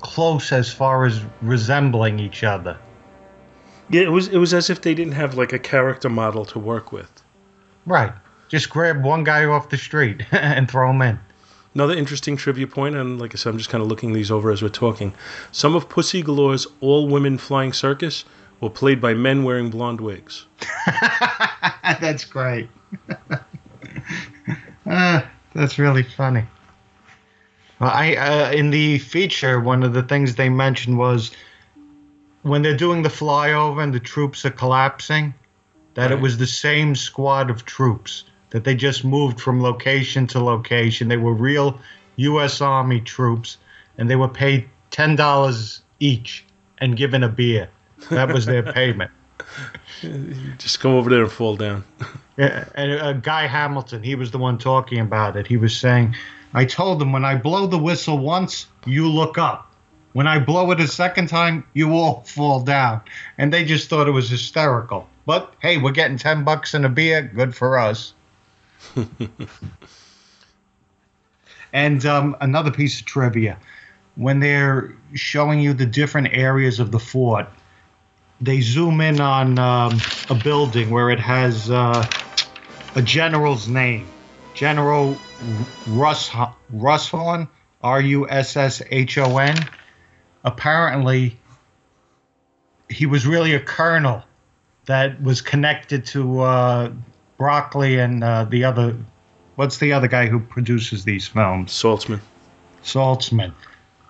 close 0.00 0.52
as 0.52 0.72
far 0.72 1.04
as 1.06 1.20
resembling 1.42 2.18
each 2.18 2.44
other. 2.44 2.78
Yeah, 3.88 4.02
it 4.02 4.12
was 4.12 4.28
it 4.28 4.38
was 4.38 4.54
as 4.54 4.70
if 4.70 4.82
they 4.82 4.94
didn't 4.94 5.14
have 5.14 5.34
like 5.36 5.52
a 5.52 5.58
character 5.58 6.08
model 6.08 6.44
to 6.46 6.58
work 6.58 6.92
with. 6.92 7.10
Right. 7.86 8.12
Just 8.50 8.68
grab 8.68 9.04
one 9.04 9.22
guy 9.22 9.44
off 9.44 9.68
the 9.68 9.76
street 9.76 10.26
and 10.32 10.68
throw 10.68 10.90
him 10.90 11.00
in. 11.02 11.20
Another 11.72 11.94
interesting 11.94 12.36
trivia 12.36 12.66
point, 12.66 12.96
and 12.96 13.20
like 13.20 13.32
I 13.32 13.36
said, 13.36 13.50
I'm 13.50 13.58
just 13.58 13.70
kind 13.70 13.80
of 13.80 13.86
looking 13.86 14.12
these 14.12 14.32
over 14.32 14.50
as 14.50 14.60
we're 14.60 14.70
talking. 14.70 15.14
Some 15.52 15.76
of 15.76 15.88
Pussy 15.88 16.20
Galore's 16.20 16.66
all-women 16.80 17.38
flying 17.38 17.72
circus 17.72 18.24
were 18.60 18.68
played 18.68 19.00
by 19.00 19.14
men 19.14 19.44
wearing 19.44 19.70
blonde 19.70 20.00
wigs. 20.00 20.46
that's 21.84 22.24
great. 22.24 22.68
uh, 24.90 25.22
that's 25.54 25.78
really 25.78 26.02
funny. 26.02 26.44
Well, 27.78 27.90
I 27.94 28.16
uh, 28.16 28.50
in 28.50 28.70
the 28.70 28.98
feature, 28.98 29.60
one 29.60 29.84
of 29.84 29.92
the 29.92 30.02
things 30.02 30.34
they 30.34 30.48
mentioned 30.48 30.98
was 30.98 31.30
when 32.42 32.62
they're 32.62 32.76
doing 32.76 33.02
the 33.02 33.08
flyover 33.10 33.80
and 33.80 33.94
the 33.94 34.00
troops 34.00 34.44
are 34.44 34.50
collapsing, 34.50 35.34
that 35.94 36.10
it 36.10 36.20
was 36.20 36.36
the 36.36 36.48
same 36.48 36.96
squad 36.96 37.48
of 37.48 37.64
troops 37.64 38.24
that 38.50 38.64
they 38.64 38.74
just 38.74 39.04
moved 39.04 39.40
from 39.40 39.62
location 39.62 40.26
to 40.28 40.40
location. 40.40 41.08
They 41.08 41.16
were 41.16 41.32
real 41.32 41.78
U.S. 42.16 42.60
Army 42.60 43.00
troops, 43.00 43.56
and 43.98 44.10
they 44.10 44.16
were 44.16 44.28
paid 44.28 44.68
ten 44.90 45.16
dollars 45.16 45.82
each 46.00 46.44
and 46.78 46.96
given 46.96 47.22
a 47.22 47.28
beer. 47.28 47.68
That 48.10 48.32
was 48.32 48.46
their 48.46 48.62
payment. 48.72 49.10
Just 50.58 50.80
go 50.80 50.98
over 50.98 51.10
there 51.10 51.22
and 51.22 51.32
fall 51.32 51.56
down. 51.56 51.84
Yeah, 52.36 52.64
and 52.74 52.92
uh, 52.92 53.12
Guy 53.14 53.46
Hamilton, 53.46 54.02
he 54.02 54.14
was 54.14 54.30
the 54.30 54.38
one 54.38 54.58
talking 54.58 54.98
about 54.98 55.36
it. 55.36 55.46
He 55.46 55.56
was 55.56 55.76
saying, 55.76 56.14
I 56.54 56.64
told 56.64 56.98
them 56.98 57.12
when 57.12 57.24
I 57.24 57.36
blow 57.36 57.66
the 57.66 57.78
whistle 57.78 58.18
once, 58.18 58.66
you 58.86 59.08
look 59.08 59.38
up. 59.38 59.66
When 60.12 60.26
I 60.26 60.38
blow 60.38 60.70
it 60.72 60.80
a 60.80 60.88
second 60.88 61.28
time, 61.28 61.64
you 61.74 61.92
all 61.92 62.22
fall 62.26 62.60
down. 62.60 63.02
And 63.38 63.52
they 63.52 63.64
just 63.64 63.88
thought 63.88 64.08
it 64.08 64.12
was 64.12 64.28
hysterical. 64.28 65.08
But 65.26 65.52
hey, 65.60 65.76
we're 65.76 65.92
getting 65.92 66.18
10 66.18 66.44
bucks 66.44 66.74
and 66.74 66.84
a 66.84 66.88
beer. 66.88 67.22
Good 67.22 67.54
for 67.54 67.78
us. 67.78 68.14
and 71.72 72.04
um, 72.06 72.36
another 72.40 72.70
piece 72.70 73.00
of 73.00 73.06
trivia 73.06 73.58
when 74.16 74.40
they're 74.40 74.94
showing 75.14 75.60
you 75.60 75.72
the 75.72 75.86
different 75.86 76.28
areas 76.32 76.80
of 76.80 76.92
the 76.92 76.98
fort, 76.98 77.48
they 78.40 78.60
zoom 78.60 79.00
in 79.00 79.20
on 79.20 79.58
um, 79.58 79.98
a 80.28 80.34
building 80.34 80.90
where 80.90 81.10
it 81.10 81.20
has 81.20 81.70
uh, 81.70 82.06
a 82.96 83.02
general's 83.02 83.68
name, 83.68 84.06
General 84.54 85.16
Russ 85.86 86.30
Russhon, 86.74 87.48
R 87.82 88.00
U 88.00 88.28
S 88.28 88.56
S 88.56 88.82
H 88.90 89.16
O 89.18 89.38
N. 89.38 89.56
Apparently, 90.44 91.38
he 92.88 93.06
was 93.06 93.26
really 93.26 93.54
a 93.54 93.60
colonel 93.60 94.22
that 94.86 95.22
was 95.22 95.40
connected 95.40 96.04
to 96.06 96.40
uh, 96.40 96.92
Broccoli 97.40 97.98
and 97.98 98.22
uh, 98.22 98.44
the 98.44 98.64
other. 98.64 98.94
What's 99.56 99.78
the 99.78 99.94
other 99.94 100.08
guy 100.08 100.26
who 100.26 100.38
produces 100.38 101.04
these 101.04 101.26
films? 101.26 101.72
Saltzman. 101.72 102.20
Saltzman. 102.84 103.54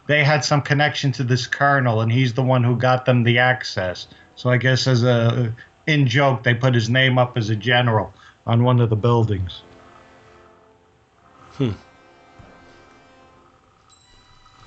They 0.09 0.25
had 0.25 0.45
some 0.45 0.61
connection 0.61 1.13
to 1.13 1.23
this 1.23 1.47
colonel, 1.47 2.01
and 2.01 2.11
he's 2.11 2.35
the 2.35 2.43
one 2.43 2.65
who 2.65 2.77
got 2.77 3.05
them 3.05 3.23
the 3.23 3.39
access. 3.39 4.09
So 4.35 4.51
I 4.51 4.57
guess 4.57 4.89
as 4.89 5.05
a 5.05 5.55
in 5.87 6.09
joke, 6.09 6.43
they 6.43 6.55
put 6.55 6.75
his 6.75 6.91
name 6.91 7.19
up 7.19 7.37
as 7.37 7.51
a 7.51 7.57
general 7.57 8.13
on 8.47 8.65
one 8.65 8.81
of 8.81 8.91
the 8.91 8.97
buildings. 8.97 9.63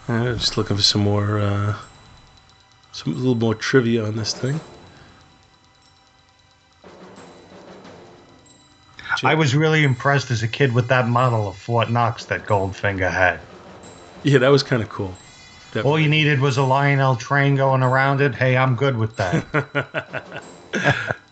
Uh, 0.08 0.36
just 0.36 0.56
looking 0.56 0.78
for 0.78 0.84
some 0.84 1.02
more, 1.02 1.40
uh, 1.40 1.76
some 2.94 3.12
a 3.12 3.16
little 3.16 3.36
more 3.36 3.56
trivia 3.56 4.06
on 4.06 4.16
this 4.16 4.34
thing. 4.34 4.60
I 9.22 9.36
was 9.36 9.56
really 9.56 9.84
impressed 9.84 10.32
as 10.32 10.42
a 10.44 10.48
kid 10.48 10.74
with 10.74 10.88
that 10.88 11.08
model 11.08 11.48
of 11.48 11.58
Fort 11.58 11.90
Knox 11.92 12.26
that 12.26 12.46
Goldfinger 12.46 13.12
had. 13.12 13.40
Yeah, 14.24 14.40
that 14.40 14.50
was 14.50 14.64
kind 14.64 14.82
of 14.82 14.90
cool. 14.90 15.14
All 15.84 16.00
you 16.00 16.08
needed 16.08 16.40
was 16.40 16.58
a 16.58 16.64
Lionel 16.64 17.16
train 17.16 17.56
going 17.56 17.84
around 17.84 18.22
it. 18.22 18.36
Hey, 18.36 18.56
I'm 18.56 18.76
good 18.76 18.96
with 18.98 19.16
that. 19.18 20.44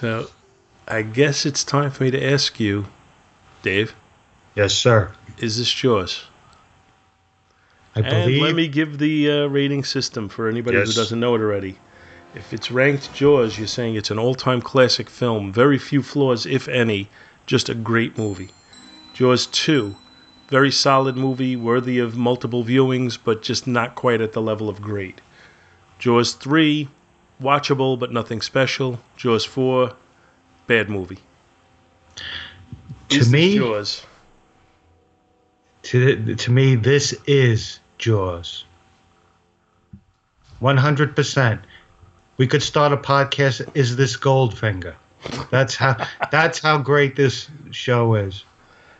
So, 0.00 0.30
I 0.86 1.02
guess 1.02 1.44
it's 1.44 1.64
time 1.64 1.90
for 1.90 2.04
me 2.04 2.12
to 2.12 2.24
ask 2.32 2.60
you, 2.60 2.86
Dave, 3.62 3.96
yes, 4.54 4.72
sir. 4.72 5.12
is 5.38 5.58
this 5.58 5.82
yours? 5.82 6.24
I 7.96 8.02
believe. 8.02 8.26
And 8.34 8.38
let 8.42 8.54
me 8.54 8.68
give 8.68 8.98
the 8.98 9.28
uh, 9.28 9.46
rating 9.46 9.82
system 9.82 10.28
for 10.28 10.48
anybody 10.48 10.78
Yes. 10.78 10.88
who 10.88 10.94
doesn't 10.94 11.18
know 11.18 11.34
it 11.34 11.40
already. 11.40 11.76
If 12.38 12.52
it's 12.52 12.70
ranked 12.70 13.12
Jaws, 13.12 13.58
you're 13.58 13.66
saying 13.66 13.96
it's 13.96 14.12
an 14.12 14.18
all-time 14.18 14.62
classic 14.62 15.10
film, 15.10 15.52
very 15.52 15.76
few 15.76 16.02
flaws, 16.02 16.46
if 16.46 16.68
any, 16.68 17.08
just 17.46 17.68
a 17.68 17.74
great 17.74 18.16
movie. 18.16 18.50
Jaws 19.12 19.46
2, 19.48 19.96
very 20.48 20.70
solid 20.70 21.16
movie, 21.16 21.56
worthy 21.56 21.98
of 21.98 22.16
multiple 22.16 22.64
viewings, 22.64 23.18
but 23.22 23.42
just 23.42 23.66
not 23.66 23.96
quite 23.96 24.20
at 24.20 24.32
the 24.32 24.40
level 24.40 24.68
of 24.68 24.80
great. 24.80 25.20
Jaws 25.98 26.32
3, 26.34 26.88
watchable 27.42 27.98
but 27.98 28.12
nothing 28.12 28.40
special. 28.40 29.00
Jaws 29.16 29.44
4, 29.44 29.92
bad 30.68 30.88
movie. 30.88 31.18
To 33.08 33.18
this 33.18 33.32
me- 33.32 33.58
Jaws. 33.58 34.06
to, 35.82 36.36
to 36.36 36.50
me, 36.52 36.76
this 36.76 37.14
is 37.26 37.80
Jaws. 37.98 38.64
100%. 40.62 41.60
We 42.38 42.46
could 42.46 42.62
start 42.62 42.92
a 42.92 42.96
podcast. 42.96 43.68
Is 43.74 43.96
this 43.96 44.16
Goldfinger? 44.16 44.94
That's 45.50 45.74
how. 45.74 45.96
that's 46.30 46.60
how 46.60 46.78
great 46.78 47.16
this 47.16 47.50
show 47.70 48.14
is. 48.14 48.44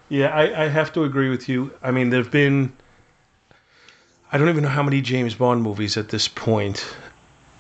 Yeah, 0.09 0.29
I, 0.29 0.65
I 0.65 0.69
have 0.69 0.93
to 0.95 1.05
agree 1.05 1.31
with 1.31 1.49
you. 1.49 1.71
I 1.83 1.91
mean, 1.91 2.11
there've 2.11 2.31
been 2.31 2.73
I 4.31 4.37
don't 4.37 4.51
even 4.51 4.63
know 4.63 4.69
how 4.69 4.83
many 4.83 5.01
James 5.01 5.35
Bond 5.35 5.63
movies 5.63 5.97
at 5.97 6.11
this 6.11 6.29
point, 6.29 6.95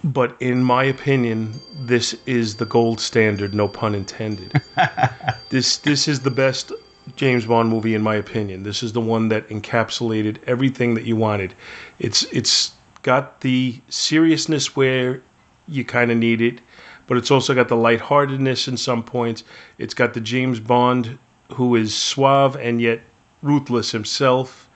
but 0.05 0.37
in 0.39 0.62
my 0.62 0.85
opinion, 0.85 1.55
this 1.87 2.14
is 2.26 2.57
the 2.57 2.66
gold 2.66 3.01
standard, 3.01 3.55
no 3.55 3.68
pun 3.68 3.95
intended. 3.95 4.61
this 5.51 5.79
this 5.79 6.07
is 6.07 6.20
the 6.20 6.31
best 6.31 6.72
James 7.16 7.47
Bond 7.47 7.70
movie 7.70 7.95
in 7.95 8.03
my 8.03 8.16
opinion. 8.16 8.64
This 8.64 8.83
is 8.83 8.93
the 8.93 9.01
one 9.01 9.29
that 9.29 9.49
encapsulated 9.49 10.37
everything 10.47 10.93
that 10.95 11.05
you 11.05 11.16
wanted. 11.16 11.55
It's 12.01 12.24
it's 12.24 12.72
got 13.03 13.41
the 13.41 13.81
seriousness 13.89 14.76
where 14.76 15.22
you 15.69 15.85
kind 15.85 16.11
of 16.11 16.16
need 16.16 16.41
it, 16.41 16.61
but 17.07 17.16
it's 17.16 17.31
also 17.31 17.55
got 17.55 17.69
the 17.69 17.77
lightheartedness 17.77 18.69
in 18.69 18.77
some 18.77 19.03
points. 19.03 19.45
It's 19.79 19.95
got 19.95 20.14
the 20.14 20.21
James 20.21 20.61
Bond 20.61 21.19
who 21.53 21.77
is 21.77 21.95
suave 21.95 22.57
and 22.57 22.81
yet 22.81 23.01
ruthless 23.43 23.91
himself. 23.91 24.69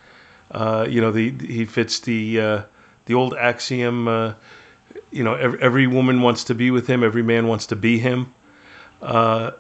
Uh, 0.51 0.87
you 0.89 1.01
know, 1.01 1.11
the 1.11 1.31
he 1.47 1.65
fits 1.65 2.01
the 2.01 2.41
uh, 2.41 2.63
the 3.07 3.15
old 3.15 3.35
axiom. 3.35 4.09
Uh, 4.09 4.35
you 5.11 5.25
know, 5.25 5.35
every, 5.35 5.61
every 5.61 5.87
woman 5.87 6.23
wants 6.23 6.45
to 6.45 6.55
be 6.55 6.71
with 6.71 6.87
him. 6.87 7.03
Every 7.03 7.23
man 7.23 7.47
wants 7.47 7.67
to 7.67 7.77
be 7.77 7.99
him. 7.99 8.33
Uh, 9.01 9.53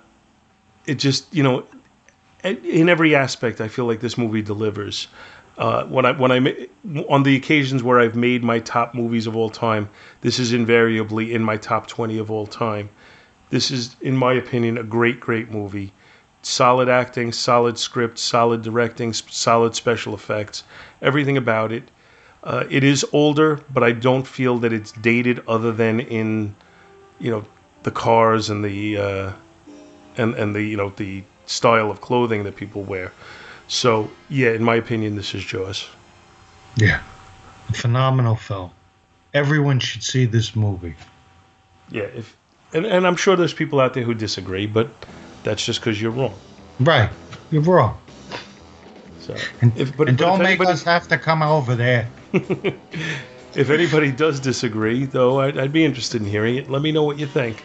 it 0.86 0.96
just, 0.96 1.32
you 1.34 1.42
know, 1.42 1.64
in 2.44 2.88
every 2.88 3.14
aspect, 3.14 3.60
I 3.60 3.68
feel 3.68 3.84
like 3.84 4.00
this 4.00 4.18
movie 4.18 4.42
delivers. 4.42 5.08
Uh, 5.62 5.84
when 5.84 6.04
I 6.04 6.10
when 6.10 6.32
I 6.32 6.38
on 7.08 7.22
the 7.22 7.36
occasions 7.36 7.84
where 7.84 8.00
I've 8.00 8.16
made 8.16 8.42
my 8.42 8.58
top 8.58 8.94
movies 8.94 9.28
of 9.28 9.36
all 9.36 9.48
time, 9.48 9.88
this 10.20 10.40
is 10.40 10.52
invariably 10.52 11.32
in 11.32 11.44
my 11.44 11.56
top 11.56 11.86
twenty 11.86 12.18
of 12.18 12.32
all 12.32 12.48
time. 12.48 12.88
This 13.50 13.70
is, 13.70 13.94
in 14.00 14.16
my 14.16 14.32
opinion, 14.32 14.76
a 14.76 14.82
great, 14.82 15.20
great 15.20 15.52
movie. 15.52 15.92
Solid 16.42 16.88
acting, 16.88 17.30
solid 17.30 17.78
script, 17.78 18.18
solid 18.18 18.62
directing, 18.62 19.12
solid 19.12 19.76
special 19.76 20.14
effects, 20.14 20.64
everything 21.00 21.36
about 21.36 21.70
it. 21.70 21.84
Uh, 22.42 22.64
it 22.68 22.82
is 22.82 23.06
older, 23.12 23.60
but 23.72 23.84
I 23.84 23.92
don't 23.92 24.26
feel 24.26 24.58
that 24.58 24.72
it's 24.72 24.90
dated, 24.90 25.44
other 25.46 25.70
than 25.70 26.00
in, 26.00 26.56
you 27.20 27.30
know, 27.30 27.44
the 27.84 27.92
cars 27.92 28.50
and 28.50 28.64
the 28.64 28.96
uh, 28.96 29.32
and 30.16 30.34
and 30.34 30.56
the 30.56 30.62
you 30.64 30.76
know 30.76 30.92
the 30.96 31.22
style 31.46 31.88
of 31.88 32.00
clothing 32.00 32.42
that 32.42 32.56
people 32.56 32.82
wear. 32.82 33.12
So 33.68 34.10
yeah, 34.28 34.50
in 34.50 34.62
my 34.62 34.76
opinion, 34.76 35.16
this 35.16 35.34
is 35.34 35.44
Jaws. 35.44 35.88
Yeah. 36.76 37.00
Phenomenal 37.72 38.36
film. 38.36 38.70
Everyone 39.34 39.80
should 39.80 40.02
see 40.02 40.26
this 40.26 40.54
movie. 40.54 40.94
Yeah, 41.90 42.02
if 42.02 42.36
and, 42.72 42.86
and 42.86 43.06
I'm 43.06 43.16
sure 43.16 43.36
there's 43.36 43.54
people 43.54 43.80
out 43.80 43.94
there 43.94 44.02
who 44.02 44.14
disagree, 44.14 44.66
but 44.66 44.88
that's 45.44 45.64
just 45.64 45.80
because 45.80 46.00
you're 46.00 46.10
wrong. 46.10 46.34
Right. 46.80 47.10
You're 47.50 47.62
wrong. 47.62 47.98
So 49.20 49.36
And, 49.60 49.72
if 49.76 49.96
but, 49.96 50.08
and 50.08 50.18
but 50.18 50.24
don't 50.24 50.40
if 50.40 50.58
make 50.58 50.68
us 50.68 50.82
have 50.84 51.06
to 51.08 51.18
come 51.18 51.42
over 51.42 51.74
there. 51.74 52.08
if 52.32 53.70
anybody 53.70 54.10
does 54.10 54.40
disagree, 54.40 55.04
though, 55.04 55.40
I'd, 55.40 55.58
I'd 55.58 55.72
be 55.72 55.84
interested 55.84 56.22
in 56.22 56.26
hearing 56.28 56.56
it. 56.56 56.70
Let 56.70 56.82
me 56.82 56.92
know 56.92 57.04
what 57.04 57.18
you 57.18 57.26
think. 57.26 57.64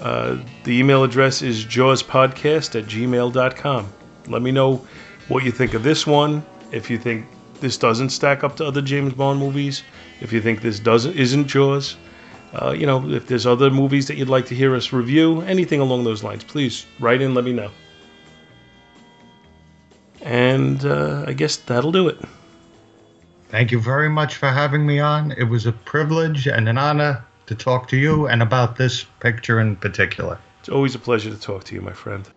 Uh, 0.00 0.38
the 0.64 0.78
email 0.78 1.04
address 1.04 1.42
is 1.42 1.64
jawspodcast 1.64 2.78
at 2.78 2.86
gmail.com. 2.86 3.92
Let 4.28 4.42
me 4.42 4.50
know 4.50 4.86
what 5.28 5.44
you 5.44 5.50
think 5.50 5.74
of 5.74 5.82
this 5.82 6.06
one. 6.06 6.44
If 6.72 6.90
you 6.90 6.98
think 6.98 7.26
this 7.60 7.76
doesn't 7.76 8.10
stack 8.10 8.44
up 8.44 8.56
to 8.56 8.66
other 8.66 8.82
James 8.82 9.14
Bond 9.14 9.38
movies, 9.38 9.82
if 10.20 10.32
you 10.32 10.40
think 10.40 10.62
this 10.62 10.78
doesn't 10.78 11.16
isn't 11.16 11.52
yours, 11.52 11.96
uh, 12.54 12.72
you 12.72 12.86
know, 12.86 13.08
if 13.10 13.26
there's 13.26 13.46
other 13.46 13.70
movies 13.70 14.06
that 14.08 14.16
you'd 14.16 14.28
like 14.28 14.46
to 14.46 14.54
hear 14.54 14.74
us 14.74 14.92
review, 14.92 15.42
anything 15.42 15.80
along 15.80 16.04
those 16.04 16.22
lines, 16.22 16.44
please 16.44 16.86
write 17.00 17.20
in, 17.20 17.34
let 17.34 17.44
me 17.44 17.52
know. 17.52 17.70
And 20.22 20.84
uh, 20.84 21.24
I 21.26 21.32
guess 21.32 21.56
that'll 21.56 21.92
do 21.92 22.08
it. 22.08 22.18
Thank 23.48 23.70
you 23.70 23.80
very 23.80 24.08
much 24.08 24.36
for 24.36 24.48
having 24.48 24.84
me 24.86 24.98
on. 24.98 25.32
It 25.32 25.44
was 25.44 25.66
a 25.66 25.72
privilege 25.72 26.48
and 26.48 26.68
an 26.68 26.78
honor 26.78 27.24
to 27.46 27.54
talk 27.54 27.88
to 27.88 27.96
you 27.96 28.26
and 28.26 28.42
about 28.42 28.76
this 28.76 29.04
picture 29.20 29.60
in 29.60 29.76
particular. 29.76 30.38
It's 30.60 30.68
always 30.68 30.96
a 30.96 30.98
pleasure 30.98 31.30
to 31.30 31.40
talk 31.40 31.62
to 31.64 31.74
you, 31.74 31.80
my 31.80 31.92
friend. 31.92 32.28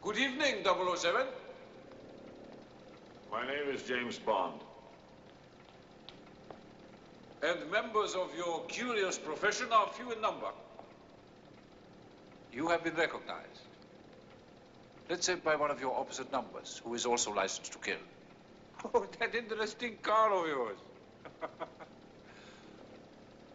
Good 0.00 0.16
evening, 0.16 0.64
007. 0.64 1.26
My 3.48 3.54
name 3.54 3.74
is 3.74 3.82
James 3.82 4.18
Bond. 4.18 4.60
And 7.42 7.70
members 7.70 8.14
of 8.14 8.28
your 8.36 8.66
curious 8.66 9.16
profession 9.16 9.68
are 9.72 9.88
few 9.88 10.12
in 10.12 10.20
number. 10.20 10.48
You 12.52 12.68
have 12.68 12.84
been 12.84 12.94
recognized. 12.94 13.62
Let's 15.08 15.24
say 15.24 15.36
by 15.36 15.56
one 15.56 15.70
of 15.70 15.80
your 15.80 15.98
opposite 15.98 16.30
numbers, 16.30 16.82
who 16.84 16.92
is 16.92 17.06
also 17.06 17.32
licensed 17.32 17.72
to 17.72 17.78
kill. 17.78 18.02
Oh, 18.94 19.06
that 19.18 19.34
interesting 19.34 19.96
car 20.02 20.30
of 20.30 20.46
yours. 20.46 20.76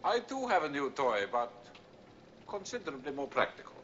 I 0.03 0.19
too 0.21 0.47
have 0.47 0.63
a 0.63 0.69
new 0.69 0.89
toy, 0.89 1.25
but 1.31 1.53
considerably 2.47 3.11
more 3.11 3.27
practical. 3.27 3.75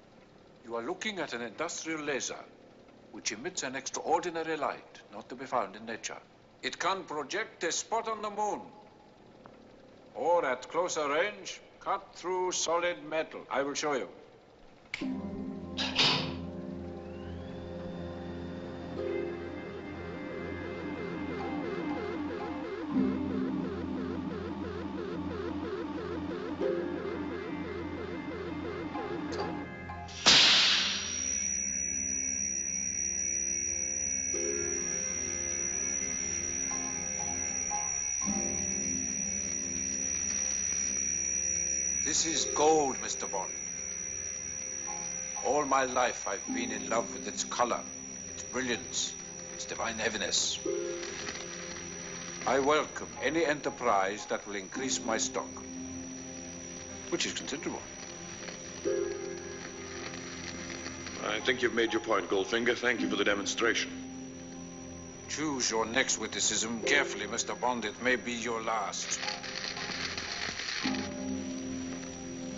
You 0.66 0.76
are 0.76 0.84
looking 0.84 1.20
at 1.20 1.34
an 1.34 1.44
industrial 1.44 2.02
laser, 2.02 2.44
which 3.12 3.32
emits 3.32 3.64
an 3.64 3.76
extraordinary 3.76 4.58
light 4.58 5.02
not 5.12 5.30
to 5.30 5.36
be 5.36 5.46
found 5.46 5.76
in 5.76 5.86
nature. 5.86 6.18
It 6.62 6.78
can 6.78 7.04
project 7.04 7.64
a 7.64 7.72
spot 7.72 8.08
on 8.08 8.22
the 8.22 8.30
moon, 8.30 8.62
or 10.16 10.46
at 10.46 10.68
closer 10.70 11.08
range, 11.10 11.62
cut 11.80 12.14
through 12.14 12.52
solid 12.52 13.04
metal. 13.04 13.42
I 13.50 13.62
will 13.62 13.74
show 13.74 13.94
you. 13.94 15.29
This 42.20 42.40
is 42.40 42.46
gold, 42.54 42.98
Mr. 43.02 43.32
Bond. 43.32 43.50
All 45.46 45.64
my 45.64 45.86
life 45.86 46.28
I've 46.28 46.46
been 46.54 46.70
in 46.70 46.90
love 46.90 47.14
with 47.14 47.26
its 47.30 47.46
color, 47.46 47.80
its 48.28 48.44
brilliance, 48.44 49.14
its 49.54 49.64
divine 49.64 49.98
heaviness. 49.98 50.60
I 52.46 52.60
welcome 52.60 53.08
any 53.24 53.46
enterprise 53.46 54.26
that 54.26 54.46
will 54.46 54.56
increase 54.56 55.02
my 55.02 55.18
stock, 55.18 55.48
which 57.10 57.26
is 57.26 57.32
considerable. 57.32 57.82
I 61.26 61.40
think 61.40 61.62
you've 61.62 61.74
made 61.74 61.94
your 61.94 62.02
point, 62.02 62.30
Goldfinger. 62.30 62.76
Thank 62.76 63.00
you 63.00 63.10
for 63.10 63.16
the 63.16 63.24
demonstration. 63.24 63.92
Choose 65.30 65.72
your 65.72 65.86
next 65.86 66.18
witticism 66.18 66.82
carefully, 66.82 67.28
Mr. 67.28 67.58
Bond. 67.58 67.86
It 67.86 68.04
may 68.04 68.18
be 68.18 68.34
your 68.34 68.62
last. 68.62 69.22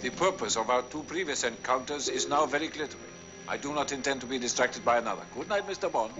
The 0.02 0.10
purpose 0.10 0.58
of 0.58 0.72
our 0.72 0.82
two 0.82 1.04
previous 1.04 1.44
encounters 1.44 2.10
is 2.10 2.28
now 2.28 2.48
very 2.48 2.70
clear 2.70 2.88
to 2.88 2.98
me. 2.98 3.04
I 3.48 3.58
do 3.58 3.72
not 3.72 3.92
intend 3.92 4.22
to 4.22 4.28
be 4.28 4.40
distracted 4.40 4.84
by 4.84 4.98
another. 4.98 5.22
Good 5.36 5.48
night, 5.48 5.68
Mr. 5.68 5.92
Bond. 5.92 6.14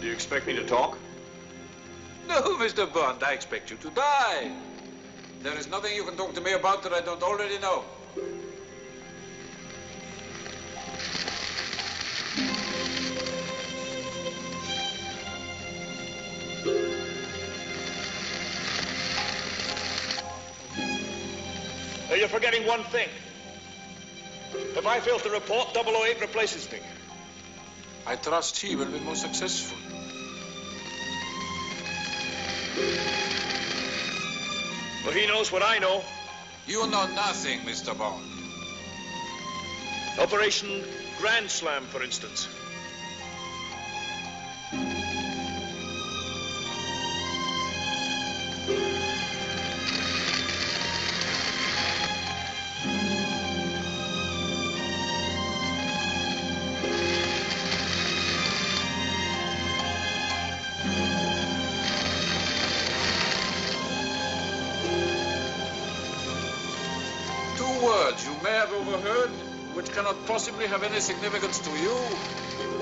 Do 0.00 0.06
you 0.08 0.12
expect 0.12 0.48
me 0.48 0.54
to 0.54 0.64
talk? 0.64 0.98
No, 2.26 2.40
Mr. 2.58 2.92
Bond, 2.92 3.22
I 3.22 3.32
expect 3.34 3.70
you 3.70 3.76
to 3.76 3.90
die. 3.90 4.50
There 5.42 5.56
is 5.56 5.68
nothing 5.68 5.94
you 5.94 6.02
can 6.02 6.16
talk 6.16 6.34
to 6.34 6.40
me 6.40 6.54
about 6.54 6.82
that 6.82 6.92
I 6.92 7.02
don't 7.02 7.22
already 7.22 7.58
know. 7.58 7.84
You're 22.22 22.28
forgetting 22.28 22.64
one 22.68 22.84
thing. 22.84 23.08
If 24.76 24.86
I 24.86 25.00
fail 25.00 25.18
to 25.18 25.30
report, 25.30 25.74
008 25.74 26.20
replaces 26.20 26.70
me. 26.70 26.78
I 28.06 28.14
trust 28.14 28.60
he 28.60 28.76
will 28.76 28.86
be 28.86 29.00
more 29.00 29.16
successful. 29.16 29.76
Well, 35.04 35.14
he 35.14 35.26
knows 35.26 35.50
what 35.50 35.64
I 35.64 35.78
know. 35.78 36.04
You 36.68 36.86
know 36.86 37.08
nothing, 37.08 37.58
Mr. 37.62 37.98
Bond. 37.98 38.24
Operation 40.20 40.84
Grand 41.18 41.50
Slam, 41.50 41.82
for 41.86 42.04
instance. 42.04 42.46
Cannot 69.92 70.16
possibly 70.26 70.66
have 70.66 70.82
any 70.82 71.00
significance 71.00 71.58
to 71.58 71.70
you 71.70 71.94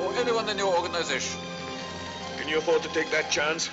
or 0.00 0.14
anyone 0.14 0.48
in 0.48 0.56
your 0.58 0.72
organization. 0.76 1.40
Can 2.38 2.48
you 2.48 2.58
afford 2.58 2.82
to 2.82 2.88
take 2.90 3.10
that 3.10 3.30
chance? 3.30 3.68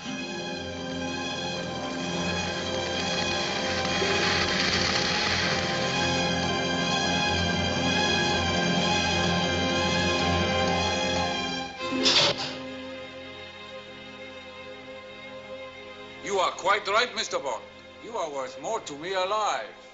You 16.25 16.39
are 16.39 16.51
quite 16.51 16.87
right, 16.87 17.09
Mr. 17.15 17.41
Bond. 17.43 17.63
You 18.03 18.17
are 18.17 18.29
worth 18.31 18.59
more 18.61 18.79
to 18.79 18.97
me 18.97 19.13
alive. 19.13 19.86